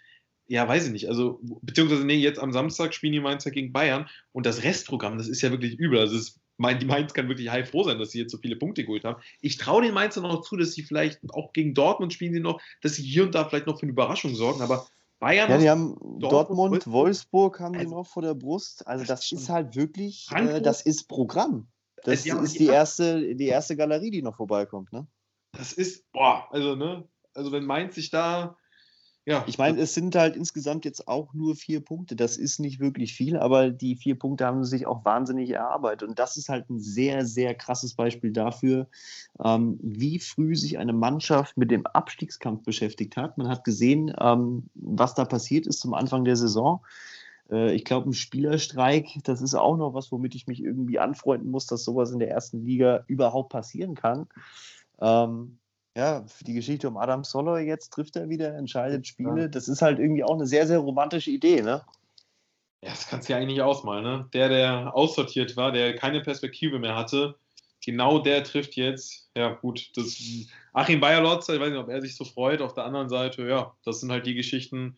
ja, 0.47 0.67
weiß 0.67 0.87
ich 0.87 0.91
nicht. 0.91 1.09
Also, 1.09 1.39
beziehungsweise, 1.61 2.05
nee, 2.05 2.15
jetzt 2.15 2.39
am 2.39 2.53
Samstag 2.53 2.93
spielen 2.93 3.13
die 3.13 3.19
Mainzer 3.19 3.51
gegen 3.51 3.73
Bayern 3.73 4.07
und 4.31 4.45
das 4.45 4.63
Restprogramm, 4.63 5.17
das 5.17 5.27
ist 5.27 5.41
ja 5.41 5.51
wirklich 5.51 5.77
übel. 5.77 5.99
Also, 5.99 6.15
es, 6.15 6.39
die 6.57 6.85
Mainz 6.85 7.13
kann 7.13 7.27
wirklich 7.27 7.49
heilfroh 7.49 7.83
sein, 7.83 7.99
dass 7.99 8.11
sie 8.11 8.19
jetzt 8.19 8.31
so 8.31 8.37
viele 8.37 8.55
Punkte 8.55 8.83
geholt 8.83 9.03
haben. 9.03 9.21
Ich 9.41 9.57
traue 9.57 9.81
den 9.81 9.93
Mainzer 9.93 10.21
noch 10.21 10.41
zu, 10.41 10.55
dass 10.55 10.71
sie 10.71 10.83
vielleicht 10.83 11.19
auch 11.31 11.53
gegen 11.53 11.73
Dortmund 11.73 12.13
spielen 12.13 12.33
sie 12.33 12.39
noch, 12.39 12.61
dass 12.81 12.95
sie 12.95 13.03
hier 13.03 13.23
und 13.23 13.35
da 13.35 13.45
vielleicht 13.45 13.67
noch 13.67 13.77
für 13.77 13.83
eine 13.83 13.91
Überraschung 13.91 14.35
sorgen, 14.35 14.61
aber 14.61 14.87
Bayern. 15.19 15.49
Ja, 15.49 15.57
die 15.57 15.69
haben 15.69 15.95
Dortmund, 16.19 16.31
Dortmund 16.31 16.87
Wolfsburg 16.87 17.59
haben 17.59 17.75
also, 17.75 17.85
die 17.85 17.93
noch 17.93 18.07
vor 18.07 18.21
der 18.21 18.35
Brust. 18.35 18.87
Also 18.87 19.05
das 19.05 19.31
ist 19.31 19.49
halt 19.49 19.75
wirklich, 19.75 20.27
äh, 20.31 20.61
das 20.61 20.81
ist 20.81 21.07
Programm. 21.07 21.67
Das 22.03 22.29
also, 22.29 22.43
ist 22.43 22.59
die 22.59 22.67
erste, 22.67 23.35
die 23.35 23.47
erste 23.47 23.75
Galerie, 23.75 24.11
die 24.11 24.21
noch 24.21 24.37
vorbeikommt, 24.37 24.93
ne? 24.93 25.07
Das 25.53 25.73
ist, 25.73 26.09
boah, 26.11 26.47
also, 26.51 26.75
ne, 26.75 27.07
also 27.33 27.51
wenn 27.51 27.65
Mainz 27.65 27.95
sich 27.95 28.11
da 28.11 28.55
ja. 29.27 29.43
Ich 29.45 29.57
meine, 29.57 29.77
es 29.81 29.93
sind 29.93 30.15
halt 30.15 30.37
insgesamt 30.37 30.85
jetzt 30.85 31.09
auch 31.09 31.33
nur 31.33 31.57
vier 31.57 31.81
Punkte. 31.81 32.15
Das 32.15 32.37
ist 32.37 32.61
nicht 32.61 32.79
wirklich 32.79 33.13
viel, 33.13 33.35
aber 33.35 33.71
die 33.71 33.97
vier 33.97 34.17
Punkte 34.17 34.45
haben 34.45 34.63
sich 34.63 34.87
auch 34.87 35.03
wahnsinnig 35.03 35.49
erarbeitet. 35.49 36.07
Und 36.07 36.17
das 36.17 36.37
ist 36.37 36.47
halt 36.47 36.69
ein 36.69 36.79
sehr, 36.79 37.25
sehr 37.25 37.53
krasses 37.53 37.93
Beispiel 37.93 38.31
dafür, 38.31 38.87
ähm, 39.43 39.77
wie 39.81 40.19
früh 40.19 40.55
sich 40.55 40.77
eine 40.77 40.93
Mannschaft 40.93 41.57
mit 41.57 41.71
dem 41.71 41.85
Abstiegskampf 41.85 42.63
beschäftigt 42.63 43.17
hat. 43.17 43.37
Man 43.37 43.49
hat 43.49 43.65
gesehen, 43.65 44.13
ähm, 44.17 44.69
was 44.75 45.13
da 45.13 45.25
passiert 45.25 45.67
ist 45.67 45.81
zum 45.81 45.93
Anfang 45.93 46.23
der 46.23 46.37
Saison. 46.37 46.79
Äh, 47.51 47.75
ich 47.75 47.83
glaube, 47.83 48.09
ein 48.09 48.13
Spielerstreik, 48.13 49.07
das 49.25 49.41
ist 49.41 49.55
auch 49.55 49.75
noch 49.75 49.93
was, 49.93 50.09
womit 50.09 50.35
ich 50.35 50.47
mich 50.47 50.63
irgendwie 50.63 50.99
anfreunden 50.99 51.51
muss, 51.51 51.65
dass 51.65 51.83
sowas 51.83 52.11
in 52.11 52.19
der 52.19 52.31
ersten 52.31 52.65
Liga 52.65 53.03
überhaupt 53.07 53.49
passieren 53.49 53.93
kann. 53.93 54.27
Ähm, 55.01 55.57
ja, 55.97 56.23
die 56.45 56.53
Geschichte 56.53 56.87
um 56.87 56.95
Adam 56.95 57.23
Soloy 57.23 57.65
jetzt 57.65 57.89
trifft 57.91 58.15
er 58.15 58.29
wieder, 58.29 58.53
entscheidet 58.53 59.07
Spiele. 59.07 59.49
Das 59.49 59.67
ist 59.67 59.81
halt 59.81 59.97
irgendwie 59.97 60.23
auch 60.23 60.35
eine 60.35 60.45
sehr, 60.45 60.67
sehr 60.67 60.77
romantische 60.77 61.31
Idee, 61.31 61.63
ne? 61.63 61.81
Ja, 62.83 62.91
das 62.91 63.07
kannst 63.07 63.27
du 63.27 63.33
ja 63.33 63.39
eigentlich 63.39 63.55
nicht 63.55 63.63
ausmalen, 63.63 64.03
ne? 64.03 64.29
Der, 64.31 64.47
der 64.47 64.95
aussortiert 64.95 65.57
war, 65.57 65.71
der 65.71 65.95
keine 65.95 66.21
Perspektive 66.21 66.77
mehr 66.77 66.95
hatte, 66.95 67.35
genau 67.83 68.19
der 68.19 68.43
trifft 68.43 68.75
jetzt. 68.75 69.31
Ja, 69.35 69.53
gut, 69.53 69.89
das 69.95 70.15
Achim 70.71 70.99
Bayerlotzer, 70.99 71.55
ich 71.55 71.59
weiß 71.59 71.71
nicht, 71.71 71.79
ob 71.79 71.89
er 71.89 72.01
sich 72.01 72.15
so 72.15 72.25
freut. 72.25 72.61
Auf 72.61 72.75
der 72.75 72.85
anderen 72.85 73.09
Seite, 73.09 73.47
ja, 73.47 73.75
das 73.83 73.99
sind 73.99 74.11
halt 74.11 74.27
die 74.27 74.35
Geschichten, 74.35 74.97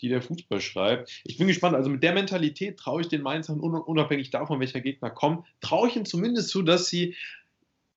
die 0.00 0.08
der 0.08 0.22
Fußball 0.22 0.60
schreibt. 0.60 1.22
Ich 1.24 1.38
bin 1.38 1.46
gespannt, 1.46 1.76
also 1.76 1.90
mit 1.90 2.02
der 2.02 2.12
Mentalität 2.12 2.76
traue 2.76 3.02
ich 3.02 3.08
den 3.08 3.22
Mainzern 3.22 3.60
unabhängig 3.60 4.30
davon, 4.30 4.58
welcher 4.58 4.80
Gegner 4.80 5.10
kommt, 5.10 5.46
traue 5.60 5.88
ich 5.88 5.94
ihnen 5.94 6.06
zumindest 6.06 6.48
zu, 6.48 6.62
dass 6.62 6.86
sie 6.86 7.14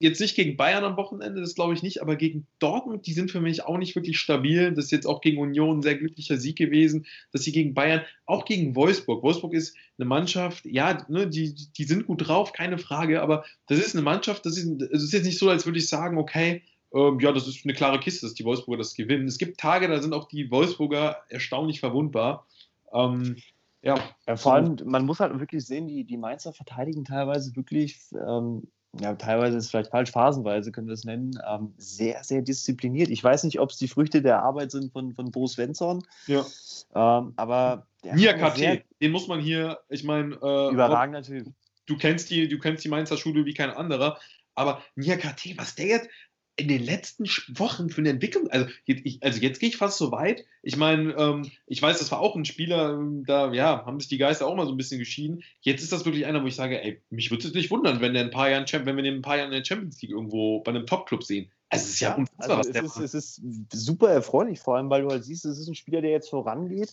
jetzt 0.03 0.21
nicht 0.21 0.35
gegen 0.35 0.57
Bayern 0.57 0.83
am 0.83 0.97
Wochenende, 0.97 1.41
das 1.41 1.55
glaube 1.55 1.73
ich 1.73 1.81
nicht, 1.81 2.01
aber 2.01 2.15
gegen 2.15 2.45
Dortmund, 2.59 3.07
die 3.07 3.13
sind 3.13 3.31
für 3.31 3.41
mich 3.41 3.63
auch 3.65 3.77
nicht 3.77 3.95
wirklich 3.95 4.19
stabil. 4.19 4.71
Das 4.73 4.85
ist 4.85 4.91
jetzt 4.91 5.07
auch 5.07 5.21
gegen 5.21 5.39
Union 5.39 5.79
ein 5.79 5.81
sehr 5.81 5.95
glücklicher 5.95 6.37
Sieg 6.37 6.57
gewesen, 6.57 7.05
dass 7.31 7.43
sie 7.43 7.51
gegen 7.51 7.73
Bayern, 7.73 8.01
auch 8.25 8.45
gegen 8.45 8.75
Wolfsburg. 8.75 9.23
Wolfsburg 9.23 9.53
ist 9.53 9.75
eine 9.97 10.05
Mannschaft, 10.05 10.65
ja, 10.65 11.05
ne, 11.07 11.27
die, 11.27 11.55
die 11.55 11.83
sind 11.85 12.05
gut 12.05 12.27
drauf, 12.27 12.53
keine 12.53 12.77
Frage, 12.77 13.21
aber 13.21 13.45
das 13.67 13.79
ist 13.79 13.95
eine 13.95 14.03
Mannschaft, 14.03 14.45
das 14.45 14.57
ist, 14.57 14.81
es 14.91 15.03
ist 15.03 15.13
jetzt 15.13 15.25
nicht 15.25 15.39
so, 15.39 15.49
als 15.49 15.65
würde 15.65 15.79
ich 15.79 15.87
sagen, 15.87 16.17
okay, 16.17 16.61
ähm, 16.93 17.19
ja, 17.19 17.31
das 17.31 17.47
ist 17.47 17.65
eine 17.65 17.73
klare 17.73 17.99
Kiste, 17.99 18.25
dass 18.25 18.35
die 18.35 18.45
Wolfsburger 18.45 18.77
das 18.77 18.93
gewinnen. 18.93 19.27
Es 19.27 19.37
gibt 19.37 19.59
Tage, 19.59 19.87
da 19.87 20.01
sind 20.01 20.13
auch 20.13 20.27
die 20.27 20.51
Wolfsburger 20.51 21.23
erstaunlich 21.29 21.79
verwundbar. 21.79 22.45
Ähm, 22.93 23.37
ja. 23.81 23.99
ja. 24.27 24.35
vor 24.37 24.53
allem, 24.53 24.77
man 24.85 25.05
muss 25.05 25.19
halt 25.19 25.37
wirklich 25.39 25.65
sehen, 25.65 25.87
die, 25.87 26.03
die 26.03 26.17
Mainzer 26.17 26.53
verteidigen 26.53 27.03
teilweise 27.03 27.55
wirklich 27.55 27.99
ähm, 28.13 28.67
ja, 28.99 29.15
teilweise 29.15 29.57
ist 29.57 29.65
es 29.65 29.71
vielleicht 29.71 29.89
falsch, 29.89 30.11
phasenweise 30.11 30.71
können 30.71 30.87
wir 30.87 30.93
es 30.93 31.03
nennen, 31.03 31.39
ähm, 31.47 31.73
sehr, 31.77 32.23
sehr 32.23 32.41
diszipliniert. 32.41 33.09
Ich 33.09 33.23
weiß 33.23 33.43
nicht, 33.43 33.59
ob 33.59 33.71
es 33.71 33.77
die 33.77 33.87
Früchte 33.87 34.21
der 34.21 34.43
Arbeit 34.43 34.71
sind 34.71 34.91
von, 34.93 35.13
von 35.13 35.31
Bo 35.31 35.47
Svensson. 35.47 36.03
Ja. 36.27 36.45
Ähm, 36.93 37.33
aber. 37.35 37.87
Nia 38.03 38.33
KT, 38.33 38.83
den 39.01 39.11
muss 39.11 39.27
man 39.27 39.39
hier, 39.39 39.79
ich 39.89 40.03
meine. 40.03 40.35
Äh, 40.35 40.73
überragender 40.73 41.23
Typ. 41.23 41.47
Du 41.85 41.97
kennst, 41.97 42.29
die, 42.29 42.47
du 42.47 42.59
kennst 42.59 42.83
die 42.83 42.89
Mainzer 42.89 43.17
Schule 43.17 43.45
wie 43.45 43.53
kein 43.53 43.71
anderer. 43.71 44.19
Aber 44.55 44.83
Nia 44.95 45.15
KT, 45.17 45.57
was 45.57 45.73
der 45.73 45.87
jetzt, 45.87 46.09
in 46.55 46.67
den 46.67 46.83
letzten 46.83 47.25
Wochen 47.57 47.89
für 47.89 48.01
eine 48.01 48.09
Entwicklung, 48.09 48.47
also, 48.49 48.67
ich, 48.85 49.23
also 49.23 49.39
jetzt 49.39 49.59
gehe 49.59 49.69
ich 49.69 49.77
fast 49.77 49.97
so 49.97 50.11
weit. 50.11 50.45
Ich 50.61 50.77
meine, 50.77 51.13
ähm, 51.13 51.51
ich 51.65 51.81
weiß, 51.81 51.97
das 51.97 52.11
war 52.11 52.19
auch 52.19 52.35
ein 52.35 52.45
Spieler, 52.45 52.93
ähm, 52.93 53.23
da 53.25 53.51
ja, 53.53 53.83
haben 53.85 53.99
sich 53.99 54.09
die 54.09 54.19
Geister 54.19 54.45
auch 54.45 54.55
mal 54.55 54.67
so 54.67 54.71
ein 54.71 54.77
bisschen 54.77 54.99
geschieden. 54.99 55.43
Jetzt 55.61 55.81
ist 55.81 55.91
das 55.91 56.05
wirklich 56.05 56.27
einer, 56.27 56.43
wo 56.43 56.47
ich 56.47 56.55
sage, 56.55 56.81
ey, 56.81 57.01
mich 57.09 57.31
würde 57.31 57.47
es 57.47 57.53
nicht 57.55 57.71
wundern, 57.71 58.01
wenn 58.01 58.13
der 58.13 58.23
ein 58.23 58.31
paar 58.31 58.49
Jahren, 58.49 58.65
wenn 58.85 58.95
wir 58.95 59.03
den 59.03 59.15
ein 59.15 59.21
paar 59.23 59.37
Jahren 59.37 59.51
in 59.51 59.57
der 59.57 59.65
Champions 59.65 59.99
League 60.01 60.11
irgendwo 60.11 60.59
bei 60.59 60.71
einem 60.71 60.85
Top-Club 60.85 61.23
sehen. 61.23 61.51
Also 61.69 61.85
es 61.85 61.93
ist 61.93 61.99
ja, 62.01 62.09
ja 62.09 62.15
unfassbar, 62.17 62.57
also 62.57 62.69
was 62.69 62.73
der 62.73 62.83
es 62.83 62.97
ist, 62.97 63.13
es 63.39 63.73
ist 63.73 63.85
super 63.85 64.09
erfreulich, 64.09 64.59
vor 64.59 64.77
allem, 64.77 64.91
weil 64.91 65.01
du 65.01 65.09
halt 65.09 65.25
siehst, 65.25 65.45
es 65.45 65.57
ist 65.57 65.67
ein 65.67 65.75
Spieler, 65.75 66.01
der 66.01 66.11
jetzt 66.11 66.29
vorangeht 66.29 66.91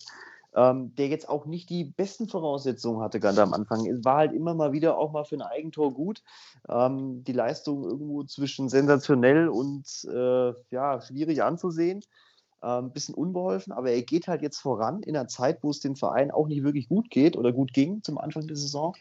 ähm, 0.55 0.93
der 0.95 1.07
jetzt 1.07 1.29
auch 1.29 1.45
nicht 1.45 1.69
die 1.69 1.85
besten 1.85 2.27
Voraussetzungen 2.27 3.01
hatte 3.01 3.19
ganz 3.19 3.37
am 3.37 3.53
Anfang. 3.53 3.85
Es 3.85 4.03
war 4.03 4.17
halt 4.17 4.33
immer 4.33 4.53
mal 4.53 4.73
wieder 4.73 4.97
auch 4.97 5.11
mal 5.11 5.23
für 5.23 5.35
ein 5.35 5.41
Eigentor 5.41 5.93
gut. 5.93 6.23
Ähm, 6.67 7.23
die 7.23 7.33
Leistung 7.33 7.83
irgendwo 7.83 8.23
zwischen 8.23 8.69
sensationell 8.69 9.47
und 9.47 9.85
äh, 10.11 10.53
ja, 10.69 11.01
schwierig 11.01 11.43
anzusehen. 11.43 12.03
Ein 12.59 12.85
ähm, 12.85 12.91
bisschen 12.91 13.15
unbeholfen, 13.15 13.73
aber 13.73 13.89
er 13.89 14.03
geht 14.03 14.27
halt 14.27 14.43
jetzt 14.43 14.59
voran 14.59 15.01
in 15.01 15.15
einer 15.15 15.27
Zeit, 15.27 15.63
wo 15.63 15.71
es 15.71 15.79
dem 15.79 15.95
Verein 15.95 16.29
auch 16.29 16.47
nicht 16.47 16.63
wirklich 16.63 16.89
gut 16.89 17.09
geht 17.09 17.35
oder 17.35 17.51
gut 17.51 17.73
ging 17.73 18.03
zum 18.03 18.19
Anfang 18.19 18.45
der 18.45 18.55
Saison. 18.55 18.95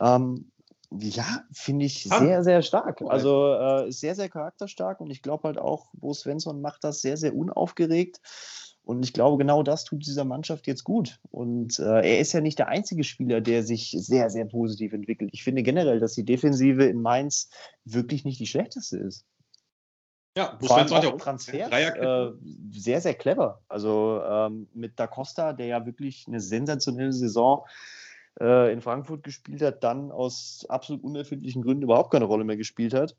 Ähm, 0.00 0.50
ja, 0.98 1.44
finde 1.52 1.86
ich 1.86 2.04
sehr, 2.04 2.42
sehr 2.44 2.62
stark. 2.62 3.02
Also 3.02 3.54
äh, 3.54 3.92
sehr, 3.92 4.14
sehr 4.14 4.28
charakterstark 4.28 5.00
und 5.00 5.10
ich 5.10 5.22
glaube 5.22 5.44
halt 5.44 5.58
auch, 5.58 5.86
Bo 5.92 6.12
Svensson 6.12 6.60
macht 6.60 6.84
das 6.84 7.02
sehr, 7.02 7.16
sehr 7.16 7.34
unaufgeregt. 7.34 8.20
Und 8.84 9.02
ich 9.02 9.14
glaube, 9.14 9.38
genau 9.38 9.62
das 9.62 9.84
tut 9.84 10.06
dieser 10.06 10.24
Mannschaft 10.24 10.66
jetzt 10.66 10.84
gut. 10.84 11.18
Und 11.30 11.78
äh, 11.78 12.06
er 12.06 12.18
ist 12.18 12.32
ja 12.34 12.42
nicht 12.42 12.58
der 12.58 12.68
einzige 12.68 13.02
Spieler, 13.02 13.40
der 13.40 13.62
sich 13.62 13.96
sehr, 13.98 14.28
sehr 14.28 14.44
positiv 14.44 14.92
entwickelt. 14.92 15.30
Ich 15.32 15.42
finde 15.42 15.62
generell, 15.62 16.00
dass 16.00 16.14
die 16.14 16.24
Defensive 16.24 16.84
in 16.84 17.00
Mainz 17.00 17.48
wirklich 17.84 18.24
nicht 18.24 18.40
die 18.40 18.46
schlechteste 18.46 18.98
ist. 18.98 19.24
Ja, 20.36 20.58
Vor 20.60 20.76
allem 20.76 20.92
auch 20.92 21.16
Transfers 21.16 21.70
äh, 21.70 22.32
sehr, 22.72 23.00
sehr 23.00 23.14
clever. 23.14 23.62
Also 23.68 24.20
ähm, 24.28 24.68
mit 24.74 24.98
Da 24.98 25.06
Costa, 25.06 25.52
der 25.52 25.66
ja 25.66 25.86
wirklich 25.86 26.26
eine 26.26 26.40
sensationelle 26.40 27.12
Saison 27.12 27.64
äh, 28.40 28.72
in 28.72 28.82
Frankfurt 28.82 29.22
gespielt 29.22 29.62
hat, 29.62 29.84
dann 29.84 30.10
aus 30.10 30.66
absolut 30.68 31.04
unerfindlichen 31.04 31.62
Gründen 31.62 31.84
überhaupt 31.84 32.10
keine 32.10 32.24
Rolle 32.24 32.44
mehr 32.44 32.56
gespielt 32.56 32.94
hat. 32.94 33.16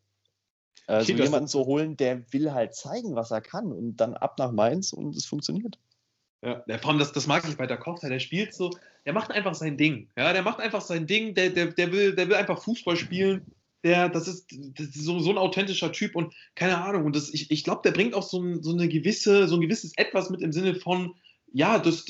Also 0.87 1.13
okay, 1.13 1.23
jemanden 1.23 1.47
zu 1.47 1.65
holen, 1.65 1.97
der 1.97 2.31
will 2.31 2.53
halt 2.53 2.75
zeigen, 2.75 3.15
was 3.15 3.31
er 3.31 3.41
kann 3.41 3.71
und 3.71 3.97
dann 3.97 4.13
ab 4.13 4.37
nach 4.37 4.51
Mainz 4.51 4.93
und 4.93 5.15
es 5.15 5.25
funktioniert. 5.25 5.79
Ja, 6.43 6.63
der, 6.67 6.77
vor 6.77 6.91
allem, 6.91 6.99
das, 6.99 7.11
das 7.11 7.25
mag 7.25 7.47
ich 7.47 7.57
bei 7.57 7.65
der 7.65 7.77
Kochter, 7.77 8.07
der 8.07 8.19
spielt 8.19 8.53
so, 8.53 8.69
der 9.05 9.13
macht 9.13 9.31
einfach 9.31 9.55
sein 9.55 9.77
Ding. 9.77 10.09
Ja, 10.15 10.31
der 10.31 10.43
macht 10.43 10.59
einfach 10.59 10.81
sein 10.81 11.07
Ding, 11.07 11.33
der, 11.33 11.49
der, 11.49 11.67
der, 11.67 11.91
will, 11.91 12.13
der 12.15 12.27
will 12.27 12.35
einfach 12.35 12.61
Fußball 12.61 12.95
spielen. 12.97 13.45
Der, 13.83 14.09
das 14.09 14.27
ist, 14.27 14.51
das 14.51 14.87
ist 14.87 15.03
so, 15.05 15.19
so 15.19 15.31
ein 15.31 15.37
authentischer 15.37 15.91
Typ 15.91 16.15
und 16.15 16.33
keine 16.55 16.83
Ahnung. 16.83 17.05
Und 17.05 17.15
das, 17.15 17.33
ich, 17.33 17.49
ich 17.49 17.63
glaube, 17.63 17.81
der 17.83 17.91
bringt 17.91 18.13
auch 18.13 18.23
so, 18.23 18.41
ein, 18.41 18.61
so 18.61 18.71
eine 18.71 18.87
gewisse, 18.87 19.47
so 19.47 19.55
ein 19.55 19.61
gewisses 19.61 19.93
Etwas 19.97 20.29
mit 20.29 20.41
im 20.41 20.51
Sinne 20.51 20.75
von, 20.75 21.15
ja, 21.51 21.79
das, 21.79 22.05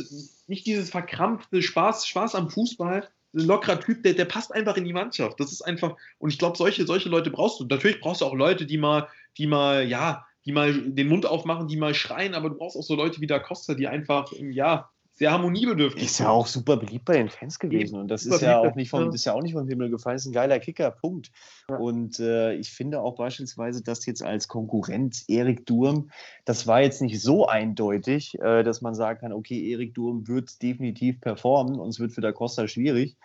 nicht 0.48 0.66
dieses 0.66 0.90
verkrampfte 0.90 1.62
Spaß, 1.62 2.08
Spaß 2.08 2.36
am 2.36 2.50
Fußball, 2.50 3.08
lockerer 3.36 3.80
Typ, 3.80 4.04
der, 4.04 4.14
der 4.14 4.26
passt 4.26 4.54
einfach 4.54 4.78
in 4.78 4.86
die 4.86 4.94
Mannschaft. 4.94 5.40
Das 5.40 5.52
ist 5.52 5.62
einfach, 5.62 5.96
und 6.20 6.30
ich 6.32 6.40
glaube, 6.40 6.58
solche, 6.58 6.86
solche 6.86 7.10
Leute 7.10 7.30
brauchst 7.30 7.60
du. 7.60 7.66
Natürlich 7.66 8.00
brauchst 8.00 8.22
du 8.22 8.26
auch 8.26 8.34
Leute, 8.34 8.66
die 8.66 8.78
mal, 8.78 9.08
die 9.38 9.48
mal, 9.48 9.88
ja, 9.88 10.26
die 10.46 10.52
mal 10.52 10.74
den 10.74 11.08
Mund 11.08 11.26
aufmachen, 11.26 11.68
die 11.68 11.78
mal 11.78 11.94
schreien, 11.94 12.34
aber 12.34 12.50
du 12.50 12.56
brauchst 12.56 12.78
auch 12.78 12.84
so 12.84 12.96
Leute 12.96 13.20
wie 13.22 13.28
der 13.28 13.40
Costa, 13.40 13.74
die 13.74 13.88
einfach, 13.88 14.32
ja, 14.32 14.90
sehr 15.18 15.32
harmoniebedürftig. 15.32 16.04
Ist 16.04 16.20
ja 16.20 16.30
auch 16.30 16.46
super 16.46 16.76
beliebt 16.76 17.06
bei 17.06 17.14
den 17.18 17.30
Fans 17.30 17.58
gewesen. 17.58 17.98
Und 17.98 18.10
das 18.10 18.26
ist 18.26 18.42
ja, 18.42 18.60
auch 18.60 18.76
nicht 18.76 18.90
vom, 18.90 19.14
ist 19.14 19.24
ja 19.24 19.34
auch 19.34 19.42
nicht 19.42 19.54
vom 19.54 19.68
Himmel 19.68 19.90
gefallen. 19.90 20.18
Ist 20.18 20.26
ein 20.26 20.34
geiler 20.34 20.60
Kicker, 20.60 20.92
Punkt. 20.92 21.32
Ja. 21.70 21.78
Und 21.78 22.20
äh, 22.20 22.54
ich 22.56 22.72
finde 22.72 23.02
auch 23.02 23.16
beispielsweise, 23.16 23.82
dass 23.82 24.06
jetzt 24.06 24.22
als 24.22 24.50
Konkurrent 24.50 25.24
Erik 25.30 25.66
Durm, 25.66 26.12
das 26.44 26.68
war 26.68 26.82
jetzt 26.82 27.02
nicht 27.02 27.22
so 27.22 27.48
eindeutig, 27.48 28.38
äh, 28.42 28.64
dass 28.64 28.82
man 28.82 28.94
sagen 28.94 29.22
kann, 29.22 29.32
okay, 29.32 29.72
Erik 29.72 29.94
Durm 29.94 30.28
wird 30.28 30.62
definitiv 30.62 31.22
performen 31.22 31.80
und 31.80 31.90
es 31.90 32.00
wird 32.00 32.12
für 32.12 32.22
der 32.22 32.34
Costa 32.34 32.68
schwierig. 32.68 33.16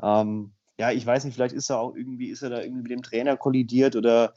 Ähm, 0.00 0.52
ja, 0.78 0.92
ich 0.92 1.04
weiß 1.04 1.24
nicht, 1.24 1.34
vielleicht 1.34 1.54
ist 1.54 1.68
er 1.68 1.80
auch 1.80 1.96
irgendwie, 1.96 2.28
ist 2.28 2.42
er 2.42 2.50
da 2.50 2.60
irgendwie 2.60 2.82
mit 2.82 2.90
dem 2.92 3.02
Trainer 3.02 3.36
kollidiert 3.36 3.96
oder 3.96 4.34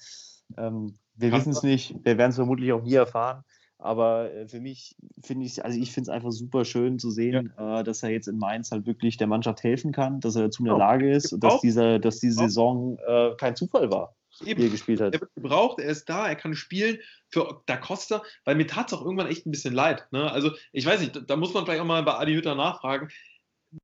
ähm, 0.57 0.97
wir 1.15 1.31
wissen 1.31 1.51
es 1.51 1.61
nicht. 1.61 1.95
Wir 2.03 2.17
werden 2.17 2.31
es 2.31 2.37
vermutlich 2.37 2.73
auch 2.73 2.81
nie 2.81 2.95
erfahren. 2.95 3.43
Aber 3.83 4.33
äh, 4.33 4.47
für 4.47 4.61
mich 4.61 4.95
finde 5.21 5.45
ich, 5.45 5.63
also 5.63 5.77
ich 5.77 5.91
finde 5.91 6.09
es 6.09 6.15
einfach 6.15 6.31
super 6.31 6.63
schön 6.63 6.99
zu 6.99 7.11
sehen, 7.11 7.53
ja. 7.57 7.81
äh, 7.81 7.83
dass 7.83 8.01
er 8.01 8.11
jetzt 8.11 8.27
in 8.27 8.37
Mainz 8.37 8.71
halt 8.71 8.85
wirklich 8.85 9.17
der 9.17 9.27
Mannschaft 9.27 9.61
helfen 9.61 9.91
kann, 9.91 10.21
dass 10.21 10.37
er 10.37 10.43
dazu 10.43 10.63
in 10.63 10.69
der 10.69 10.77
Lage 10.77 11.11
ist 11.11 11.33
und 11.33 11.43
dass, 11.43 11.59
dieser, 11.59 11.99
dass 11.99 12.19
diese 12.19 12.37
Saison 12.37 12.97
äh, 13.05 13.31
kein 13.37 13.57
Zufall 13.57 13.91
war. 13.91 14.15
Eben. 14.45 14.61
Wie 14.61 14.67
er 14.67 14.71
gespielt 14.71 15.01
hat. 15.01 15.13
Er 15.13 15.21
wird 15.21 15.35
gebraucht, 15.35 15.79
er 15.79 15.89
ist 15.89 16.09
da, 16.09 16.27
er 16.27 16.35
kann 16.35 16.55
spielen 16.55 16.97
für 17.29 17.61
Da 17.65 17.77
Costa, 17.77 18.23
weil 18.45 18.55
mir 18.55 18.67
tat 18.67 18.87
es 18.87 18.97
auch 18.97 19.03
irgendwann 19.03 19.27
echt 19.27 19.45
ein 19.45 19.51
bisschen 19.51 19.73
leid. 19.73 20.07
Ne? 20.11 20.31
Also, 20.31 20.51
ich 20.71 20.85
weiß 20.85 21.01
nicht, 21.01 21.29
da 21.29 21.35
muss 21.35 21.53
man 21.53 21.65
vielleicht 21.65 21.81
auch 21.81 21.85
mal 21.85 22.03
bei 22.03 22.13
Adi 22.13 22.33
Hütter 22.33 22.55
nachfragen 22.55 23.09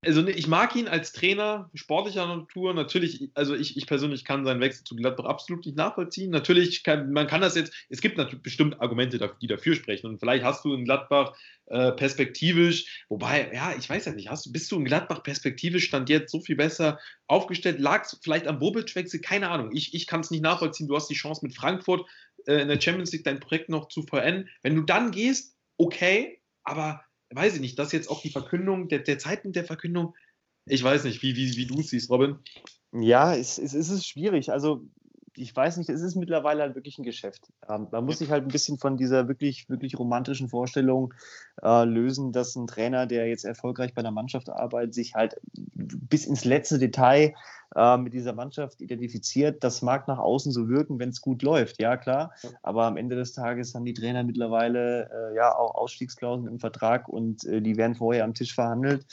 also 0.01 0.21
ne, 0.21 0.31
ich 0.31 0.47
mag 0.47 0.75
ihn 0.75 0.87
als 0.87 1.13
Trainer 1.13 1.69
sportlicher 1.73 2.27
Natur. 2.27 2.73
Natürlich, 2.73 3.29
also 3.33 3.55
ich, 3.55 3.77
ich 3.77 3.87
persönlich 3.87 4.23
kann 4.23 4.45
seinen 4.45 4.61
Wechsel 4.61 4.83
zu 4.83 4.95
Gladbach 4.95 5.25
absolut 5.25 5.65
nicht 5.65 5.77
nachvollziehen. 5.77 6.29
Natürlich 6.29 6.83
kann 6.83 7.11
man 7.11 7.27
kann 7.27 7.41
das 7.41 7.55
jetzt, 7.55 7.73
es 7.89 8.01
gibt 8.01 8.17
natürlich 8.17 8.43
bestimmt 8.43 8.81
Argumente, 8.81 9.19
die 9.41 9.47
dafür 9.47 9.75
sprechen. 9.75 10.07
Und 10.07 10.19
vielleicht 10.19 10.43
hast 10.43 10.63
du 10.63 10.73
in 10.73 10.85
Gladbach 10.85 11.33
äh, 11.67 11.91
perspektivisch, 11.91 13.05
wobei, 13.09 13.51
ja, 13.53 13.73
ich 13.77 13.89
weiß 13.89 14.05
ja 14.05 14.11
nicht, 14.13 14.29
hast 14.29 14.51
bist 14.51 14.71
du 14.71 14.77
in 14.77 14.85
Gladbach 14.85 15.23
perspektivisch 15.23 15.85
stand 15.85 16.09
jetzt 16.09 16.31
so 16.31 16.39
viel 16.39 16.55
besser 16.55 16.99
aufgestellt? 17.27 17.79
Lag 17.79 18.03
es 18.03 18.19
vielleicht 18.21 18.47
am 18.47 18.59
Bobic-Wechsel? 18.59 19.21
Keine 19.21 19.49
Ahnung. 19.49 19.71
Ich, 19.73 19.93
ich 19.93 20.07
kann 20.07 20.21
es 20.21 20.31
nicht 20.31 20.41
nachvollziehen. 20.41 20.87
Du 20.87 20.95
hast 20.95 21.09
die 21.09 21.15
Chance 21.15 21.45
mit 21.45 21.55
Frankfurt 21.55 22.05
äh, 22.45 22.61
in 22.61 22.67
der 22.67 22.79
Champions 22.79 23.11
League 23.11 23.23
dein 23.23 23.39
Projekt 23.39 23.69
noch 23.69 23.87
zu 23.87 24.03
vollenden. 24.03 24.49
Wenn 24.61 24.75
du 24.75 24.81
dann 24.83 25.11
gehst, 25.11 25.55
okay, 25.77 26.41
aber 26.63 27.03
weiß 27.31 27.55
ich 27.55 27.61
nicht, 27.61 27.77
das 27.79 27.91
jetzt 27.91 28.09
auch 28.09 28.21
die 28.21 28.31
Verkündung, 28.31 28.87
der, 28.87 28.99
der 28.99 29.19
Zeitpunkt 29.19 29.55
der 29.55 29.65
Verkündung, 29.65 30.15
ich 30.65 30.83
weiß 30.83 31.03
nicht, 31.03 31.21
wie, 31.21 31.35
wie, 31.35 31.55
wie 31.55 31.65
du 31.65 31.79
es 31.79 31.89
siehst, 31.89 32.09
Robin. 32.09 32.37
Ja, 32.91 33.35
es, 33.35 33.57
es, 33.57 33.73
es 33.73 33.89
ist 33.89 34.07
schwierig. 34.07 34.51
Also 34.51 34.85
ich 35.39 35.55
weiß 35.55 35.77
nicht, 35.77 35.89
es 35.89 36.01
ist 36.01 36.15
mittlerweile 36.15 36.61
halt 36.61 36.75
wirklich 36.75 36.97
ein 36.97 37.03
Geschäft. 37.03 37.51
Ähm, 37.69 37.87
man 37.91 38.05
muss 38.05 38.19
sich 38.19 38.29
halt 38.29 38.43
ein 38.43 38.49
bisschen 38.49 38.77
von 38.77 38.97
dieser 38.97 39.27
wirklich, 39.27 39.69
wirklich 39.69 39.97
romantischen 39.97 40.49
Vorstellung 40.49 41.13
äh, 41.61 41.85
lösen, 41.85 42.31
dass 42.31 42.55
ein 42.55 42.67
Trainer, 42.67 43.05
der 43.07 43.27
jetzt 43.27 43.45
erfolgreich 43.45 43.93
bei 43.93 43.99
einer 43.99 44.11
Mannschaft 44.11 44.49
arbeitet, 44.49 44.93
sich 44.93 45.15
halt 45.15 45.35
bis 45.43 46.25
ins 46.25 46.45
letzte 46.45 46.77
Detail 46.77 47.33
äh, 47.75 47.97
mit 47.97 48.13
dieser 48.13 48.33
Mannschaft 48.33 48.81
identifiziert. 48.81 49.63
Das 49.63 49.81
mag 49.81 50.07
nach 50.07 50.19
außen 50.19 50.51
so 50.51 50.67
wirken, 50.67 50.99
wenn 50.99 51.09
es 51.09 51.21
gut 51.21 51.41
läuft, 51.41 51.79
ja 51.81 51.95
klar. 51.97 52.33
Aber 52.61 52.85
am 52.85 52.97
Ende 52.97 53.15
des 53.15 53.33
Tages 53.33 53.73
haben 53.73 53.85
die 53.85 53.93
Trainer 53.93 54.23
mittlerweile 54.23 55.09
äh, 55.09 55.35
ja 55.35 55.55
auch 55.55 55.75
Ausstiegsklauseln 55.75 56.47
im 56.47 56.59
Vertrag 56.59 57.07
und 57.07 57.45
äh, 57.45 57.61
die 57.61 57.77
werden 57.77 57.95
vorher 57.95 58.25
am 58.25 58.33
Tisch 58.33 58.53
verhandelt 58.53 59.05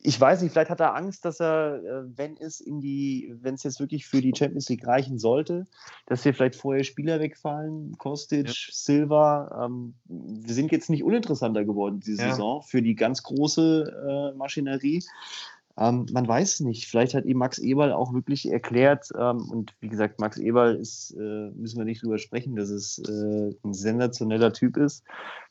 ich 0.00 0.20
weiß 0.20 0.42
nicht, 0.42 0.52
vielleicht 0.52 0.70
hat 0.70 0.80
er 0.80 0.94
Angst, 0.94 1.24
dass 1.24 1.40
er, 1.40 1.82
äh, 1.82 2.16
wenn 2.16 2.36
es 2.36 2.60
in 2.60 2.80
die, 2.80 3.34
wenn 3.40 3.54
es 3.54 3.64
jetzt 3.64 3.80
wirklich 3.80 4.06
für 4.06 4.20
die 4.20 4.32
Champions 4.36 4.68
League 4.68 4.86
reichen 4.86 5.18
sollte, 5.18 5.66
dass 6.06 6.22
hier 6.22 6.34
vielleicht 6.34 6.56
vorher 6.56 6.84
Spieler 6.84 7.20
wegfallen, 7.20 7.96
Kostic, 7.98 8.46
ja. 8.46 8.52
Silva. 8.70 9.64
Ähm, 9.64 9.94
wir 10.06 10.54
sind 10.54 10.70
jetzt 10.72 10.90
nicht 10.90 11.02
uninteressanter 11.02 11.64
geworden 11.64 12.00
diese 12.00 12.22
ja. 12.22 12.30
Saison 12.30 12.62
für 12.62 12.82
die 12.82 12.94
ganz 12.94 13.22
große 13.22 14.32
äh, 14.32 14.36
Maschinerie. 14.36 15.02
Ähm, 15.78 16.06
man 16.12 16.26
weiß 16.26 16.60
nicht. 16.60 16.86
Vielleicht 16.86 17.14
hat 17.14 17.24
ihm 17.24 17.38
Max 17.38 17.58
Eberl 17.58 17.92
auch 17.92 18.12
wirklich 18.12 18.50
erklärt, 18.50 19.08
ähm, 19.16 19.48
und 19.50 19.74
wie 19.80 19.88
gesagt, 19.88 20.20
Max 20.20 20.36
Eberl 20.36 20.74
ist, 20.76 21.12
äh, 21.12 21.50
müssen 21.54 21.78
wir 21.78 21.84
nicht 21.84 22.02
drüber 22.02 22.18
sprechen, 22.18 22.56
dass 22.56 22.70
es 22.70 22.98
äh, 22.98 23.54
ein 23.62 23.74
sensationeller 23.74 24.52
Typ 24.52 24.76
ist. 24.76 25.04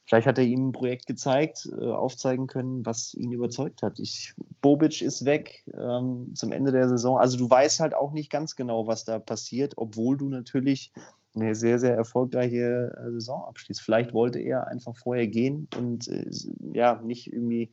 Vielleicht 0.06 0.28
hat 0.28 0.38
er 0.38 0.44
ihm 0.46 0.70
ein 0.70 0.72
Projekt 0.72 1.06
gezeigt, 1.06 1.70
äh, 1.80 1.86
aufzeigen 1.86 2.48
können, 2.48 2.86
was 2.86 3.13
ihn 3.13 3.32
überzeugt 3.32 3.82
hat. 3.82 4.00
Ich, 4.00 4.34
Bobic 4.62 5.02
ist 5.02 5.26
weg 5.26 5.66
ähm, 5.74 6.32
zum 6.34 6.52
Ende 6.52 6.72
der 6.72 6.90
Saison. 6.90 7.18
Also 7.18 7.38
du 7.38 7.50
weißt 7.50 7.80
halt 7.80 7.94
auch 7.94 8.12
nicht 8.12 8.30
ganz 8.30 8.56
genau, 8.56 8.88
was 8.88 9.06
da 9.06 9.20
passiert, 9.20 9.74
obwohl 9.78 10.18
du 10.18 10.30
natürlich 10.30 10.92
eine 11.36 11.56
sehr, 11.56 11.80
sehr 11.80 11.96
erfolgreiche 11.96 12.96
äh, 12.98 13.12
Saison 13.12 13.46
abschließt. 13.46 13.82
Vielleicht 13.82 14.13
wollte 14.13 14.40
er 14.40 14.68
einfach 14.68 14.95
vorher 14.95 15.28
gehen 15.28 15.68
und 15.78 16.08
äh, 16.08 16.30
ja, 16.74 17.01
nicht 17.01 17.32
irgendwie 17.32 17.70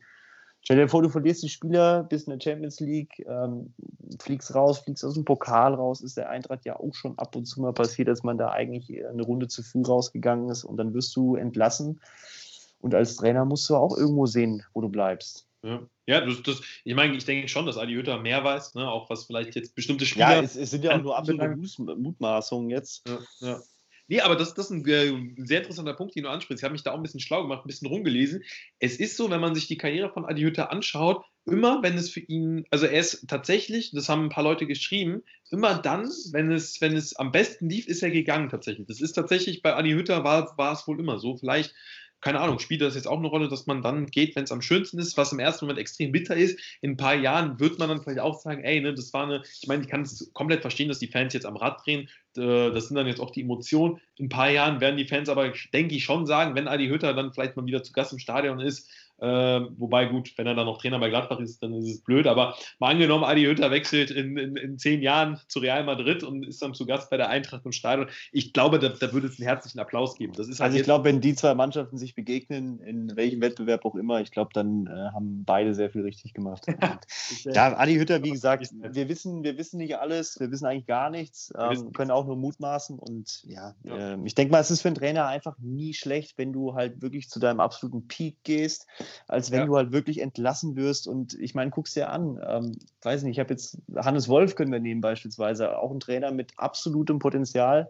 Stell 0.65 0.77
dir 0.77 0.89
vor, 0.89 1.03
du 1.03 1.09
verlierst 1.09 1.43
die 1.43 1.49
Spieler, 1.49 2.03
bist 2.03 2.27
in 2.27 2.31
der 2.31 2.43
Champions 2.43 2.79
League, 2.79 3.23
ähm, 3.27 3.71
fliegst 4.19 4.55
raus, 4.55 4.79
fliegst 4.79 5.05
aus 5.05 5.13
dem 5.13 5.23
Pokal 5.23 5.75
raus, 5.75 6.01
ist 6.01 6.17
der 6.17 6.31
Eintracht 6.31 6.65
ja 6.65 6.79
auch 6.79 6.95
schon 6.95 7.15
ab 7.19 7.35
und 7.35 7.45
zu 7.45 7.61
mal 7.61 7.71
passiert, 7.71 8.07
dass 8.07 8.23
man 8.23 8.39
da 8.39 8.49
eigentlich 8.49 9.05
eine 9.05 9.21
Runde 9.21 9.47
zu 9.47 9.61
früh 9.61 9.83
rausgegangen 9.83 10.49
ist 10.49 10.63
und 10.63 10.77
dann 10.77 10.95
wirst 10.95 11.15
du 11.15 11.35
entlassen. 11.35 12.01
Und 12.79 12.95
als 12.95 13.15
Trainer 13.15 13.45
musst 13.45 13.69
du 13.69 13.75
auch 13.75 13.95
irgendwo 13.95 14.25
sehen, 14.25 14.63
wo 14.73 14.81
du 14.81 14.89
bleibst. 14.89 15.47
Ja, 15.61 15.83
ja 16.07 16.25
das, 16.25 16.41
das, 16.41 16.61
ich 16.83 16.95
meine, 16.95 17.15
ich 17.15 17.25
denke 17.25 17.47
schon, 17.47 17.67
dass 17.67 17.77
Adi 17.77 17.93
Hütter 17.93 18.19
mehr 18.19 18.43
weiß, 18.43 18.73
ne? 18.73 18.89
auch 18.89 19.07
was 19.11 19.25
vielleicht 19.25 19.55
jetzt 19.55 19.75
bestimmte 19.75 20.07
Spieler. 20.07 20.37
Ja, 20.37 20.41
es, 20.41 20.55
es 20.55 20.71
sind 20.71 20.83
ja 20.83 20.97
auch 20.97 21.01
nur 21.03 21.15
absolute 21.17 21.55
Mutmaßungen 21.95 22.71
jetzt. 22.71 23.07
Ja, 23.07 23.19
ja. 23.47 23.61
Nee, 24.07 24.21
aber 24.21 24.35
das, 24.35 24.53
das 24.53 24.69
ist 24.69 24.71
ein 24.71 24.87
äh, 24.87 25.43
sehr 25.43 25.59
interessanter 25.59 25.93
Punkt, 25.95 26.15
den 26.15 26.23
du 26.23 26.29
ansprichst. 26.29 26.61
Ich 26.61 26.63
habe 26.63 26.73
mich 26.73 26.83
da 26.83 26.91
auch 26.91 26.97
ein 26.97 27.03
bisschen 27.03 27.19
schlau 27.19 27.41
gemacht, 27.41 27.65
ein 27.65 27.67
bisschen 27.67 27.87
rumgelesen. 27.87 28.43
Es 28.79 28.97
ist 28.97 29.17
so, 29.17 29.29
wenn 29.31 29.41
man 29.41 29.55
sich 29.55 29.67
die 29.67 29.77
Karriere 29.77 30.11
von 30.11 30.25
Adi 30.25 30.41
Hütter 30.41 30.71
anschaut, 30.71 31.25
immer 31.45 31.81
wenn 31.81 31.95
es 31.95 32.09
für 32.09 32.19
ihn, 32.19 32.65
also 32.69 32.85
er 32.85 32.99
ist 32.99 33.27
tatsächlich, 33.27 33.91
das 33.91 34.09
haben 34.09 34.23
ein 34.23 34.29
paar 34.29 34.43
Leute 34.43 34.67
geschrieben, 34.67 35.23
immer 35.49 35.75
dann, 35.79 36.09
wenn 36.31 36.51
es, 36.51 36.81
wenn 36.81 36.95
es 36.95 37.15
am 37.15 37.31
besten 37.31 37.69
lief, 37.69 37.87
ist 37.87 38.03
er 38.03 38.11
gegangen 38.11 38.49
tatsächlich. 38.49 38.87
Das 38.87 39.01
ist 39.01 39.13
tatsächlich 39.13 39.61
bei 39.63 39.75
Adi 39.75 39.91
Hütter 39.91 40.23
war, 40.23 40.55
war 40.57 40.73
es 40.73 40.87
wohl 40.87 40.99
immer 40.99 41.17
so. 41.17 41.37
Vielleicht 41.37 41.73
keine 42.21 42.39
Ahnung, 42.39 42.59
spielt 42.59 42.81
das 42.81 42.95
jetzt 42.95 43.07
auch 43.07 43.19
eine 43.19 43.27
Rolle, 43.27 43.49
dass 43.49 43.67
man 43.67 43.81
dann 43.81 44.07
geht, 44.07 44.35
wenn 44.35 44.45
es 44.45 44.51
am 44.51 44.61
schönsten 44.61 44.97
ist, 44.97 45.15
was 45.15 45.31
im 45.31 45.39
ersten 45.39 45.65
Moment 45.65 45.79
extrem 45.79 46.11
bitter 46.11 46.35
ist. 46.35 46.59
In 46.81 46.91
ein 46.91 46.97
paar 46.97 47.15
Jahren 47.15 47.59
wird 47.59 47.77
man 47.77 47.89
dann 47.89 48.01
vielleicht 48.01 48.19
auch 48.19 48.39
sagen, 48.39 48.63
ey, 48.63 48.81
ne, 48.81 48.93
das 48.93 49.13
war 49.13 49.23
eine, 49.23 49.43
ich 49.61 49.67
meine, 49.67 49.83
ich 49.83 49.89
kann 49.89 50.01
es 50.01 50.31
komplett 50.33 50.61
verstehen, 50.61 50.89
dass 50.89 50.99
die 50.99 51.07
Fans 51.07 51.33
jetzt 51.33 51.45
am 51.45 51.55
Rad 51.55 51.85
drehen. 51.85 52.09
Das 52.33 52.87
sind 52.87 52.95
dann 52.95 53.07
jetzt 53.07 53.21
auch 53.21 53.31
die 53.31 53.41
Emotionen. 53.41 53.99
In 54.17 54.25
ein 54.25 54.29
paar 54.29 54.49
Jahren 54.49 54.81
werden 54.81 54.97
die 54.97 55.07
Fans 55.07 55.29
aber, 55.29 55.53
denke 55.73 55.95
ich, 55.95 56.03
schon 56.03 56.25
sagen, 56.25 56.55
wenn 56.55 56.67
Adi 56.67 56.87
Hütter 56.87 57.13
dann 57.13 57.31
vielleicht 57.31 57.55
mal 57.55 57.65
wieder 57.65 57.83
zu 57.83 57.93
Gast 57.93 58.11
im 58.11 58.19
Stadion 58.19 58.59
ist, 58.59 58.89
äh, 59.17 59.61
wobei, 59.77 60.05
gut, 60.05 60.33
wenn 60.37 60.45
er 60.45 60.55
dann 60.55 60.65
noch 60.65 60.79
Trainer 60.79 60.99
bei 60.99 61.09
Gladbach 61.09 61.39
ist, 61.39 61.63
dann 61.63 61.73
ist 61.73 61.87
es 61.87 62.01
blöd. 62.01 62.27
Aber 62.27 62.55
mal 62.79 62.91
angenommen, 62.91 63.23
Adi 63.23 63.43
Hütter 63.45 63.71
wechselt 63.71 64.11
in, 64.11 64.37
in, 64.37 64.55
in 64.57 64.77
zehn 64.77 65.01
Jahren 65.01 65.39
zu 65.47 65.59
Real 65.59 65.83
Madrid 65.85 66.23
und 66.23 66.45
ist 66.45 66.61
dann 66.61 66.73
zu 66.73 66.85
Gast 66.85 67.09
bei 67.09 67.17
der 67.17 67.29
Eintracht 67.29 67.65
im 67.65 67.71
Stadion. 67.71 68.09
Ich 68.33 68.51
glaube, 68.51 68.77
da, 68.79 68.89
da 68.89 69.13
würde 69.13 69.27
es 69.27 69.39
einen 69.39 69.47
herzlichen 69.47 69.79
Applaus 69.79 70.15
geben. 70.15 70.33
Halt 70.37 70.59
also, 70.59 70.77
ich 70.77 70.83
glaube, 70.83 71.05
wenn 71.05 71.21
die 71.21 71.33
zwei 71.33 71.55
Mannschaften 71.55 71.97
sich 71.97 72.13
begegnen, 72.13 72.79
in 72.79 73.15
welchem 73.15 73.39
Wettbewerb 73.39 73.85
auch 73.85 73.95
immer, 73.95 74.19
ich 74.19 74.31
glaube, 74.31 74.49
dann 74.53 74.87
äh, 74.87 75.13
haben 75.13 75.45
beide 75.45 75.73
sehr 75.73 75.89
viel 75.89 76.01
richtig 76.01 76.33
gemacht. 76.33 76.65
ja, 77.45 77.77
Adi 77.77 77.95
Hütter, 77.95 78.21
wie 78.21 78.31
gesagt, 78.31 78.69
wir 78.71 79.07
wissen, 79.07 79.43
wir 79.43 79.57
wissen 79.57 79.77
nicht 79.77 79.97
alles, 79.97 80.39
wir 80.41 80.51
wissen 80.51 80.65
eigentlich 80.65 80.87
gar 80.87 81.09
nichts, 81.09 81.53
ähm, 81.57 81.93
können 81.93 82.11
auch 82.11 82.25
nur 82.25 82.35
mutmaßen. 82.35 82.99
Und 82.99 83.43
ja, 83.45 83.75
ja. 83.83 84.15
Äh, 84.15 84.17
ich 84.25 84.35
denke 84.35 84.51
mal, 84.51 84.59
es 84.59 84.71
ist 84.71 84.81
für 84.81 84.89
einen 84.89 84.95
Trainer 84.95 85.27
einfach 85.27 85.55
nie 85.59 85.93
schlecht, 85.93 86.37
wenn 86.37 86.51
du 86.51 86.75
halt 86.75 87.01
wirklich 87.01 87.29
zu 87.29 87.39
deinem 87.39 87.61
absoluten 87.61 88.07
Peak 88.07 88.43
gehst 88.43 88.87
als 89.27 89.51
wenn 89.51 89.61
ja. 89.61 89.65
du 89.65 89.75
halt 89.75 89.91
wirklich 89.91 90.21
entlassen 90.21 90.75
wirst. 90.75 91.07
Und 91.07 91.33
ich 91.35 91.55
meine, 91.55 91.71
guck's 91.71 91.93
dir 91.93 92.09
an. 92.09 92.39
Ähm, 92.45 92.77
weiß 93.01 93.23
nicht, 93.23 93.33
ich 93.33 93.39
habe 93.39 93.53
jetzt 93.53 93.77
Hannes 93.95 94.27
Wolf 94.27 94.55
können 94.55 94.71
wir 94.71 94.79
nehmen 94.79 95.01
beispielsweise, 95.01 95.77
auch 95.77 95.91
ein 95.91 95.99
Trainer 95.99 96.31
mit 96.31 96.53
absolutem 96.57 97.19
Potenzial. 97.19 97.89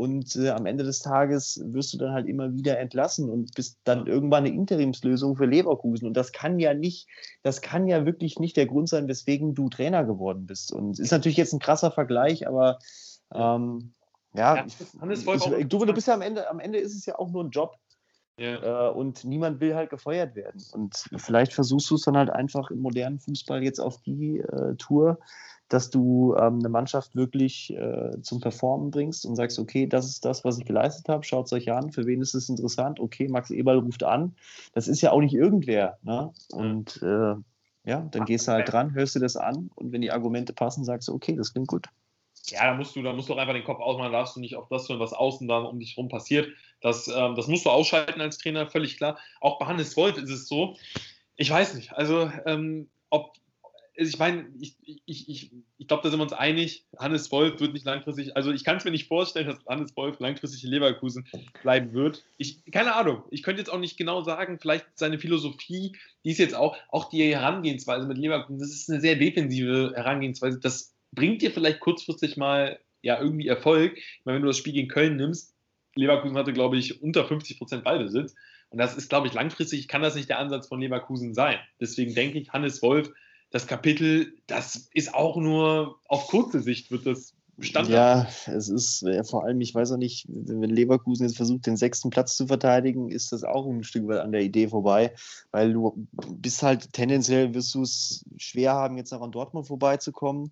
Und 0.00 0.34
äh, 0.36 0.48
am 0.48 0.64
Ende 0.64 0.82
des 0.82 1.00
Tages 1.00 1.60
wirst 1.62 1.92
du 1.92 1.98
dann 1.98 2.12
halt 2.12 2.26
immer 2.26 2.54
wieder 2.54 2.78
entlassen 2.78 3.28
und 3.28 3.54
bist 3.54 3.78
dann 3.84 4.06
irgendwann 4.06 4.46
eine 4.46 4.54
Interimslösung 4.54 5.36
für 5.36 5.44
Leverkusen. 5.44 6.06
Und 6.06 6.14
das 6.14 6.32
kann 6.32 6.58
ja 6.58 6.72
nicht, 6.72 7.06
das 7.42 7.60
kann 7.60 7.86
ja 7.86 8.06
wirklich 8.06 8.38
nicht 8.38 8.56
der 8.56 8.64
Grund 8.64 8.88
sein, 8.88 9.08
weswegen 9.08 9.54
du 9.54 9.68
Trainer 9.68 10.04
geworden 10.04 10.46
bist. 10.46 10.72
Und 10.72 10.98
ist 10.98 11.10
natürlich 11.10 11.36
jetzt 11.36 11.52
ein 11.52 11.58
krasser 11.58 11.90
Vergleich, 11.90 12.48
aber 12.48 12.78
ähm, 13.34 13.92
ja, 14.32 14.56
ja 14.56 14.66
ich, 14.66 14.80
ich, 14.80 15.68
du, 15.68 15.84
du 15.84 15.92
bist 15.92 16.08
ja 16.08 16.14
am 16.14 16.22
Ende, 16.22 16.48
am 16.48 16.60
Ende 16.60 16.78
ist 16.78 16.94
es 16.94 17.04
ja 17.04 17.18
auch 17.18 17.30
nur 17.30 17.44
ein 17.44 17.50
Job. 17.50 17.76
Ja. 18.40 18.88
Äh, 18.88 18.92
und 18.92 19.24
niemand 19.24 19.60
will 19.60 19.74
halt 19.74 19.90
gefeuert 19.90 20.34
werden. 20.34 20.64
Und 20.72 21.04
vielleicht 21.16 21.52
versuchst 21.52 21.90
du 21.90 21.96
es 21.96 22.02
dann 22.02 22.16
halt 22.16 22.30
einfach 22.30 22.70
im 22.70 22.80
modernen 22.80 23.18
Fußball 23.18 23.62
jetzt 23.62 23.80
auf 23.80 24.00
die 24.00 24.38
äh, 24.38 24.76
Tour, 24.76 25.18
dass 25.68 25.90
du 25.90 26.34
ähm, 26.36 26.58
eine 26.58 26.70
Mannschaft 26.70 27.14
wirklich 27.14 27.70
äh, 27.76 28.22
zum 28.22 28.40
Performen 28.40 28.90
bringst 28.90 29.26
und 29.26 29.36
sagst, 29.36 29.58
okay, 29.58 29.86
das 29.86 30.06
ist 30.06 30.24
das, 30.24 30.42
was 30.42 30.58
ich 30.58 30.64
geleistet 30.64 31.10
habe, 31.10 31.22
schaut 31.22 31.46
es 31.46 31.52
euch 31.52 31.70
an, 31.70 31.92
für 31.92 32.06
wen 32.06 32.22
ist 32.22 32.34
es 32.34 32.48
interessant? 32.48 32.98
Okay, 32.98 33.28
Max 33.28 33.50
Eberl 33.50 33.78
ruft 33.78 34.04
an. 34.04 34.34
Das 34.72 34.88
ist 34.88 35.02
ja 35.02 35.12
auch 35.12 35.20
nicht 35.20 35.34
irgendwer. 35.34 35.98
Ne? 36.02 36.32
Und 36.50 36.98
äh, 37.02 37.34
ja, 37.84 38.00
dann 38.10 38.24
gehst 38.24 38.48
du 38.48 38.52
halt 38.52 38.72
dran, 38.72 38.94
hörst 38.94 39.16
du 39.16 39.20
das 39.20 39.36
an 39.36 39.70
und 39.74 39.92
wenn 39.92 40.00
die 40.00 40.12
Argumente 40.12 40.54
passen, 40.54 40.84
sagst 40.84 41.08
du, 41.08 41.14
okay, 41.14 41.36
das 41.36 41.52
klingt 41.52 41.68
gut 41.68 41.88
ja, 42.48 42.66
da 42.66 42.74
musst 42.74 42.96
du, 42.96 43.02
da 43.02 43.12
musst 43.12 43.28
du 43.28 43.34
auch 43.34 43.38
einfach 43.38 43.54
den 43.54 43.64
Kopf 43.64 43.80
ausmachen, 43.80 44.12
darfst 44.12 44.36
du 44.36 44.40
nicht 44.40 44.56
auf 44.56 44.68
das 44.68 44.88
hören, 44.88 45.00
was 45.00 45.12
außen 45.12 45.46
dann 45.46 45.66
um 45.66 45.78
dich 45.78 45.96
herum 45.96 46.08
passiert. 46.08 46.48
Das, 46.80 47.08
ähm, 47.08 47.34
das 47.34 47.46
musst 47.46 47.66
du 47.66 47.70
ausschalten 47.70 48.20
als 48.20 48.38
Trainer, 48.38 48.66
völlig 48.66 48.96
klar. 48.96 49.18
Auch 49.40 49.58
bei 49.58 49.66
Hannes 49.66 49.96
Wolf 49.96 50.16
ist 50.16 50.30
es 50.30 50.48
so. 50.48 50.76
Ich 51.36 51.50
weiß 51.50 51.74
nicht, 51.74 51.92
also 51.92 52.30
ähm, 52.46 52.88
ob, 53.10 53.34
ich 53.94 54.18
meine, 54.18 54.46
ich, 54.60 54.76
ich, 54.84 55.28
ich, 55.28 55.52
ich 55.78 55.86
glaube, 55.88 56.02
da 56.02 56.10
sind 56.10 56.18
wir 56.18 56.24
uns 56.24 56.32
einig, 56.32 56.86
Hannes 56.98 57.30
Wolf 57.32 57.60
wird 57.60 57.72
nicht 57.72 57.84
langfristig, 57.84 58.36
also 58.36 58.50
ich 58.52 58.64
kann 58.64 58.76
es 58.76 58.84
mir 58.84 58.90
nicht 58.90 59.08
vorstellen, 59.08 59.46
dass 59.46 59.64
Hannes 59.66 59.96
Wolf 59.96 60.18
langfristig 60.20 60.64
in 60.64 60.70
Leverkusen 60.70 61.26
bleiben 61.62 61.92
wird. 61.92 62.24
Ich, 62.38 62.64
keine 62.70 62.94
Ahnung, 62.94 63.22
ich 63.30 63.42
könnte 63.42 63.60
jetzt 63.60 63.70
auch 63.70 63.78
nicht 63.78 63.96
genau 63.96 64.22
sagen, 64.22 64.58
vielleicht 64.58 64.86
seine 64.94 65.18
Philosophie, 65.18 65.96
die 66.24 66.30
ist 66.30 66.38
jetzt 66.38 66.54
auch, 66.54 66.76
auch 66.88 67.10
die 67.10 67.34
Herangehensweise 67.34 68.06
mit 68.06 68.18
Leverkusen, 68.18 68.60
das 68.60 68.70
ist 68.70 68.90
eine 68.90 69.00
sehr 69.00 69.16
defensive 69.16 69.92
Herangehensweise, 69.94 70.58
das 70.60 70.94
bringt 71.12 71.42
dir 71.42 71.50
vielleicht 71.50 71.80
kurzfristig 71.80 72.36
mal 72.36 72.78
ja 73.02 73.20
irgendwie 73.20 73.48
Erfolg. 73.48 73.96
Ich 73.96 74.24
meine, 74.24 74.36
wenn 74.36 74.42
du 74.42 74.48
das 74.48 74.58
Spiel 74.58 74.72
gegen 74.72 74.88
Köln 74.88 75.16
nimmst, 75.16 75.54
Leverkusen 75.94 76.36
hatte, 76.36 76.52
glaube 76.52 76.76
ich, 76.76 77.02
unter 77.02 77.24
50 77.24 77.58
Prozent 77.58 77.84
Ballbesitz. 77.84 78.34
Und 78.70 78.78
das 78.78 78.96
ist, 78.96 79.08
glaube 79.08 79.26
ich, 79.26 79.34
langfristig 79.34 79.88
kann 79.88 80.02
das 80.02 80.14
nicht 80.14 80.28
der 80.28 80.38
Ansatz 80.38 80.68
von 80.68 80.80
Leverkusen 80.80 81.34
sein. 81.34 81.58
Deswegen 81.80 82.14
denke 82.14 82.38
ich, 82.38 82.52
Hannes 82.52 82.82
Wolf, 82.82 83.10
das 83.50 83.66
Kapitel, 83.66 84.34
das 84.46 84.88
ist 84.94 85.12
auch 85.12 85.36
nur 85.36 85.98
auf 86.06 86.28
kurze 86.28 86.60
Sicht 86.60 86.90
wird 86.92 87.06
das 87.06 87.34
Standard. 87.58 87.92
Ja, 87.92 88.54
es 88.54 88.68
ist 88.68 89.02
ja, 89.02 89.22
vor 89.22 89.44
allem, 89.44 89.60
ich 89.60 89.74
weiß 89.74 89.92
auch 89.92 89.98
nicht, 89.98 90.26
wenn 90.28 90.70
Leverkusen 90.70 91.26
jetzt 91.26 91.36
versucht, 91.36 91.66
den 91.66 91.76
sechsten 91.76 92.10
Platz 92.10 92.36
zu 92.36 92.46
verteidigen, 92.46 93.10
ist 93.10 93.32
das 93.32 93.44
auch 93.44 93.66
ein 93.66 93.84
Stück 93.84 94.08
weit 94.08 94.20
an 94.20 94.32
der 94.32 94.42
Idee 94.42 94.68
vorbei, 94.68 95.14
weil 95.50 95.72
du 95.72 96.06
bist 96.28 96.62
halt 96.62 96.92
tendenziell 96.92 97.52
wirst 97.52 97.74
du 97.74 97.82
es 97.82 98.24
schwer 98.38 98.72
haben, 98.72 98.96
jetzt 98.96 99.12
noch 99.12 99.20
an 99.20 99.32
Dortmund 99.32 99.66
vorbeizukommen. 99.66 100.50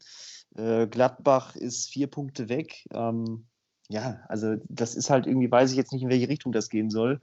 Äh, 0.59 0.89
Gladbach 0.89 1.55
ist 1.55 1.91
vier 1.91 2.09
Punkte 2.09 2.49
weg. 2.49 2.87
Ähm, 2.93 3.47
ja, 3.89 4.21
also 4.29 4.57
das 4.69 4.95
ist 4.95 5.09
halt 5.09 5.27
irgendwie, 5.27 5.51
weiß 5.51 5.71
ich 5.71 5.77
jetzt 5.77 5.93
nicht, 5.93 6.03
in 6.03 6.11
welche 6.11 6.29
Richtung 6.29 6.53
das 6.53 6.69
gehen 6.69 6.91
soll. 6.91 7.21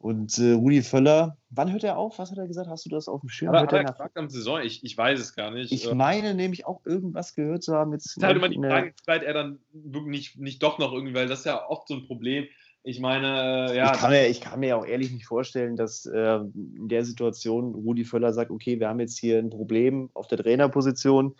Und 0.00 0.38
äh, 0.38 0.52
Rudi 0.52 0.82
Völler, 0.82 1.38
wann 1.50 1.72
hört 1.72 1.82
er 1.82 1.98
auf? 1.98 2.18
Was 2.18 2.30
hat 2.30 2.38
er 2.38 2.46
gesagt? 2.46 2.68
Hast 2.68 2.84
du 2.84 2.90
das 2.90 3.08
auf 3.08 3.20
dem 3.20 3.28
Schirm? 3.28 3.48
Aber, 3.48 3.62
aber 3.62 3.78
er 3.78 3.84
gesagt 3.84 4.16
am 4.16 4.28
Saison, 4.28 4.60
ich, 4.60 4.84
ich 4.84 4.96
weiß 4.96 5.18
es 5.18 5.34
gar 5.34 5.50
nicht. 5.50 5.72
Ich 5.72 5.92
meine 5.92 6.34
nämlich 6.34 6.66
auch 6.66 6.84
irgendwas 6.84 7.34
gehört 7.34 7.64
zu 7.64 7.74
haben. 7.74 7.92
Jetzt 7.92 8.16
ist 8.16 8.22
halt 8.22 8.36
immer 8.36 8.48
die 8.48 8.58
Frage, 8.58 8.92
vielleicht 9.02 9.24
er 9.24 9.34
dann 9.34 9.58
nicht, 9.72 10.38
nicht 10.38 10.62
doch 10.62 10.78
noch 10.78 10.92
irgendwie, 10.92 11.14
weil 11.14 11.26
das 11.26 11.40
ist 11.40 11.46
ja 11.46 11.66
oft 11.68 11.88
so 11.88 11.94
ein 11.94 12.06
Problem. 12.06 12.46
Ich 12.84 13.00
meine, 13.00 13.70
äh, 13.70 13.76
ja. 13.76 13.92
Ich 13.92 14.00
kann, 14.00 14.10
mir, 14.10 14.28
ich 14.28 14.40
kann 14.40 14.60
mir 14.60 14.76
auch 14.76 14.86
ehrlich 14.86 15.10
nicht 15.10 15.26
vorstellen, 15.26 15.76
dass 15.76 16.06
äh, 16.06 16.36
in 16.36 16.88
der 16.88 17.04
Situation 17.04 17.74
Rudi 17.74 18.04
Völler 18.04 18.32
sagt, 18.32 18.50
okay, 18.50 18.80
wir 18.80 18.88
haben 18.88 19.00
jetzt 19.00 19.18
hier 19.18 19.38
ein 19.38 19.50
Problem 19.50 20.10
auf 20.14 20.26
der 20.28 20.38
Trainerposition 20.38 21.34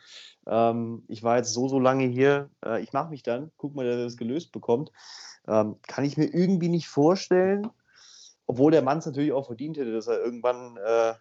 ähm, 0.49 1.05
ich 1.09 1.23
war 1.23 1.37
jetzt 1.37 1.53
so, 1.53 1.69
so 1.69 1.79
lange 1.79 2.07
hier, 2.07 2.51
äh, 2.65 2.83
ich 2.83 2.93
mache 2.93 3.11
mich 3.11 3.23
dann, 3.23 3.53
guck 3.57 3.75
mal, 3.75 3.85
dass 3.85 3.97
er 3.97 4.05
das 4.05 4.17
gelöst 4.17 4.51
bekommt. 4.51 4.91
Ähm, 5.47 5.77
kann 5.87 6.05
ich 6.05 6.17
mir 6.17 6.27
irgendwie 6.27 6.69
nicht 6.69 6.89
vorstellen, 6.89 7.69
obwohl 8.47 8.73
der 8.73 8.83
Mann 8.83 8.99
es 8.99 9.07
natürlich 9.07 9.33
auch 9.33 9.47
verdient 9.47 9.77
hätte, 9.77 9.93
dass 9.93 10.07
er 10.07 10.23
irgendwann 10.23 10.79
äh, 10.79 11.15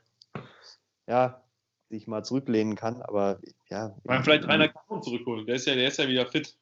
ja, 1.07 1.43
sich 1.89 2.07
mal 2.07 2.23
zurücklehnen 2.23 2.75
kann, 2.75 3.01
aber 3.01 3.39
ja. 3.69 3.95
Man 4.03 4.23
vielleicht 4.23 4.47
Rainer 4.47 4.69
Kahn 4.69 5.03
zurückholen, 5.03 5.45
der 5.45 5.55
ist, 5.55 5.67
ja, 5.67 5.75
der 5.75 5.89
ist 5.89 5.99
ja 5.99 6.07
wieder 6.07 6.25
fit. 6.25 6.57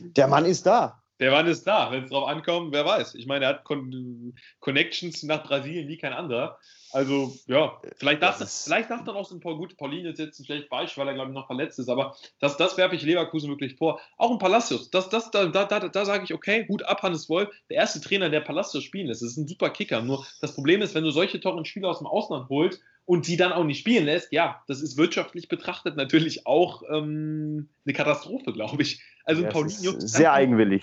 der 0.00 0.28
Mann 0.28 0.44
ist 0.44 0.66
da. 0.66 1.02
Der 1.20 1.30
Mann 1.30 1.46
ist 1.46 1.64
da. 1.64 1.90
Wenn 1.92 2.04
es 2.04 2.10
drauf 2.10 2.28
ankommt, 2.28 2.72
wer 2.72 2.84
weiß. 2.84 3.14
Ich 3.14 3.26
meine, 3.26 3.44
er 3.44 3.50
hat 3.50 3.64
Con 3.64 4.34
Connections 4.60 5.22
nach 5.22 5.44
Brasilien 5.44 5.88
wie 5.88 5.96
kein 5.96 6.12
anderer. 6.12 6.58
Also, 6.94 7.34
ja, 7.48 7.80
vielleicht 7.96 8.22
darf, 8.22 8.38
das, 8.38 8.64
vielleicht 8.64 8.88
darf 8.88 9.02
dann 9.02 9.16
auch 9.16 9.28
so 9.28 9.34
ein 9.34 9.40
paar 9.40 9.56
gute 9.56 9.74
Pauline 9.74 10.14
jetzt 10.16 10.38
ein 10.38 10.44
schlecht 10.44 10.68
Beispiel, 10.68 11.00
weil 11.00 11.08
er, 11.08 11.14
glaube 11.14 11.30
ich, 11.30 11.34
noch 11.34 11.48
verletzt 11.48 11.80
ist. 11.80 11.88
Aber 11.88 12.16
das, 12.38 12.56
das 12.56 12.76
werfe 12.76 12.94
ich 12.94 13.02
Leverkusen 13.02 13.50
wirklich 13.50 13.74
vor. 13.76 14.00
Auch 14.16 14.30
ein 14.30 14.38
Palacios. 14.38 14.90
Das, 14.90 15.08
das, 15.08 15.30
da 15.32 15.46
da, 15.46 15.64
da, 15.64 15.88
da 15.88 16.04
sage 16.04 16.22
ich, 16.22 16.32
okay, 16.32 16.64
gut 16.64 16.84
ab, 16.84 17.02
Hannes 17.02 17.28
Wolf. 17.28 17.48
Der 17.68 17.78
erste 17.78 18.00
Trainer, 18.00 18.30
der 18.30 18.40
Palacios 18.40 18.84
spielen 18.84 19.08
lässt. 19.08 19.22
Das 19.22 19.30
ist 19.30 19.36
ein 19.36 19.48
super 19.48 19.70
Kicker. 19.70 20.02
Nur 20.02 20.24
das 20.40 20.54
Problem 20.54 20.82
ist, 20.82 20.94
wenn 20.94 21.02
du 21.02 21.10
solche 21.10 21.40
teuren 21.40 21.64
Spieler 21.64 21.88
aus 21.88 21.98
dem 21.98 22.06
Ausland 22.06 22.48
holst 22.48 22.80
und 23.06 23.24
sie 23.24 23.36
dann 23.36 23.52
auch 23.52 23.64
nicht 23.64 23.80
spielen 23.80 24.04
lässt, 24.04 24.32
ja, 24.32 24.62
das 24.68 24.80
ist 24.80 24.96
wirtschaftlich 24.96 25.48
betrachtet 25.48 25.96
natürlich 25.96 26.46
auch 26.46 26.82
ähm, 26.88 27.68
eine 27.84 27.92
Katastrophe, 27.92 28.52
glaube 28.52 28.82
ich. 28.82 29.02
Also 29.24 29.42
ja, 29.42 29.48
Paulinho. 29.48 29.98
Sehr 29.98 30.32
eigenwillig 30.32 30.82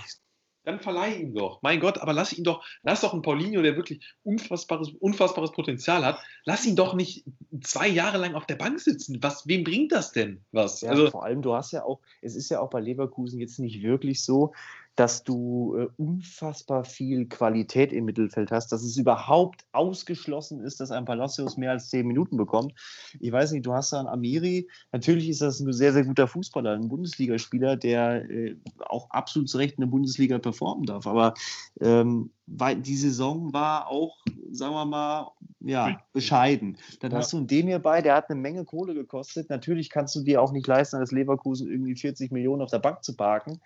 dann 0.64 0.80
verleih 0.80 1.16
ihn 1.16 1.34
doch. 1.34 1.62
Mein 1.62 1.80
Gott, 1.80 1.98
aber 2.00 2.14
lass 2.14 2.34
ihn 2.34 2.44
doch, 2.44 2.64
lass 2.84 3.02
doch 3.02 3.14
einen 3.14 3.22
Paulinho, 3.22 3.62
der 3.62 3.76
wirklich 3.76 4.02
unfassbares, 4.24 4.90
unfassbares 5.00 5.52
Potenzial 5.52 6.06
hat, 6.06 6.20
lass 6.46 6.66
ihn 6.66 6.76
doch 6.76 6.94
nicht 6.94 7.26
zwei 7.62 7.88
Jahre 7.88 8.18
lang 8.18 8.36
auf 8.36 8.46
der 8.46 8.56
Bank 8.56 8.80
sitzen. 8.80 9.18
Was, 9.22 9.48
wem 9.48 9.64
bringt 9.64 9.92
das 9.92 10.12
denn 10.12 10.42
was? 10.52 10.82
Ja, 10.82 10.92
also, 10.92 11.10
vor 11.10 11.24
allem, 11.24 11.42
du 11.42 11.54
hast 11.54 11.72
ja 11.72 11.84
auch, 11.84 12.00
es 12.22 12.36
ist 12.36 12.50
ja 12.50 12.60
auch 12.60 12.70
bei 12.70 12.80
Leverkusen 12.80 13.40
jetzt 13.40 13.60
nicht 13.60 13.82
wirklich 13.82 14.24
so, 14.24 14.54
dass 14.96 15.24
du 15.24 15.76
äh, 15.78 15.88
unfassbar 15.98 16.84
viel 16.84 17.28
Qualität 17.28 17.94
im 17.94 18.06
Mittelfeld 18.06 18.52
hast, 18.52 18.72
dass 18.72 18.84
es 18.84 18.98
überhaupt 18.98 19.66
ausgeschlossen 19.72 20.62
ist, 20.62 20.80
dass 20.80 20.92
ein 20.92 21.06
Palacios 21.06 21.58
mehr 21.58 21.72
als 21.72 21.90
zehn 21.90 22.06
Minuten 22.06 22.38
bekommt. 22.38 22.74
Ich 23.20 23.32
weiß 23.32 23.52
nicht, 23.52 23.66
du 23.66 23.74
hast 23.74 23.94
da 23.94 24.00
einen 24.00 24.10
Amiri, 24.10 24.68
natürlich 24.92 25.30
ist 25.30 25.42
das 25.42 25.60
ein 25.60 25.72
sehr, 25.72 25.94
sehr 25.94 26.06
guter 26.06 26.28
Fußballer, 26.28 26.74
ein 26.74 26.90
Bundesligaspieler, 26.90 27.78
der 27.78 28.30
äh, 28.30 28.56
auch 28.80 29.10
absolut 29.12 29.50
zu 29.50 29.58
Recht 29.58 29.76
in 29.76 29.82
der 29.82 29.88
Bundesliga 29.88 30.40
performen 30.40 30.86
darf. 30.86 31.08
Aber 31.08 31.34
ähm, 31.80 32.32
die 32.48 32.98
Saison 32.98 33.54
war 33.54 33.88
auch, 33.88 34.18
sagen 34.52 34.74
wir 34.74 34.86
mal, 34.86 35.32
ja, 35.64 36.00
bescheiden. 36.14 36.78
Dann 37.00 37.12
ja. 37.12 37.18
hast 37.18 37.34
du 37.34 37.38
einen 37.38 37.48
Demir 37.48 37.80
bei, 37.80 38.02
der 38.02 38.16
hat 38.16 38.30
eine 38.30 38.40
Menge 38.40 38.66
Kohle 38.66 38.94
gekostet. 38.94 39.50
Natürlich 39.50 39.90
kannst 39.90 40.16
du 40.16 40.22
dir 40.22 40.42
auch 40.42 40.52
nicht 40.52 40.68
leisten, 40.68 40.98
als 40.98 41.12
Leverkusen 41.12 41.70
irgendwie 41.70 41.96
40 41.96 42.32
Millionen 42.32 42.62
auf 42.62 42.72
der 42.72 42.80
Bank 42.80 43.04
zu 43.04 43.16
parken. 43.16 43.62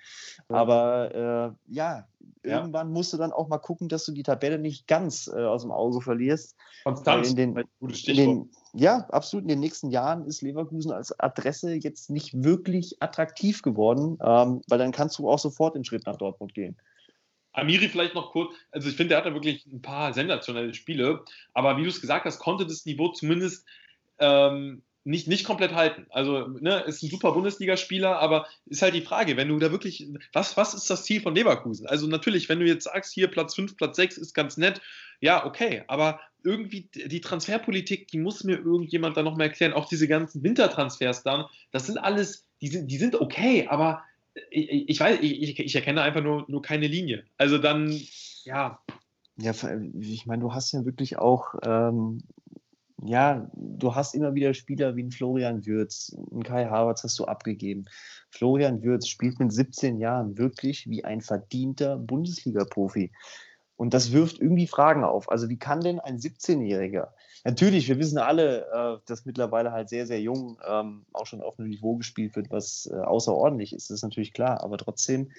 Ja. 0.49 0.55
Aber 0.55 1.55
äh, 1.67 1.73
ja, 1.73 2.07
irgendwann 2.43 2.91
musst 2.91 3.13
du 3.13 3.17
dann 3.17 3.31
auch 3.31 3.47
mal 3.47 3.57
gucken, 3.57 3.89
dass 3.89 4.05
du 4.05 4.11
die 4.11 4.23
Tabelle 4.23 4.59
nicht 4.59 4.87
ganz 4.87 5.27
äh, 5.27 5.43
aus 5.43 5.61
dem 5.61 5.71
Auge 5.71 6.01
verlierst. 6.01 6.55
Konstanz, 6.83 7.31
in 7.31 7.35
den, 7.35 7.63
in 7.79 8.15
den, 8.15 8.49
ja, 8.73 9.05
absolut. 9.09 9.43
In 9.43 9.49
den 9.49 9.59
nächsten 9.59 9.89
Jahren 9.89 10.25
ist 10.25 10.41
Leverkusen 10.41 10.91
als 10.91 11.17
Adresse 11.19 11.73
jetzt 11.73 12.09
nicht 12.09 12.43
wirklich 12.43 13.01
attraktiv 13.01 13.61
geworden, 13.61 14.17
ähm, 14.21 14.61
weil 14.67 14.79
dann 14.79 14.91
kannst 14.91 15.17
du 15.17 15.29
auch 15.29 15.39
sofort 15.39 15.75
den 15.75 15.85
Schritt 15.85 16.05
nach 16.05 16.17
Dortmund 16.17 16.53
gehen. 16.53 16.77
Amiri 17.55 17.89
vielleicht 17.89 18.15
noch 18.15 18.31
kurz, 18.31 18.53
also 18.71 18.89
ich 18.89 18.95
finde, 18.95 19.09
der 19.09 19.17
hat 19.19 19.25
da 19.25 19.33
wirklich 19.33 19.65
ein 19.65 19.81
paar 19.81 20.13
sensationelle 20.13 20.73
Spiele, 20.73 21.23
aber 21.53 21.77
wie 21.77 21.83
du 21.83 21.89
es 21.89 22.01
gesagt 22.01 22.25
hast, 22.25 22.39
konnte 22.39 22.65
das 22.65 22.85
Niveau 22.85 23.09
zumindest 23.09 23.65
ähm, 24.19 24.81
nicht, 25.05 25.27
nicht 25.27 25.45
komplett 25.45 25.73
halten. 25.73 26.07
Also, 26.09 26.47
ne, 26.47 26.79
ist 26.81 27.03
ein 27.03 27.09
super 27.09 27.31
Bundesligaspieler, 27.31 28.19
aber 28.19 28.47
ist 28.65 28.81
halt 28.81 28.95
die 28.95 29.01
Frage, 29.01 29.37
wenn 29.37 29.49
du 29.49 29.59
da 29.59 29.71
wirklich, 29.71 30.07
was, 30.33 30.57
was 30.57 30.73
ist 30.73 30.89
das 30.89 31.05
Ziel 31.05 31.21
von 31.21 31.35
Leverkusen? 31.35 31.85
Also, 31.85 32.07
natürlich, 32.07 32.49
wenn 32.49 32.59
du 32.59 32.65
jetzt 32.65 32.85
sagst, 32.85 33.13
hier 33.13 33.27
Platz 33.27 33.53
5, 33.53 33.77
Platz 33.77 33.97
6 33.97 34.17
ist 34.17 34.33
ganz 34.33 34.57
nett, 34.57 34.81
ja, 35.21 35.45
okay, 35.45 35.83
aber 35.87 36.19
irgendwie 36.43 36.89
die 36.93 37.21
Transferpolitik, 37.21 38.07
die 38.07 38.17
muss 38.17 38.43
mir 38.43 38.57
irgendjemand 38.57 39.15
da 39.15 39.23
nochmal 39.23 39.47
erklären. 39.47 39.73
Auch 39.73 39.87
diese 39.87 40.07
ganzen 40.07 40.43
Wintertransfers 40.43 41.23
dann, 41.23 41.45
das 41.71 41.85
sind 41.85 41.97
alles, 41.97 42.47
die 42.61 42.67
sind, 42.67 42.89
die 42.89 42.97
sind 42.97 43.15
okay, 43.15 43.67
aber 43.69 44.03
ich, 44.49 44.89
ich 44.89 44.99
weiß, 44.99 45.19
ich, 45.21 45.59
ich, 45.59 45.75
erkenne 45.75 46.01
einfach 46.01 46.23
nur, 46.23 46.45
nur 46.47 46.61
keine 46.61 46.87
Linie. 46.87 47.25
Also 47.37 47.57
dann, 47.57 47.99
ja. 48.43 48.79
Ja, 49.37 49.51
ich 49.99 50.25
meine, 50.25 50.41
du 50.41 50.53
hast 50.53 50.71
ja 50.71 50.85
wirklich 50.85 51.17
auch, 51.17 51.55
ähm, 51.63 52.23
ja, 53.03 53.49
du 53.53 53.93
hast 53.93 54.15
immer 54.15 54.33
wieder 54.33 54.53
Spieler 54.53 54.95
wie 54.95 55.03
ein 55.03 55.11
Florian 55.11 55.65
Würz, 55.65 56.15
ein 56.31 56.43
Kai 56.43 56.65
Havertz 56.65 57.03
hast 57.03 57.19
du 57.19 57.25
abgegeben. 57.25 57.85
Florian 58.29 58.81
Würz 58.81 59.07
spielt 59.07 59.39
mit 59.39 59.51
17 59.51 59.99
Jahren 59.99 60.37
wirklich 60.37 60.89
wie 60.89 61.03
ein 61.03 61.21
verdienter 61.21 61.97
Bundesliga-Profi. 61.97 63.11
Und 63.75 63.93
das 63.93 64.13
wirft 64.13 64.39
irgendwie 64.39 64.67
Fragen 64.67 65.03
auf. 65.03 65.29
Also 65.29 65.49
wie 65.49 65.59
kann 65.59 65.81
denn 65.81 65.99
ein 65.99 66.17
17-Jähriger 66.17 67.09
Natürlich, 67.45 67.87
wir 67.87 67.99
wissen 67.99 68.17
alle, 68.17 68.65
äh, 68.73 68.97
dass 69.05 69.25
mittlerweile 69.25 69.71
halt 69.71 69.87
sehr, 69.87 70.07
sehr 70.07 70.19
jung 70.19 70.57
ähm, 70.67 71.05
auch 71.13 71.27
schon 71.27 71.41
auf 71.41 71.59
einem 71.59 71.69
Niveau 71.69 71.95
gespielt 71.95 72.35
wird, 72.35 72.49
was 72.49 72.89
äh, 72.91 72.95
außerordentlich 72.95 73.71
ist. 73.71 73.91
Das 73.91 73.97
ist 73.99 74.03
natürlich 74.03 74.33
klar. 74.33 74.63
Aber 74.63 74.79
trotzdem 74.79 75.29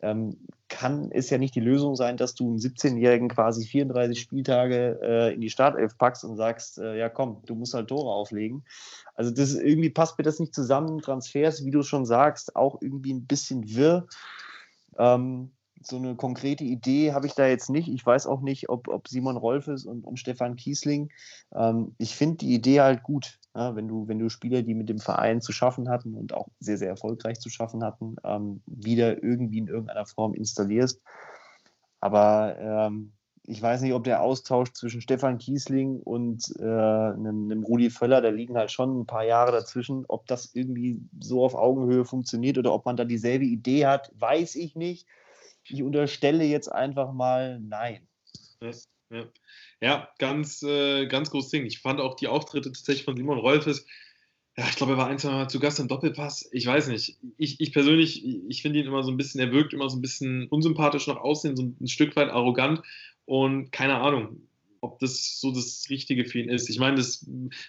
ähm, 0.00 0.36
kann 0.68 1.10
es 1.10 1.30
ja 1.30 1.38
nicht 1.38 1.56
die 1.56 1.60
Lösung 1.60 1.96
sein, 1.96 2.16
dass 2.16 2.36
du 2.36 2.48
einen 2.48 2.58
17-Jährigen 2.58 3.28
quasi 3.28 3.66
34 3.66 4.20
Spieltage 4.20 5.00
äh, 5.02 5.34
in 5.34 5.40
die 5.40 5.50
Startelf 5.50 5.98
packst 5.98 6.24
und 6.24 6.36
sagst, 6.36 6.78
äh, 6.78 6.96
ja 6.96 7.08
komm, 7.08 7.42
du 7.44 7.56
musst 7.56 7.74
halt 7.74 7.88
Tore 7.88 8.12
auflegen. 8.12 8.64
Also 9.16 9.32
das 9.32 9.56
irgendwie 9.56 9.90
passt 9.90 10.16
mir 10.16 10.22
das 10.22 10.38
nicht 10.38 10.54
zusammen. 10.54 11.02
Transfers, 11.02 11.64
wie 11.64 11.72
du 11.72 11.82
schon 11.82 12.06
sagst, 12.06 12.54
auch 12.54 12.80
irgendwie 12.80 13.14
ein 13.14 13.26
bisschen 13.26 13.68
wirr. 13.74 14.06
Ähm, 14.96 15.50
so 15.88 15.96
eine 15.96 16.14
konkrete 16.16 16.64
Idee 16.64 17.12
habe 17.12 17.26
ich 17.26 17.34
da 17.34 17.46
jetzt 17.46 17.70
nicht. 17.70 17.88
Ich 17.88 18.04
weiß 18.04 18.26
auch 18.26 18.40
nicht, 18.40 18.68
ob, 18.68 18.88
ob 18.88 19.08
Simon 19.08 19.36
Rolfes 19.36 19.84
und, 19.84 20.04
und 20.04 20.18
Stefan 20.18 20.56
Kiesling. 20.56 21.10
Ähm, 21.54 21.94
ich 21.98 22.14
finde 22.14 22.38
die 22.38 22.54
Idee 22.54 22.80
halt 22.80 23.02
gut, 23.02 23.38
ja, 23.54 23.74
wenn, 23.74 23.88
du, 23.88 24.06
wenn 24.08 24.18
du 24.18 24.28
Spieler, 24.28 24.62
die 24.62 24.74
mit 24.74 24.88
dem 24.88 24.98
Verein 24.98 25.40
zu 25.40 25.52
schaffen 25.52 25.88
hatten 25.88 26.14
und 26.14 26.34
auch 26.34 26.48
sehr, 26.60 26.78
sehr 26.78 26.88
erfolgreich 26.88 27.40
zu 27.40 27.48
schaffen 27.48 27.82
hatten, 27.82 28.16
ähm, 28.24 28.62
wieder 28.66 29.22
irgendwie 29.22 29.58
in 29.58 29.68
irgendeiner 29.68 30.06
Form 30.06 30.34
installierst. 30.34 31.00
Aber 32.00 32.56
ähm, 32.58 33.12
ich 33.42 33.62
weiß 33.62 33.80
nicht, 33.80 33.94
ob 33.94 34.04
der 34.04 34.20
Austausch 34.20 34.72
zwischen 34.74 35.00
Stefan 35.00 35.38
Kiesling 35.38 36.00
und 36.00 36.44
äh, 36.58 36.64
einem, 36.64 37.50
einem, 37.50 37.64
Rudi 37.64 37.88
Völler, 37.88 38.20
da 38.20 38.28
liegen 38.28 38.58
halt 38.58 38.70
schon 38.70 39.00
ein 39.00 39.06
paar 39.06 39.24
Jahre 39.24 39.52
dazwischen, 39.52 40.04
ob 40.06 40.26
das 40.26 40.54
irgendwie 40.54 41.00
so 41.18 41.42
auf 41.42 41.54
Augenhöhe 41.54 42.04
funktioniert 42.04 42.58
oder 42.58 42.74
ob 42.74 42.84
man 42.84 42.96
da 42.96 43.04
dieselbe 43.06 43.46
Idee 43.46 43.86
hat, 43.86 44.12
weiß 44.14 44.54
ich 44.56 44.76
nicht 44.76 45.06
ich 45.68 45.82
unterstelle 45.82 46.44
jetzt 46.44 46.70
einfach 46.70 47.12
mal 47.12 47.60
nein. 47.60 48.06
Ja, 48.60 48.70
ja. 49.10 49.24
ja 49.80 50.08
ganz, 50.18 50.62
äh, 50.62 51.06
ganz 51.06 51.30
großes 51.30 51.50
Ding. 51.50 51.66
Ich 51.66 51.80
fand 51.80 52.00
auch 52.00 52.14
die 52.14 52.28
Auftritte 52.28 52.72
tatsächlich 52.72 53.04
von 53.04 53.16
Simon 53.16 53.38
Rolfes. 53.38 53.86
Ja, 54.56 54.66
ich 54.68 54.76
glaube, 54.76 54.94
er 54.94 54.98
war 54.98 55.06
ein, 55.06 55.18
zwei 55.18 55.30
Mal 55.30 55.48
zu 55.48 55.60
Gast 55.60 55.78
im 55.78 55.86
Doppelpass. 55.86 56.48
Ich 56.52 56.66
weiß 56.66 56.88
nicht. 56.88 57.16
Ich, 57.36 57.60
ich 57.60 57.72
persönlich, 57.72 58.24
ich 58.26 58.62
finde 58.62 58.80
ihn 58.80 58.86
immer 58.86 59.04
so 59.04 59.12
ein 59.12 59.16
bisschen, 59.16 59.40
er 59.40 59.52
wirkt 59.52 59.72
immer 59.72 59.88
so 59.88 59.96
ein 59.96 60.02
bisschen 60.02 60.48
unsympathisch 60.48 61.06
nach 61.06 61.16
außen, 61.16 61.56
so 61.56 61.62
ein 61.80 61.86
Stück 61.86 62.16
weit 62.16 62.30
arrogant 62.30 62.82
und 63.24 63.70
keine 63.70 63.98
Ahnung, 63.98 64.48
ob 64.80 64.98
das 64.98 65.40
so 65.40 65.52
das 65.52 65.86
Richtige 65.90 66.24
für 66.24 66.40
ihn 66.40 66.48
ist. 66.48 66.68
Ich 66.68 66.78
meine, 66.78 66.96
das 66.96 67.24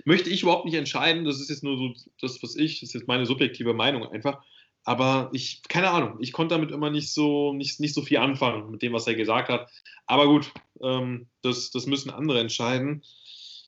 möchte 0.05 0.29
ich 0.29 0.41
überhaupt 0.41 0.65
nicht 0.65 0.75
entscheiden. 0.75 1.25
Das 1.25 1.39
ist 1.39 1.49
jetzt 1.49 1.63
nur 1.63 1.77
so 1.77 1.93
das, 2.21 2.41
was 2.41 2.55
ich, 2.55 2.79
das 2.79 2.89
ist 2.89 2.93
jetzt 2.93 3.07
meine 3.07 3.25
subjektive 3.25 3.73
Meinung 3.73 4.07
einfach. 4.07 4.43
Aber 4.89 5.29
ich, 5.33 5.61
keine 5.67 5.91
Ahnung, 5.91 6.17
ich 6.19 6.33
konnte 6.33 6.55
damit 6.55 6.71
immer 6.71 6.89
nicht 6.89 7.13
so, 7.13 7.53
nicht, 7.53 7.79
nicht 7.79 7.93
so 7.93 8.01
viel 8.01 8.17
anfangen 8.17 8.71
mit 8.71 8.81
dem, 8.81 8.91
was 8.91 9.05
er 9.05 9.13
gesagt 9.13 9.47
hat. 9.49 9.69
Aber 10.07 10.25
gut, 10.25 10.51
ähm, 10.81 11.27
das, 11.43 11.69
das 11.69 11.85
müssen 11.85 12.09
andere 12.09 12.39
entscheiden. 12.39 13.03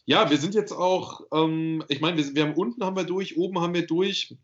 Ja, 0.05 0.31
wir 0.31 0.39
sind 0.39 0.55
jetzt 0.55 0.71
auch, 0.71 1.21
ähm, 1.31 1.83
ich 1.89 2.01
meine, 2.01 2.17
wir, 2.17 2.33
wir 2.33 2.41
haben 2.41 2.55
unten 2.55 2.83
haben 2.83 2.95
wir 2.95 3.03
durch, 3.03 3.37
oben 3.37 3.61
haben 3.61 3.75
wir 3.75 3.85
durch. 3.85 4.35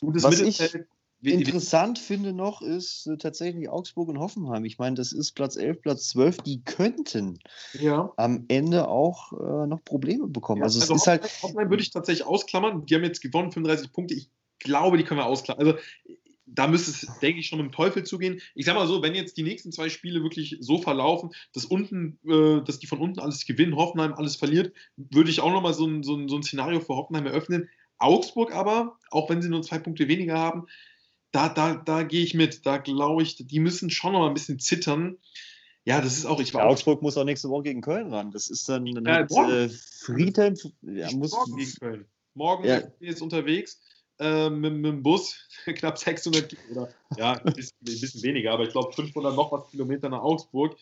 Gutes 0.00 0.22
was 0.22 0.38
Mittelfeld. 0.38 0.86
Ich 1.20 1.34
interessant 1.34 1.98
finde 1.98 2.32
noch, 2.32 2.62
ist 2.62 3.06
äh, 3.08 3.18
tatsächlich 3.18 3.68
Augsburg 3.68 4.08
und 4.08 4.18
Hoffenheim. 4.18 4.64
Ich 4.64 4.78
meine, 4.78 4.96
das 4.96 5.12
ist 5.12 5.32
Platz 5.32 5.56
11, 5.56 5.82
Platz 5.82 6.08
12. 6.08 6.38
Die 6.38 6.62
könnten 6.64 7.40
ja. 7.74 8.10
am 8.16 8.46
Ende 8.48 8.88
auch 8.88 9.34
äh, 9.34 9.66
noch 9.66 9.84
Probleme 9.84 10.28
bekommen. 10.28 10.60
Ja, 10.60 10.64
also, 10.64 10.80
also, 10.80 10.94
es 10.94 11.02
ist 11.02 11.06
halt. 11.08 11.42
Hoffenheim 11.42 11.68
würde 11.68 11.82
ich 11.82 11.90
tatsächlich 11.90 12.26
ausklammern. 12.26 12.86
Die 12.86 12.94
haben 12.94 13.04
jetzt 13.04 13.20
gewonnen, 13.20 13.52
35 13.52 13.92
Punkte. 13.92 14.14
Ich 14.14 14.30
glaube, 14.58 14.96
die 14.96 15.04
können 15.04 15.20
wir 15.20 15.26
ausklammern. 15.26 15.66
Also 15.66 15.78
da 16.46 16.68
müsste 16.68 16.92
es, 16.92 17.18
denke 17.20 17.40
ich, 17.40 17.48
schon 17.48 17.58
mit 17.58 17.66
dem 17.66 17.72
Teufel 17.72 18.04
zugehen. 18.04 18.40
Ich 18.54 18.66
sage 18.66 18.78
mal 18.78 18.86
so, 18.86 19.02
wenn 19.02 19.14
jetzt 19.14 19.36
die 19.36 19.42
nächsten 19.42 19.72
zwei 19.72 19.88
Spiele 19.88 20.22
wirklich 20.22 20.56
so 20.60 20.78
verlaufen, 20.78 21.30
dass 21.52 21.64
unten, 21.64 22.18
äh, 22.24 22.64
dass 22.64 22.78
die 22.78 22.86
von 22.86 23.00
unten 23.00 23.18
alles 23.18 23.44
gewinnen, 23.46 23.76
Hoffenheim 23.76 24.14
alles 24.14 24.36
verliert, 24.36 24.72
würde 24.96 25.30
ich 25.30 25.40
auch 25.40 25.50
nochmal 25.50 25.74
so 25.74 25.86
ein, 25.86 26.02
so, 26.02 26.14
ein, 26.14 26.28
so 26.28 26.36
ein 26.36 26.42
Szenario 26.42 26.80
für 26.80 26.94
Hoffenheim 26.94 27.26
eröffnen. 27.26 27.68
Augsburg 27.98 28.54
aber, 28.54 28.98
auch 29.10 29.28
wenn 29.28 29.42
sie 29.42 29.48
nur 29.48 29.62
zwei 29.62 29.78
Punkte 29.78 30.06
weniger 30.06 30.38
haben, 30.38 30.66
da, 31.32 31.48
da, 31.48 31.74
da 31.74 32.02
gehe 32.04 32.22
ich 32.22 32.34
mit. 32.34 32.64
Da 32.64 32.78
glaube 32.78 33.22
ich, 33.22 33.36
die 33.36 33.60
müssen 33.60 33.90
schon 33.90 34.12
noch 34.12 34.26
ein 34.26 34.34
bisschen 34.34 34.58
zittern. 34.58 35.16
Ja, 35.84 36.00
das 36.00 36.16
ist 36.16 36.26
auch. 36.26 36.40
Ich 36.40 36.54
war 36.54 36.62
ja, 36.62 36.68
Augsburg 36.68 37.02
muss 37.02 37.16
auch 37.16 37.24
nächste 37.24 37.48
Woche 37.48 37.64
gegen 37.64 37.80
Köln 37.80 38.12
ran. 38.12 38.30
Das 38.30 38.48
ist 38.48 38.68
dann, 38.68 38.86
dann 38.86 39.06
äh, 39.06 39.64
äh, 39.64 39.68
Friedhelm. 39.68 40.54
Ja, 40.82 41.10
muss, 41.12 41.32
morgen 41.32 41.56
gegen 41.56 41.72
Köln. 41.72 42.04
Morgen 42.34 42.64
ja. 42.64 42.82
ist 43.00 43.22
unterwegs 43.22 43.80
äh, 44.18 44.50
mit, 44.50 44.74
mit, 44.74 44.92
dem 44.92 45.02
Bus 45.02 45.36
knapp 45.64 45.98
600 45.98 46.56
oder 46.70 46.88
ja, 47.16 47.32
ein 47.32 47.52
bisschen, 47.52 47.76
ein 47.80 48.00
bisschen 48.00 48.22
weniger, 48.22 48.52
aber 48.52 48.64
ich 48.64 48.70
glaube 48.70 48.92
500 48.92 49.34
noch 49.34 49.52
was 49.52 49.70
Kilometer 49.70 50.08
nach 50.08 50.22
Augsburg. 50.22 50.76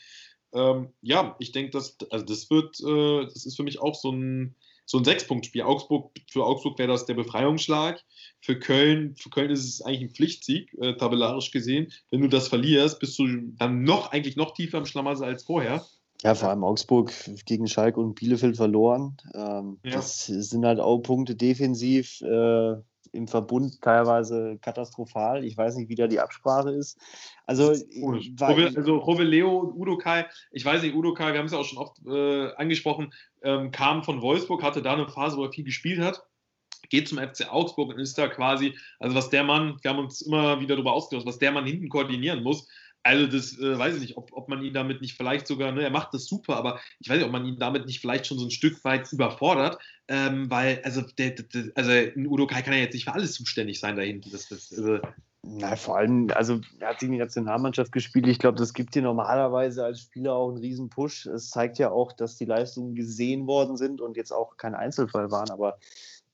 Ähm, 0.52 0.90
ja, 1.02 1.34
ich 1.40 1.52
denke, 1.52 1.72
dass 1.72 1.96
also 2.10 2.24
das 2.24 2.48
wird, 2.50 2.80
äh, 2.80 3.24
das 3.24 3.44
ist 3.44 3.56
für 3.56 3.64
mich 3.64 3.80
auch 3.80 3.94
so 3.94 4.12
ein 4.12 4.54
so 4.86 4.98
ein 4.98 5.04
Sechspunktspiel. 5.04 5.62
Augsburg, 5.62 6.10
für 6.30 6.44
Augsburg 6.44 6.78
wäre 6.78 6.92
das 6.92 7.06
der 7.06 7.14
Befreiungsschlag. 7.14 8.02
Für 8.40 8.58
Köln, 8.58 9.16
für 9.16 9.30
Köln 9.30 9.50
ist 9.50 9.64
es 9.64 9.82
eigentlich 9.82 10.02
ein 10.02 10.14
Pflichtsieg, 10.14 10.74
äh, 10.80 10.94
tabellarisch 10.94 11.50
gesehen. 11.50 11.92
Wenn 12.10 12.20
du 12.20 12.28
das 12.28 12.48
verlierst, 12.48 13.00
bist 13.00 13.18
du 13.18 13.26
dann 13.56 13.82
noch 13.82 14.12
eigentlich 14.12 14.36
noch 14.36 14.52
tiefer 14.52 14.78
im 14.78 14.86
Schlamassel 14.86 15.24
als 15.24 15.44
vorher. 15.44 15.84
Ja, 16.22 16.34
vor 16.34 16.48
allem 16.48 16.64
Augsburg 16.64 17.12
gegen 17.44 17.66
Schalke 17.66 18.00
und 18.00 18.14
Bielefeld 18.14 18.56
verloren. 18.56 19.16
Ähm, 19.34 19.78
ja. 19.84 19.92
Das 19.92 20.26
sind 20.26 20.64
halt 20.64 20.80
auch 20.80 20.98
Punkte 20.98 21.34
defensiv. 21.34 22.20
Äh, 22.22 22.76
im 23.14 23.28
Verbund 23.28 23.80
teilweise 23.80 24.58
katastrophal. 24.60 25.44
Ich 25.44 25.56
weiß 25.56 25.76
nicht, 25.76 25.88
wie 25.88 25.94
da 25.94 26.06
die 26.06 26.20
Absprache 26.20 26.70
ist. 26.70 26.98
Also, 27.46 27.72
Rove, 28.02 28.72
also 28.76 28.96
Roveleo, 28.96 29.72
Udo 29.76 29.96
Kai, 29.96 30.26
ich 30.50 30.64
weiß 30.64 30.82
nicht, 30.82 30.94
Udo 30.94 31.14
Kai, 31.14 31.32
wir 31.32 31.38
haben 31.38 31.46
es 31.46 31.52
ja 31.52 31.58
auch 31.58 31.64
schon 31.64 31.78
oft 31.78 31.98
äh, 32.06 32.52
angesprochen, 32.56 33.12
ähm, 33.42 33.70
kam 33.70 34.02
von 34.02 34.22
Wolfsburg, 34.22 34.62
hatte 34.62 34.82
da 34.82 34.94
eine 34.94 35.08
Phase, 35.08 35.36
wo 35.36 35.44
er 35.44 35.52
viel 35.52 35.64
gespielt 35.64 36.00
hat 36.00 36.22
geht 36.90 37.08
zum 37.08 37.18
FC 37.18 37.50
Augsburg 37.50 37.90
und 37.90 37.98
ist 37.98 38.18
da 38.18 38.28
quasi, 38.28 38.76
also 38.98 39.16
was 39.16 39.30
der 39.30 39.44
Mann, 39.44 39.78
wir 39.82 39.90
haben 39.90 39.98
uns 39.98 40.22
immer 40.22 40.60
wieder 40.60 40.76
darüber 40.76 40.92
ausgelassen, 40.92 41.28
was 41.28 41.38
der 41.38 41.52
Mann 41.52 41.66
hinten 41.66 41.88
koordinieren 41.88 42.42
muss, 42.42 42.68
also 43.04 43.26
das 43.26 43.58
äh, 43.58 43.78
weiß 43.78 43.94
ich 43.96 44.00
nicht, 44.00 44.16
ob, 44.16 44.32
ob 44.32 44.48
man 44.48 44.62
ihn 44.62 44.74
damit 44.74 45.00
nicht 45.00 45.16
vielleicht 45.16 45.46
sogar, 45.46 45.70
ne, 45.72 45.82
er 45.82 45.90
macht 45.90 46.14
das 46.14 46.24
super, 46.24 46.56
aber 46.56 46.80
ich 46.98 47.08
weiß 47.08 47.18
nicht, 47.18 47.26
ob 47.26 47.32
man 47.32 47.44
ihn 47.44 47.58
damit 47.58 47.86
nicht 47.86 48.00
vielleicht 48.00 48.26
schon 48.26 48.38
so 48.38 48.46
ein 48.46 48.50
Stück 48.50 48.82
weit 48.84 49.12
überfordert, 49.12 49.78
ähm, 50.08 50.50
weil, 50.50 50.80
also, 50.84 51.02
der, 51.02 51.30
der, 51.30 51.70
also 51.74 51.90
ein 51.90 52.26
Udo 52.26 52.46
Kai 52.46 52.62
kann 52.62 52.72
ja 52.72 52.80
jetzt 52.80 52.94
nicht 52.94 53.04
für 53.04 53.12
alles 53.12 53.34
zuständig 53.34 53.78
sein 53.78 53.96
da 53.96 54.02
hinten. 54.02 54.30
Das, 54.30 54.48
das, 54.48 54.72
also 54.76 54.98
na, 55.46 55.76
vor 55.76 55.98
allem, 55.98 56.30
also 56.34 56.60
er 56.80 56.88
hat 56.88 57.00
gegen 57.00 57.12
die 57.12 57.18
Nationalmannschaft 57.18 57.92
gespielt. 57.92 58.26
Ich 58.26 58.38
glaube, 58.38 58.58
das 58.58 58.72
gibt 58.72 58.94
dir 58.94 59.02
normalerweise 59.02 59.84
als 59.84 60.00
Spieler 60.00 60.32
auch 60.34 60.48
einen 60.48 60.58
riesen 60.58 60.88
Push. 60.88 61.26
Es 61.26 61.50
zeigt 61.50 61.78
ja 61.78 61.90
auch, 61.90 62.12
dass 62.12 62.36
die 62.36 62.46
Leistungen 62.46 62.94
gesehen 62.94 63.46
worden 63.46 63.76
sind 63.76 64.00
und 64.00 64.16
jetzt 64.16 64.32
auch 64.32 64.56
kein 64.56 64.74
Einzelfall 64.74 65.30
waren, 65.30 65.50
aber 65.50 65.78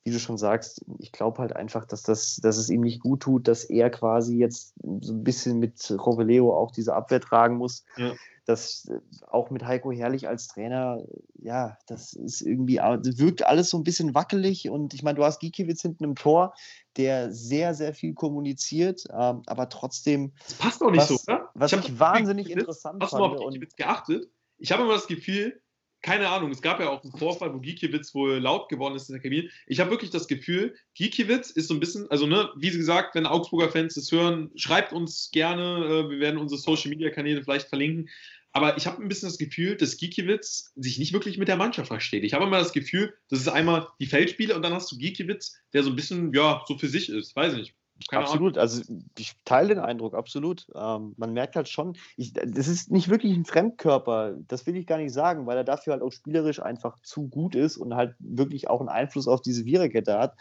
wie 0.04 0.10
du 0.10 0.18
schon 0.18 0.38
sagst, 0.38 0.84
ich 0.98 1.12
glaube 1.12 1.38
halt 1.38 1.54
einfach, 1.54 1.84
dass, 1.84 2.02
das, 2.02 2.36
dass 2.36 2.56
es 2.56 2.70
ihm 2.70 2.80
nicht 2.80 3.00
gut 3.00 3.20
tut, 3.20 3.46
dass 3.46 3.64
er 3.64 3.90
quasi 3.90 4.38
jetzt 4.38 4.74
so 5.00 5.12
ein 5.12 5.24
bisschen 5.24 5.58
mit 5.58 5.90
Roveleo 5.90 6.56
auch 6.56 6.70
diese 6.70 6.94
Abwehr 6.94 7.20
tragen 7.20 7.56
muss. 7.56 7.84
Ja. 7.96 8.12
Das 8.46 8.88
äh, 8.90 8.98
auch 9.26 9.50
mit 9.50 9.64
Heiko 9.64 9.92
Herrlich 9.92 10.26
als 10.26 10.48
Trainer, 10.48 11.04
ja, 11.34 11.76
das 11.86 12.14
ist 12.14 12.40
irgendwie, 12.40 12.76
das 12.76 13.18
wirkt 13.18 13.46
alles 13.46 13.68
so 13.68 13.76
ein 13.76 13.84
bisschen 13.84 14.14
wackelig. 14.14 14.70
Und 14.70 14.94
ich 14.94 15.02
meine, 15.02 15.16
du 15.16 15.24
hast 15.24 15.38
Gikiewicz 15.38 15.82
hinten 15.82 16.04
im 16.04 16.14
Tor, 16.14 16.54
der 16.96 17.30
sehr, 17.30 17.74
sehr 17.74 17.92
viel 17.92 18.14
kommuniziert, 18.14 19.04
ähm, 19.12 19.42
aber 19.46 19.68
trotzdem. 19.68 20.32
Das 20.46 20.54
passt 20.54 20.82
auch 20.82 20.90
nicht 20.90 21.00
was, 21.00 21.08
so, 21.08 21.18
oder? 21.28 21.50
Was 21.52 21.72
ich, 21.72 21.78
ich 21.80 22.00
wahnsinnig 22.00 22.50
interessant 22.50 23.02
hast 23.02 23.10
fand. 23.10 23.22
Hast 23.22 23.32
du 23.32 23.36
mal 23.36 23.44
auf 23.44 23.52
Gikiewicz 23.52 23.76
geachtet? 23.76 24.30
Ich 24.56 24.72
habe 24.72 24.82
immer 24.82 24.94
das 24.94 25.06
Gefühl, 25.06 25.60
keine 26.02 26.28
Ahnung, 26.28 26.50
es 26.50 26.62
gab 26.62 26.80
ja 26.80 26.88
auch 26.88 27.02
einen 27.02 27.12
Vorfall, 27.12 27.52
wo 27.52 27.58
Gikiewicz 27.58 28.14
wohl 28.14 28.38
laut 28.38 28.68
geworden 28.68 28.94
ist 28.96 29.08
in 29.08 29.14
der 29.14 29.22
Kabine. 29.22 29.50
Ich 29.66 29.80
habe 29.80 29.90
wirklich 29.90 30.10
das 30.10 30.28
Gefühl, 30.28 30.74
Gikiewicz 30.94 31.50
ist 31.50 31.68
so 31.68 31.74
ein 31.74 31.80
bisschen, 31.80 32.10
also 32.10 32.26
ne, 32.26 32.50
wie 32.56 32.70
gesagt, 32.70 33.14
wenn 33.14 33.26
Augsburger 33.26 33.70
Fans 33.70 33.94
das 33.94 34.10
hören, 34.10 34.50
schreibt 34.56 34.92
uns 34.92 35.30
gerne, 35.30 35.84
äh, 35.84 36.10
wir 36.10 36.20
werden 36.20 36.38
unsere 36.38 36.60
Social 36.60 36.90
Media 36.90 37.10
Kanäle 37.10 37.42
vielleicht 37.42 37.68
verlinken. 37.68 38.08
Aber 38.52 38.76
ich 38.76 38.86
habe 38.86 39.00
ein 39.00 39.08
bisschen 39.08 39.28
das 39.28 39.38
Gefühl, 39.38 39.76
dass 39.76 39.96
Gikiewicz 39.96 40.72
sich 40.74 40.98
nicht 40.98 41.12
wirklich 41.12 41.38
mit 41.38 41.48
der 41.48 41.56
Mannschaft 41.56 41.88
versteht. 41.88 42.24
Ich 42.24 42.34
habe 42.34 42.44
immer 42.44 42.58
das 42.58 42.72
Gefühl, 42.72 43.14
das 43.28 43.40
ist 43.40 43.48
einmal 43.48 43.86
die 44.00 44.06
Feldspiele 44.06 44.56
und 44.56 44.62
dann 44.62 44.72
hast 44.72 44.90
du 44.90 44.98
Gikiewicz, 44.98 45.56
der 45.72 45.84
so 45.84 45.90
ein 45.90 45.96
bisschen, 45.96 46.32
ja, 46.32 46.64
so 46.66 46.76
für 46.76 46.88
sich 46.88 47.10
ist. 47.10 47.36
Weiß 47.36 47.54
nicht. 47.54 47.74
Keine 48.08 48.22
absolut, 48.22 48.56
Ahnung. 48.56 48.62
also 48.62 48.82
ich 49.18 49.34
teile 49.44 49.68
den 49.68 49.78
Eindruck, 49.78 50.14
absolut. 50.14 50.66
Ähm, 50.74 51.14
man 51.16 51.32
merkt 51.32 51.56
halt 51.56 51.68
schon, 51.68 51.96
ich, 52.16 52.32
das 52.32 52.68
ist 52.68 52.90
nicht 52.90 53.08
wirklich 53.08 53.36
ein 53.36 53.44
Fremdkörper, 53.44 54.36
das 54.48 54.66
will 54.66 54.76
ich 54.76 54.86
gar 54.86 54.98
nicht 54.98 55.12
sagen, 55.12 55.46
weil 55.46 55.56
er 55.56 55.64
dafür 55.64 55.92
halt 55.92 56.02
auch 56.02 56.12
spielerisch 56.12 56.62
einfach 56.62 56.98
zu 57.02 57.28
gut 57.28 57.54
ist 57.54 57.76
und 57.76 57.94
halt 57.94 58.14
wirklich 58.18 58.68
auch 58.68 58.80
einen 58.80 58.88
Einfluss 58.88 59.28
auf 59.28 59.42
diese 59.42 59.64
Viererkette 59.64 60.18
hat. 60.18 60.34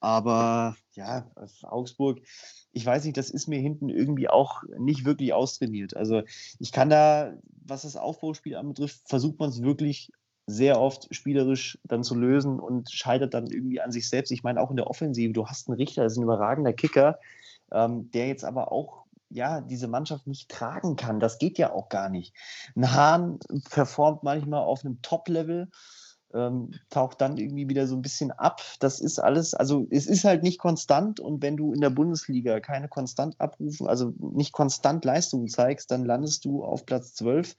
Aber 0.00 0.76
ja, 0.94 1.30
Augsburg, 1.62 2.20
ich 2.72 2.84
weiß 2.84 3.04
nicht, 3.04 3.16
das 3.16 3.30
ist 3.30 3.46
mir 3.46 3.60
hinten 3.60 3.88
irgendwie 3.88 4.28
auch 4.28 4.62
nicht 4.78 5.04
wirklich 5.04 5.32
austrainiert. 5.32 5.96
Also 5.96 6.22
ich 6.58 6.72
kann 6.72 6.90
da, 6.90 7.34
was 7.64 7.82
das 7.82 7.96
Aufbauspiel 7.96 8.56
anbetrifft, 8.56 9.00
versucht 9.06 9.38
man 9.38 9.50
es 9.50 9.62
wirklich 9.62 10.10
sehr 10.46 10.80
oft 10.80 11.14
spielerisch 11.14 11.78
dann 11.84 12.04
zu 12.04 12.14
lösen 12.14 12.60
und 12.60 12.90
scheitert 12.90 13.34
dann 13.34 13.46
irgendwie 13.46 13.80
an 13.80 13.92
sich 13.92 14.08
selbst. 14.08 14.30
Ich 14.30 14.42
meine, 14.42 14.60
auch 14.60 14.70
in 14.70 14.76
der 14.76 14.88
Offensive, 14.88 15.32
du 15.32 15.46
hast 15.46 15.68
einen 15.68 15.76
Richter, 15.76 16.02
das 16.02 16.12
ist 16.12 16.18
ein 16.18 16.24
überragender 16.24 16.72
Kicker, 16.72 17.18
ähm, 17.72 18.10
der 18.10 18.28
jetzt 18.28 18.44
aber 18.44 18.70
auch 18.72 19.04
ja, 19.30 19.60
diese 19.60 19.88
Mannschaft 19.88 20.26
nicht 20.26 20.48
tragen 20.48 20.96
kann. 20.96 21.18
Das 21.18 21.38
geht 21.38 21.58
ja 21.58 21.72
auch 21.72 21.88
gar 21.88 22.08
nicht. 22.08 22.34
Ein 22.76 22.92
Hahn 22.92 23.38
performt 23.70 24.22
manchmal 24.22 24.62
auf 24.62 24.84
einem 24.84 25.02
Top-Level, 25.02 25.70
ähm, 26.32 26.74
taucht 26.90 27.20
dann 27.20 27.36
irgendwie 27.36 27.68
wieder 27.68 27.86
so 27.86 27.96
ein 27.96 28.02
bisschen 28.02 28.30
ab. 28.30 28.60
Das 28.78 29.00
ist 29.00 29.18
alles, 29.18 29.54
also 29.54 29.86
es 29.90 30.06
ist 30.06 30.24
halt 30.24 30.42
nicht 30.42 30.58
konstant 30.58 31.20
und 31.20 31.42
wenn 31.42 31.56
du 31.56 31.72
in 31.72 31.80
der 31.80 31.90
Bundesliga 31.90 32.60
keine 32.60 32.88
konstant 32.88 33.40
abrufen, 33.40 33.88
also 33.88 34.12
nicht 34.18 34.52
konstant 34.52 35.04
Leistungen 35.04 35.48
zeigst, 35.48 35.90
dann 35.90 36.04
landest 36.04 36.44
du 36.44 36.62
auf 36.64 36.86
Platz 36.86 37.14
12. 37.14 37.56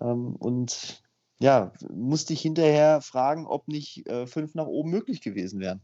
Ähm, 0.00 0.36
und 0.36 1.03
ja, 1.38 1.72
musste 1.90 2.32
ich 2.32 2.40
hinterher 2.40 3.00
fragen, 3.00 3.46
ob 3.46 3.68
nicht 3.68 4.06
äh, 4.08 4.26
fünf 4.26 4.54
nach 4.54 4.66
oben 4.66 4.90
möglich 4.90 5.20
gewesen 5.20 5.60
wären. 5.60 5.80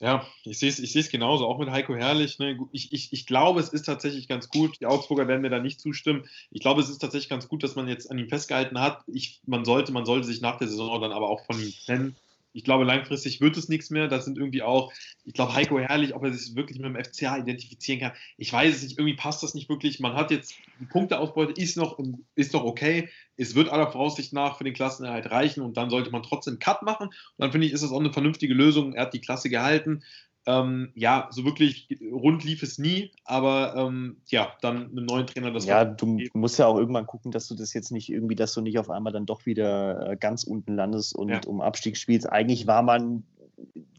Ja, 0.00 0.26
ich 0.44 0.58
sehe 0.58 0.68
es 0.68 0.78
ich 0.78 1.10
genauso, 1.10 1.46
auch 1.46 1.58
mit 1.58 1.70
Heiko 1.70 1.94
Herrlich. 1.94 2.38
Ne? 2.38 2.58
Ich, 2.72 2.92
ich, 2.92 3.12
ich 3.12 3.26
glaube, 3.26 3.60
es 3.60 3.68
ist 3.68 3.86
tatsächlich 3.86 4.28
ganz 4.28 4.48
gut. 4.48 4.80
Die 4.80 4.86
Augsburger 4.86 5.28
werden 5.28 5.40
mir 5.40 5.50
da 5.50 5.60
nicht 5.60 5.80
zustimmen. 5.80 6.28
Ich 6.50 6.60
glaube, 6.60 6.80
es 6.82 6.90
ist 6.90 6.98
tatsächlich 6.98 7.30
ganz 7.30 7.48
gut, 7.48 7.62
dass 7.62 7.76
man 7.76 7.88
jetzt 7.88 8.10
an 8.10 8.18
ihm 8.18 8.28
festgehalten 8.28 8.80
hat. 8.80 9.02
Ich, 9.06 9.40
man, 9.46 9.64
sollte, 9.64 9.92
man 9.92 10.04
sollte 10.04 10.26
sich 10.26 10.40
nach 10.40 10.58
der 10.58 10.68
Saison 10.68 11.00
dann 11.00 11.12
aber 11.12 11.30
auch 11.30 11.46
von 11.46 11.58
ihm 11.58 11.72
trennen 11.86 12.16
ich 12.54 12.62
glaube, 12.62 12.84
langfristig 12.84 13.40
wird 13.40 13.56
es 13.56 13.68
nichts 13.68 13.90
mehr. 13.90 14.06
Das 14.06 14.24
sind 14.24 14.38
irgendwie 14.38 14.62
auch, 14.62 14.92
ich 15.24 15.34
glaube, 15.34 15.54
Heiko 15.54 15.78
Herrlich, 15.80 16.14
ob 16.14 16.22
er 16.22 16.32
sich 16.32 16.54
wirklich 16.54 16.78
mit 16.78 16.86
dem 16.86 17.04
FCA 17.04 17.36
identifizieren 17.36 18.00
kann. 18.00 18.12
Ich 18.38 18.52
weiß 18.52 18.76
es 18.76 18.82
nicht, 18.84 18.96
irgendwie 18.96 19.16
passt 19.16 19.42
das 19.42 19.54
nicht 19.54 19.68
wirklich. 19.68 19.98
Man 19.98 20.14
hat 20.14 20.30
jetzt 20.30 20.54
die 20.80 20.86
Punkteausbeute, 20.86 21.60
ist 21.60 21.76
noch, 21.76 21.98
ist 22.36 22.52
noch 22.52 22.62
okay. 22.62 23.08
Es 23.36 23.56
wird 23.56 23.70
aller 23.70 23.90
Voraussicht 23.90 24.32
nach 24.32 24.56
für 24.56 24.64
den 24.64 24.72
Klassenerhalt 24.72 25.32
reichen 25.32 25.62
und 25.62 25.76
dann 25.76 25.90
sollte 25.90 26.12
man 26.12 26.22
trotzdem 26.22 26.60
Cut 26.60 26.82
machen. 26.82 27.08
Und 27.08 27.14
dann 27.38 27.50
finde 27.50 27.66
ich, 27.66 27.72
ist 27.72 27.82
das 27.82 27.90
auch 27.90 27.98
eine 27.98 28.12
vernünftige 28.12 28.54
Lösung. 28.54 28.94
Er 28.94 29.02
hat 29.02 29.14
die 29.14 29.20
Klasse 29.20 29.50
gehalten. 29.50 30.04
Ähm, 30.46 30.92
ja, 30.94 31.28
so 31.30 31.44
wirklich 31.44 31.88
rund 32.12 32.44
lief 32.44 32.62
es 32.62 32.78
nie, 32.78 33.12
aber 33.24 33.74
ähm, 33.76 34.18
ja, 34.26 34.52
dann 34.60 34.90
einem 34.90 35.06
neuen 35.06 35.26
Trainer 35.26 35.50
das. 35.50 35.64
Ja, 35.64 35.84
du 35.84 36.16
geben. 36.16 36.38
musst 36.38 36.58
ja 36.58 36.66
auch 36.66 36.76
irgendwann 36.76 37.06
gucken, 37.06 37.32
dass 37.32 37.48
du 37.48 37.54
das 37.54 37.72
jetzt 37.72 37.90
nicht 37.90 38.10
irgendwie, 38.10 38.34
dass 38.34 38.52
du 38.52 38.60
nicht 38.60 38.78
auf 38.78 38.90
einmal 38.90 39.12
dann 39.12 39.26
doch 39.26 39.46
wieder 39.46 40.10
äh, 40.10 40.16
ganz 40.16 40.44
unten 40.44 40.74
landest 40.74 41.14
und 41.14 41.30
ja. 41.30 41.40
um 41.46 41.60
Abstieg 41.62 41.96
spielst. 41.96 42.30
Eigentlich 42.30 42.66
war 42.66 42.82
man 42.82 43.24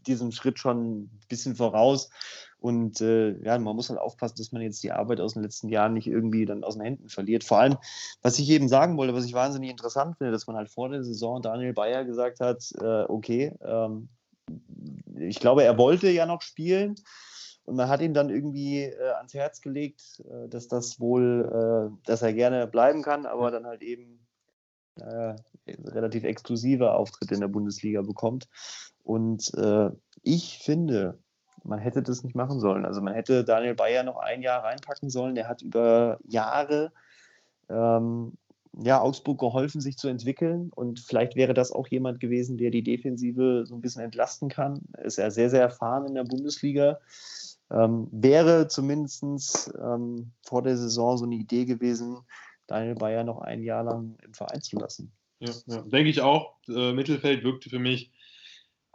diesem 0.06 0.32
Schritt 0.32 0.58
schon 0.58 1.02
ein 1.02 1.20
bisschen 1.28 1.56
voraus. 1.56 2.10
Und 2.58 3.00
äh, 3.00 3.38
ja, 3.44 3.58
man 3.58 3.76
muss 3.76 3.90
halt 3.90 4.00
aufpassen, 4.00 4.36
dass 4.38 4.50
man 4.50 4.62
jetzt 4.62 4.82
die 4.82 4.90
Arbeit 4.90 5.20
aus 5.20 5.34
den 5.34 5.42
letzten 5.42 5.68
Jahren 5.68 5.92
nicht 5.92 6.06
irgendwie 6.06 6.46
dann 6.46 6.64
aus 6.64 6.74
den 6.74 6.82
Händen 6.82 7.08
verliert. 7.08 7.44
Vor 7.44 7.58
allem, 7.58 7.76
was 8.22 8.38
ich 8.38 8.48
eben 8.50 8.68
sagen 8.68 8.96
wollte, 8.96 9.14
was 9.14 9.26
ich 9.26 9.34
wahnsinnig 9.34 9.70
interessant 9.70 10.16
finde, 10.16 10.32
dass 10.32 10.46
man 10.46 10.56
halt 10.56 10.70
vor 10.70 10.88
der 10.88 11.04
Saison 11.04 11.42
Daniel 11.42 11.74
Bayer 11.74 12.04
gesagt 12.04 12.40
hat, 12.40 12.72
äh, 12.80 13.04
okay, 13.04 13.52
ähm, 13.62 14.08
ich 15.18 15.40
glaube, 15.40 15.64
er 15.64 15.78
wollte 15.78 16.10
ja 16.10 16.26
noch 16.26 16.42
spielen. 16.42 16.96
Und 17.64 17.74
man 17.76 17.88
hat 17.88 18.00
ihm 18.00 18.14
dann 18.14 18.30
irgendwie 18.30 18.84
äh, 18.84 19.10
ans 19.16 19.34
Herz 19.34 19.60
gelegt, 19.60 20.22
äh, 20.30 20.48
dass 20.48 20.68
das 20.68 21.00
wohl, 21.00 21.90
äh, 21.92 22.06
dass 22.06 22.22
er 22.22 22.32
gerne 22.32 22.66
bleiben 22.66 23.02
kann, 23.02 23.26
aber 23.26 23.50
dann 23.50 23.66
halt 23.66 23.82
eben 23.82 24.20
relativ 24.98 26.24
exklusive 26.24 26.92
Auftritte 26.92 27.34
in 27.34 27.40
der 27.40 27.48
Bundesliga 27.48 28.00
bekommt. 28.00 28.48
Und 29.02 29.52
äh, 29.54 29.90
ich 30.22 30.60
finde, 30.64 31.18
man 31.64 31.78
hätte 31.78 32.02
das 32.02 32.22
nicht 32.22 32.34
machen 32.34 32.60
sollen. 32.60 32.86
Also 32.86 33.00
man 33.02 33.14
hätte 33.14 33.44
Daniel 33.44 33.74
Bayer 33.74 34.04
noch 34.04 34.16
ein 34.16 34.42
Jahr 34.42 34.64
reinpacken 34.64 35.10
sollen. 35.10 35.34
Der 35.34 35.48
hat 35.48 35.62
über 35.62 36.18
Jahre 36.24 36.92
ähm, 37.68 38.38
ja, 38.82 39.00
Augsburg 39.00 39.38
geholfen, 39.38 39.80
sich 39.80 39.96
zu 39.96 40.08
entwickeln. 40.08 40.70
Und 40.74 41.00
vielleicht 41.00 41.36
wäre 41.36 41.54
das 41.54 41.72
auch 41.72 41.88
jemand 41.88 42.20
gewesen, 42.20 42.58
der 42.58 42.70
die 42.70 42.82
Defensive 42.82 43.64
so 43.66 43.74
ein 43.74 43.80
bisschen 43.80 44.02
entlasten 44.02 44.48
kann. 44.48 44.82
Ist 45.02 45.18
ja 45.18 45.30
sehr, 45.30 45.50
sehr 45.50 45.62
erfahren 45.62 46.06
in 46.06 46.14
der 46.14 46.24
Bundesliga. 46.24 47.00
Ähm, 47.70 48.08
wäre 48.12 48.68
zumindest 48.68 49.72
ähm, 49.80 50.32
vor 50.42 50.62
der 50.62 50.76
Saison 50.76 51.16
so 51.18 51.24
eine 51.24 51.34
Idee 51.34 51.64
gewesen, 51.64 52.18
Daniel 52.66 52.94
Bayer 52.94 53.24
noch 53.24 53.40
ein 53.40 53.62
Jahr 53.62 53.84
lang 53.84 54.16
im 54.24 54.34
Verein 54.34 54.60
zu 54.60 54.78
lassen. 54.78 55.12
Ja, 55.40 55.52
ja. 55.66 55.82
denke 55.82 56.10
ich 56.10 56.20
auch. 56.20 56.54
Äh, 56.68 56.92
Mittelfeld 56.92 57.44
wirkte 57.44 57.70
für 57.70 57.78
mich 57.78 58.12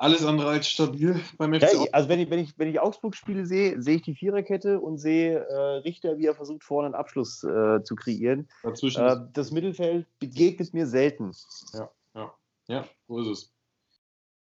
alles 0.02 0.26
andere 0.26 0.50
als 0.50 0.68
stabil 0.68 1.22
beim 1.38 1.54
FC. 1.54 1.62
Ja, 1.62 1.84
also 1.92 2.10
wenn 2.10 2.20
ich, 2.20 2.30
wenn 2.32 2.40
ich, 2.40 2.58
wenn 2.58 2.70
ich 2.70 2.80
Augsburg-Spiele 2.80 3.46
sehe, 3.46 3.80
sehe 3.80 3.98
ich 3.98 4.02
die 4.02 4.16
Viererkette 4.16 4.80
und 4.80 4.98
sehe 4.98 5.38
äh, 5.38 5.78
Richter, 5.84 6.18
wie 6.18 6.26
er 6.26 6.34
versucht, 6.34 6.64
vorne 6.64 6.88
einen 6.88 6.96
Abschluss 6.96 7.44
äh, 7.44 7.84
zu 7.84 7.96
kreieren. 7.96 8.50
Dazwischen 8.64 9.06
äh, 9.06 9.18
das 9.34 9.52
Mittelfeld 9.52 10.08
begegnet 10.18 10.74
mir 10.74 10.88
selten. 10.88 11.32
Ja, 11.74 11.92
ja, 12.16 12.34
ja, 12.68 12.88
so 13.08 13.20
ist 13.20 13.28
es. 13.28 13.54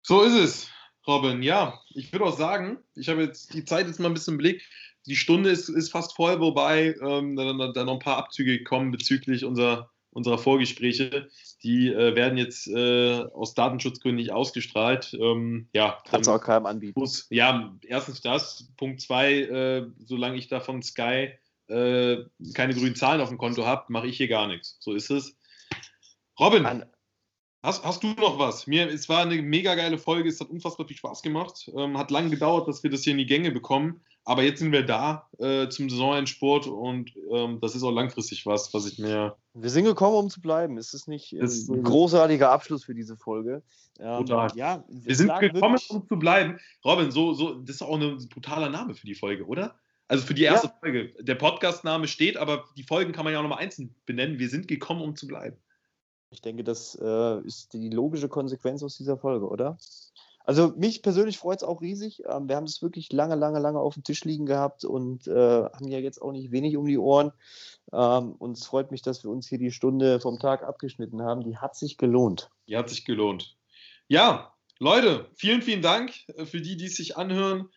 So 0.02 0.22
ist 0.22 0.34
es, 0.34 0.68
Robin. 1.07 1.42
Ja, 1.42 1.80
ich 1.94 2.12
würde 2.12 2.26
auch 2.26 2.36
sagen, 2.36 2.78
ich 2.94 3.09
habe 3.09 3.22
jetzt 3.22 3.54
die 3.54 3.64
Zeit 3.64 3.86
jetzt 3.86 3.98
mal 3.98 4.09
ein 4.09 4.14
bisschen 4.14 4.34
im 4.34 4.38
Blick. 4.38 4.62
Die 5.07 5.16
Stunde 5.16 5.50
ist, 5.50 5.70
ist 5.70 5.90
fast 5.90 6.14
voll, 6.14 6.38
wobei 6.38 6.94
ähm, 7.00 7.34
da, 7.34 7.72
da 7.72 7.84
noch 7.84 7.94
ein 7.94 7.98
paar 7.98 8.18
Abzüge 8.18 8.62
kommen 8.62 8.90
bezüglich 8.90 9.44
unserer 9.46 9.90
unserer 10.11 10.38
Vorgespräche, 10.38 11.28
die 11.62 11.88
äh, 11.88 12.14
werden 12.14 12.38
jetzt 12.38 12.68
äh, 12.68 13.24
aus 13.34 13.54
Datenschutzgründen 13.54 14.16
nicht 14.16 14.32
ausgestrahlt. 14.32 15.14
Ähm, 15.20 15.68
ja, 15.72 15.98
Kannst 16.09 16.28
auch 16.28 16.40
keinem 16.40 16.66
anbieten. 16.66 16.98
Muss, 16.98 17.26
ja, 17.30 17.76
erstens 17.82 18.20
das. 18.20 18.68
Punkt 18.76 19.00
zwei, 19.00 19.40
äh, 19.40 19.86
solange 20.04 20.36
ich 20.36 20.48
da 20.48 20.61
von 20.61 20.82
Sky 20.82 21.32
äh, 21.68 22.18
keine 22.54 22.74
grünen 22.74 22.94
Zahlen 22.94 23.20
auf 23.20 23.28
dem 23.28 23.38
Konto 23.38 23.66
habe, 23.66 23.84
mache 23.88 24.07
ich 24.07 24.16
hier 24.16 24.28
gar 24.28 24.46
nichts. 24.46 24.76
So 24.80 24.92
ist 24.92 25.11
es. 25.11 25.36
Robin, 26.38 26.66
An 26.66 26.84
hast, 27.67 27.85
hast 27.85 28.03
du 28.03 28.09
noch 28.14 28.39
was? 28.39 28.67
Mir, 28.67 28.89
es 28.89 29.09
war 29.09 29.23
eine 29.23 29.43
mega 29.43 29.75
geile 29.75 29.99
Folge, 29.99 30.29
es 30.29 30.41
hat 30.41 30.49
unfassbar 30.49 30.87
viel 30.87 30.97
Spaß 30.97 31.23
gemacht. 31.23 31.71
Ähm, 31.77 31.99
hat 31.99 32.11
lange 32.11 32.31
gedauert, 32.31 32.69
dass 32.69 32.83
wir 32.83 32.91
das 32.91 33.03
hier 33.03 33.12
in 33.12 33.19
die 33.19 33.27
Gänge 33.27 33.51
bekommen. 33.51 34.01
Aber 34.25 34.43
jetzt 34.43 34.59
sind 34.59 34.73
wir 34.73 34.85
da 34.85 35.29
äh, 35.39 35.69
zum 35.69 35.89
Saisonendsport 35.89 36.67
und 36.67 37.12
ähm, 37.31 37.61
das 37.61 37.77
ist 37.77 37.85
auch 37.85 37.93
langfristig 37.93 38.45
was, 38.45 38.75
was 38.75 38.87
ich 38.87 38.99
mir. 38.99 39.37
Wir 39.55 39.71
sind 39.71 39.85
gekommen, 39.85 40.17
um 40.17 40.31
zu 40.31 40.41
bleiben. 40.41 40.79
Ist 40.79 40.95
es 40.95 41.07
nicht 41.07 41.33
ist 41.33 41.69
ein 41.69 41.85
großartiger 41.85 42.51
Abschluss 42.51 42.85
für 42.85 42.95
diese 42.95 43.17
Folge? 43.17 43.62
Ähm, 44.01 44.27
total. 44.27 44.51
Ja, 44.57 44.83
wir 44.89 45.14
sind 45.14 45.33
gekommen, 45.39 45.79
um 45.89 46.09
zu 46.09 46.19
bleiben. 46.19 46.59
Robin, 46.85 47.12
so, 47.12 47.35
so, 47.35 47.55
das 47.55 47.77
ist 47.77 47.83
auch 47.83 48.01
ein 48.01 48.29
brutaler 48.29 48.69
Name 48.69 48.95
für 48.95 49.07
die 49.07 49.14
Folge, 49.14 49.47
oder? 49.47 49.77
Also 50.09 50.27
für 50.27 50.35
die 50.35 50.43
erste 50.43 50.69
ja. 50.69 50.75
Folge. 50.81 51.12
Der 51.21 51.35
Podcast-Name 51.37 52.09
steht, 52.09 52.37
aber 52.37 52.64
die 52.77 52.83
Folgen 52.83 53.12
kann 53.12 53.25
man 53.25 53.33
ja 53.33 53.39
auch 53.39 53.45
nochmal 53.45 53.59
einzeln 53.59 53.95
benennen. 54.07 54.41
Wir 54.41 54.49
sind 54.49 54.67
gekommen, 54.67 55.03
um 55.03 55.14
zu 55.14 55.29
bleiben. 55.29 55.57
Ich 56.37 56.43
denke, 56.43 56.64
das 56.64 56.95
äh, 57.01 57.41
ist 57.47 57.72
die 57.72 57.89
logische 57.89 58.28
Konsequenz 58.28 58.82
aus 58.82 58.99
dieser 58.99 59.16
Folge, 59.16 59.49
oder? 59.49 59.78
Also 60.45 60.74
mich 60.76 61.01
persönlich 61.01 61.39
freut 61.39 61.62
es 61.62 61.64
auch 61.64 61.80
riesig. 61.80 62.24
Ähm, 62.28 62.47
wir 62.47 62.57
haben 62.57 62.66
es 62.66 62.82
wirklich 62.82 63.11
lange, 63.11 63.37
lange, 63.37 63.59
lange 63.59 63.80
auf 63.80 63.95
dem 63.95 64.05
Tisch 64.05 64.22
liegen 64.24 64.45
gehabt 64.45 64.84
und 64.84 65.26
äh, 65.26 65.32
haben 65.32 65.89
ja 65.89 65.99
jetzt 65.99 66.20
auch 66.20 66.32
nicht 66.32 66.53
wenig 66.53 66.76
um 66.76 66.84
die 66.84 66.99
Ohren. 66.99 67.32
Ähm, 67.91 68.32
und 68.32 68.59
es 68.59 68.66
freut 68.66 68.91
mich, 68.91 69.01
dass 69.01 69.24
wir 69.24 69.30
uns 69.30 69.49
hier 69.49 69.57
die 69.57 69.72
Stunde 69.72 70.20
vom 70.20 70.39
Tag 70.39 70.62
abgeschnitten 70.62 71.22
haben. 71.22 71.43
Die 71.43 71.57
hat 71.57 71.74
sich 71.74 71.97
gelohnt. 71.97 72.51
Die 72.68 72.76
hat 72.76 72.91
sich 72.91 73.07
gelohnt. 73.07 73.57
Ja, 74.09 74.53
Leute, 74.78 75.30
vielen, 75.37 75.62
vielen 75.62 75.80
Dank 75.80 76.12
äh, 76.37 76.45
für 76.45 76.61
die, 76.61 76.76
die 76.76 76.87
es 76.87 76.97
sich 76.97 77.16
anhören. 77.16 77.70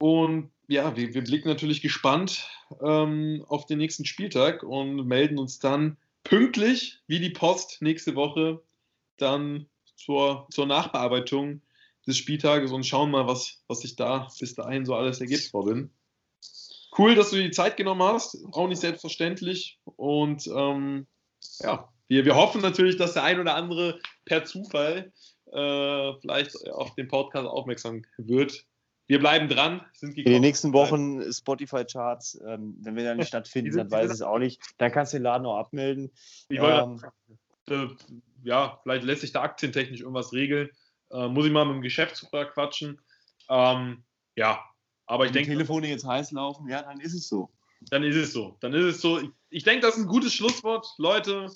Und 0.00 0.50
ja, 0.66 0.96
wir, 0.96 1.14
wir 1.14 1.22
blicken 1.22 1.48
natürlich 1.48 1.80
gespannt 1.80 2.50
ähm, 2.82 3.44
auf 3.46 3.66
den 3.66 3.78
nächsten 3.78 4.04
Spieltag 4.04 4.64
und 4.64 5.06
melden 5.06 5.38
uns 5.38 5.60
dann 5.60 5.96
pünktlich 6.28 7.00
wie 7.06 7.20
die 7.20 7.30
Post 7.30 7.80
nächste 7.80 8.14
Woche 8.14 8.62
dann 9.16 9.66
zur, 9.96 10.46
zur 10.50 10.66
Nachbearbeitung 10.66 11.62
des 12.06 12.18
Spieltages 12.18 12.70
und 12.70 12.84
schauen 12.84 13.10
mal, 13.10 13.26
was, 13.26 13.62
was 13.66 13.80
sich 13.80 13.96
da 13.96 14.28
bis 14.38 14.54
dahin 14.54 14.84
so 14.84 14.94
alles 14.94 15.20
ergibt, 15.20 15.52
Robin. 15.52 15.90
Cool, 16.96 17.14
dass 17.14 17.30
du 17.30 17.36
die 17.36 17.50
Zeit 17.50 17.76
genommen 17.76 18.02
hast, 18.02 18.38
auch 18.52 18.68
nicht 18.68 18.80
selbstverständlich. 18.80 19.78
Und 19.84 20.46
ähm, 20.48 21.06
ja, 21.60 21.88
wir, 22.08 22.24
wir 22.24 22.34
hoffen 22.34 22.60
natürlich, 22.60 22.96
dass 22.96 23.14
der 23.14 23.24
ein 23.24 23.40
oder 23.40 23.54
andere 23.54 23.98
per 24.24 24.44
Zufall 24.44 25.12
äh, 25.52 26.12
vielleicht 26.20 26.68
auf 26.70 26.94
den 26.94 27.08
Podcast 27.08 27.46
aufmerksam 27.46 28.02
wird. 28.16 28.64
Wir 29.08 29.18
bleiben 29.18 29.48
dran. 29.48 29.80
In 30.02 30.14
den 30.14 30.42
nächsten 30.42 30.74
Wochen 30.74 31.32
Spotify-Charts, 31.32 32.42
ähm, 32.46 32.76
wenn 32.80 32.94
wir 32.94 33.04
da 33.04 33.14
nicht 33.14 33.28
stattfinden, 33.28 33.76
dann 33.76 33.90
weiß 33.90 34.06
ich 34.06 34.16
es 34.16 34.22
auch 34.22 34.38
nicht. 34.38 34.60
Dann 34.76 34.92
kannst 34.92 35.12
du 35.12 35.16
den 35.16 35.24
Laden 35.24 35.46
auch 35.46 35.56
abmelden. 35.56 36.12
Ähm, 36.50 37.00
äh, 37.68 37.88
ja, 38.44 38.78
vielleicht 38.82 39.04
lässt 39.04 39.22
sich 39.22 39.32
da 39.32 39.42
aktientechnisch 39.42 40.00
irgendwas 40.00 40.32
regeln. 40.34 40.68
Äh, 41.10 41.26
muss 41.28 41.46
ich 41.46 41.52
mal 41.52 41.64
mit 41.64 41.76
dem 41.76 41.82
Geschäftsführer 41.82 42.44
quatschen. 42.44 43.00
Ähm, 43.48 44.04
ja, 44.36 44.62
aber 45.06 45.24
ich 45.24 45.32
denke. 45.32 45.50
Wenn 45.50 45.56
Telefone 45.56 45.88
jetzt 45.88 46.06
heiß 46.06 46.32
laufen, 46.32 46.68
ja, 46.68 46.82
dann 46.82 47.00
ist 47.00 47.14
es 47.14 47.28
so. 47.28 47.50
Dann 47.90 48.02
ist 48.02 48.16
es 48.16 48.34
so. 48.34 48.58
Dann 48.60 48.74
ist 48.74 48.96
es 48.96 49.00
so. 49.00 49.18
Ich, 49.20 49.30
ich 49.48 49.64
denke, 49.64 49.86
das 49.86 49.96
ist 49.96 50.02
ein 50.02 50.08
gutes 50.08 50.34
Schlusswort. 50.34 50.86
Leute, 50.98 51.50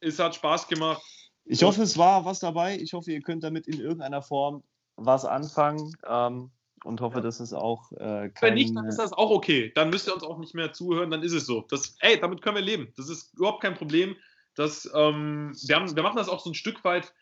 es 0.00 0.18
hat 0.18 0.34
Spaß 0.34 0.66
gemacht. 0.66 1.02
Ich 1.44 1.62
hoffe, 1.62 1.82
es 1.82 1.96
war 1.96 2.24
was 2.24 2.40
dabei. 2.40 2.76
Ich 2.76 2.94
hoffe, 2.94 3.12
ihr 3.12 3.20
könnt 3.20 3.44
damit 3.44 3.68
in 3.68 3.78
irgendeiner 3.78 4.22
Form 4.22 4.64
was 4.96 5.24
anfangen. 5.24 5.94
Ähm, 6.08 6.50
und 6.86 7.00
hoffe, 7.00 7.20
dass 7.20 7.40
es 7.40 7.52
auch. 7.52 7.92
Äh, 7.92 8.30
kein, 8.30 8.34
Wenn 8.40 8.54
nicht, 8.54 8.76
dann 8.76 8.86
ist 8.86 8.98
das 8.98 9.12
auch 9.12 9.30
okay. 9.30 9.72
Dann 9.74 9.90
müsst 9.90 10.06
ihr 10.06 10.14
uns 10.14 10.22
auch 10.22 10.38
nicht 10.38 10.54
mehr 10.54 10.72
zuhören, 10.72 11.10
dann 11.10 11.22
ist 11.22 11.32
es 11.32 11.44
so. 11.46 11.66
Das, 11.68 11.96
ey, 12.00 12.18
damit 12.18 12.42
können 12.42 12.56
wir 12.56 12.62
leben. 12.62 12.92
Das 12.96 13.08
ist 13.08 13.34
überhaupt 13.34 13.62
kein 13.62 13.74
Problem. 13.74 14.16
Das, 14.54 14.90
ähm, 14.94 15.52
wir, 15.66 15.76
haben, 15.76 15.94
wir 15.94 16.02
machen 16.02 16.16
das 16.16 16.28
auch 16.28 16.40
so 16.40 16.50
ein 16.50 16.54
Stück 16.54 16.82
weit, 16.84 17.12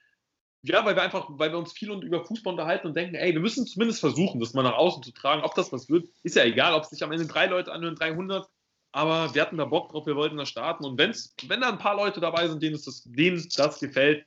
ja, 0.62 0.84
weil 0.84 0.94
wir 0.94 1.02
einfach, 1.02 1.26
weil 1.30 1.50
wir 1.50 1.58
uns 1.58 1.72
viel 1.72 1.90
und 1.90 2.04
über 2.04 2.24
Fußball 2.24 2.52
unterhalten 2.52 2.86
und 2.86 2.96
denken, 2.96 3.16
ey, 3.16 3.32
wir 3.32 3.40
müssen 3.40 3.66
zumindest 3.66 4.00
versuchen, 4.00 4.40
das 4.40 4.54
mal 4.54 4.62
nach 4.62 4.76
außen 4.76 5.02
zu 5.02 5.12
tragen. 5.12 5.42
Ob 5.42 5.54
das 5.54 5.72
was 5.72 5.88
wird, 5.88 6.08
ist 6.22 6.36
ja 6.36 6.44
egal, 6.44 6.74
ob 6.74 6.84
es 6.84 6.90
sich 6.90 7.02
am 7.02 7.12
Ende 7.12 7.26
drei 7.26 7.46
Leute 7.46 7.72
anhören, 7.72 7.96
300. 7.96 8.46
Aber 8.92 9.34
wir 9.34 9.42
hatten 9.42 9.58
da 9.58 9.64
Bock 9.64 9.90
drauf, 9.90 10.06
wir 10.06 10.14
wollten 10.14 10.36
da 10.36 10.46
starten. 10.46 10.84
Und 10.84 10.98
wenn's, 10.98 11.34
wenn 11.48 11.60
da 11.60 11.68
ein 11.68 11.78
paar 11.78 11.96
Leute 11.96 12.20
dabei 12.20 12.46
sind, 12.46 12.62
denen, 12.62 12.80
das, 12.82 13.02
denen 13.04 13.46
das 13.56 13.80
gefällt, 13.80 14.24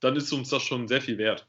dann 0.00 0.16
ist 0.16 0.32
uns 0.32 0.48
das 0.48 0.62
schon 0.62 0.88
sehr 0.88 1.02
viel 1.02 1.18
wert 1.18 1.46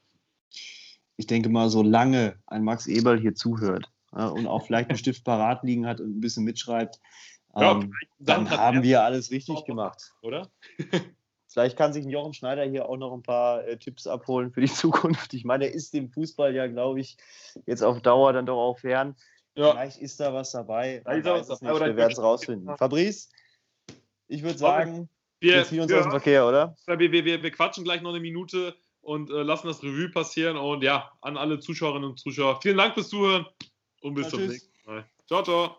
ich 1.20 1.28
denke 1.28 1.50
mal, 1.50 1.70
solange 1.70 2.38
ein 2.48 2.64
Max 2.64 2.88
Eberl 2.88 3.20
hier 3.20 3.36
zuhört 3.36 3.92
äh, 4.16 4.24
und 4.24 4.48
auch 4.48 4.66
vielleicht 4.66 4.90
einen 4.90 4.98
Stift 4.98 5.26
parat 5.26 5.64
liegen 5.64 5.86
hat 5.86 6.00
und 6.00 6.18
ein 6.18 6.22
bisschen 6.22 6.46
mitschreibt, 6.46 6.98
ähm, 7.56 7.94
dann, 8.20 8.46
dann 8.46 8.50
haben 8.50 8.84
wir 8.84 9.04
alles 9.04 9.30
richtig 9.30 9.66
gemacht. 9.66 10.14
Oder? 10.22 10.50
Vielleicht 11.48 11.76
kann 11.78 11.92
sich 11.94 12.06
Jochen 12.06 12.34
Schneider 12.34 12.64
hier 12.64 12.88
auch 12.88 12.96
noch 12.96 13.12
ein 13.12 13.24
paar 13.24 13.68
äh, 13.68 13.76
Tipps 13.76 14.08
abholen 14.08 14.52
für 14.52 14.62
die 14.62 14.68
Zukunft. 14.72 15.34
Ich 15.34 15.44
meine, 15.44 15.66
er 15.66 15.74
ist 15.74 15.94
dem 15.94 16.10
Fußball 16.10 16.56
ja, 16.56 16.68
glaube 16.68 17.02
ich, 17.02 17.18
jetzt 17.66 17.84
auf 17.84 18.02
Dauer 18.02 18.32
dann 18.32 18.46
doch 18.46 18.60
auch 18.60 18.80
fern. 18.80 19.16
Ja. 19.56 19.72
Vielleicht 19.72 19.98
ist 19.98 20.22
da 20.22 20.34
was 20.34 20.52
dabei. 20.52 21.02
Wir 21.06 21.26
werden 21.26 22.12
es 22.12 22.22
rausfinden. 22.22 22.78
Fabrice, 22.78 23.30
ich 24.28 24.44
würde 24.44 24.58
sagen, 24.58 25.10
wir, 25.42 25.56
wir 25.56 25.66
ziehen 25.66 25.82
uns 25.82 25.92
wir, 25.92 25.98
aus 25.98 26.06
dem 26.06 26.12
Verkehr, 26.12 26.48
oder? 26.48 26.78
Wir, 26.86 27.12
wir, 27.12 27.26
wir, 27.26 27.44
wir 27.44 27.52
quatschen 27.52 27.84
gleich 27.84 28.02
noch 28.02 28.12
eine 28.12 28.22
Minute 28.22 28.76
und 29.10 29.32
äh, 29.32 29.42
lassen 29.42 29.66
das 29.66 29.82
Revue 29.82 30.10
passieren. 30.10 30.56
Und 30.56 30.84
ja, 30.84 31.12
an 31.22 31.36
alle 31.36 31.60
Zuschauerinnen 31.60 32.12
und 32.12 32.20
Zuschauer, 32.20 32.62
vielen 32.62 32.78
Dank 32.78 32.94
fürs 32.94 33.10
Zuhören 33.10 33.46
und 34.02 34.14
bis 34.14 34.26
ja, 34.26 34.30
zum 34.30 34.46
nächsten 34.46 34.72
Mal. 34.86 35.10
Ciao, 35.28 35.44
ciao. 35.44 35.78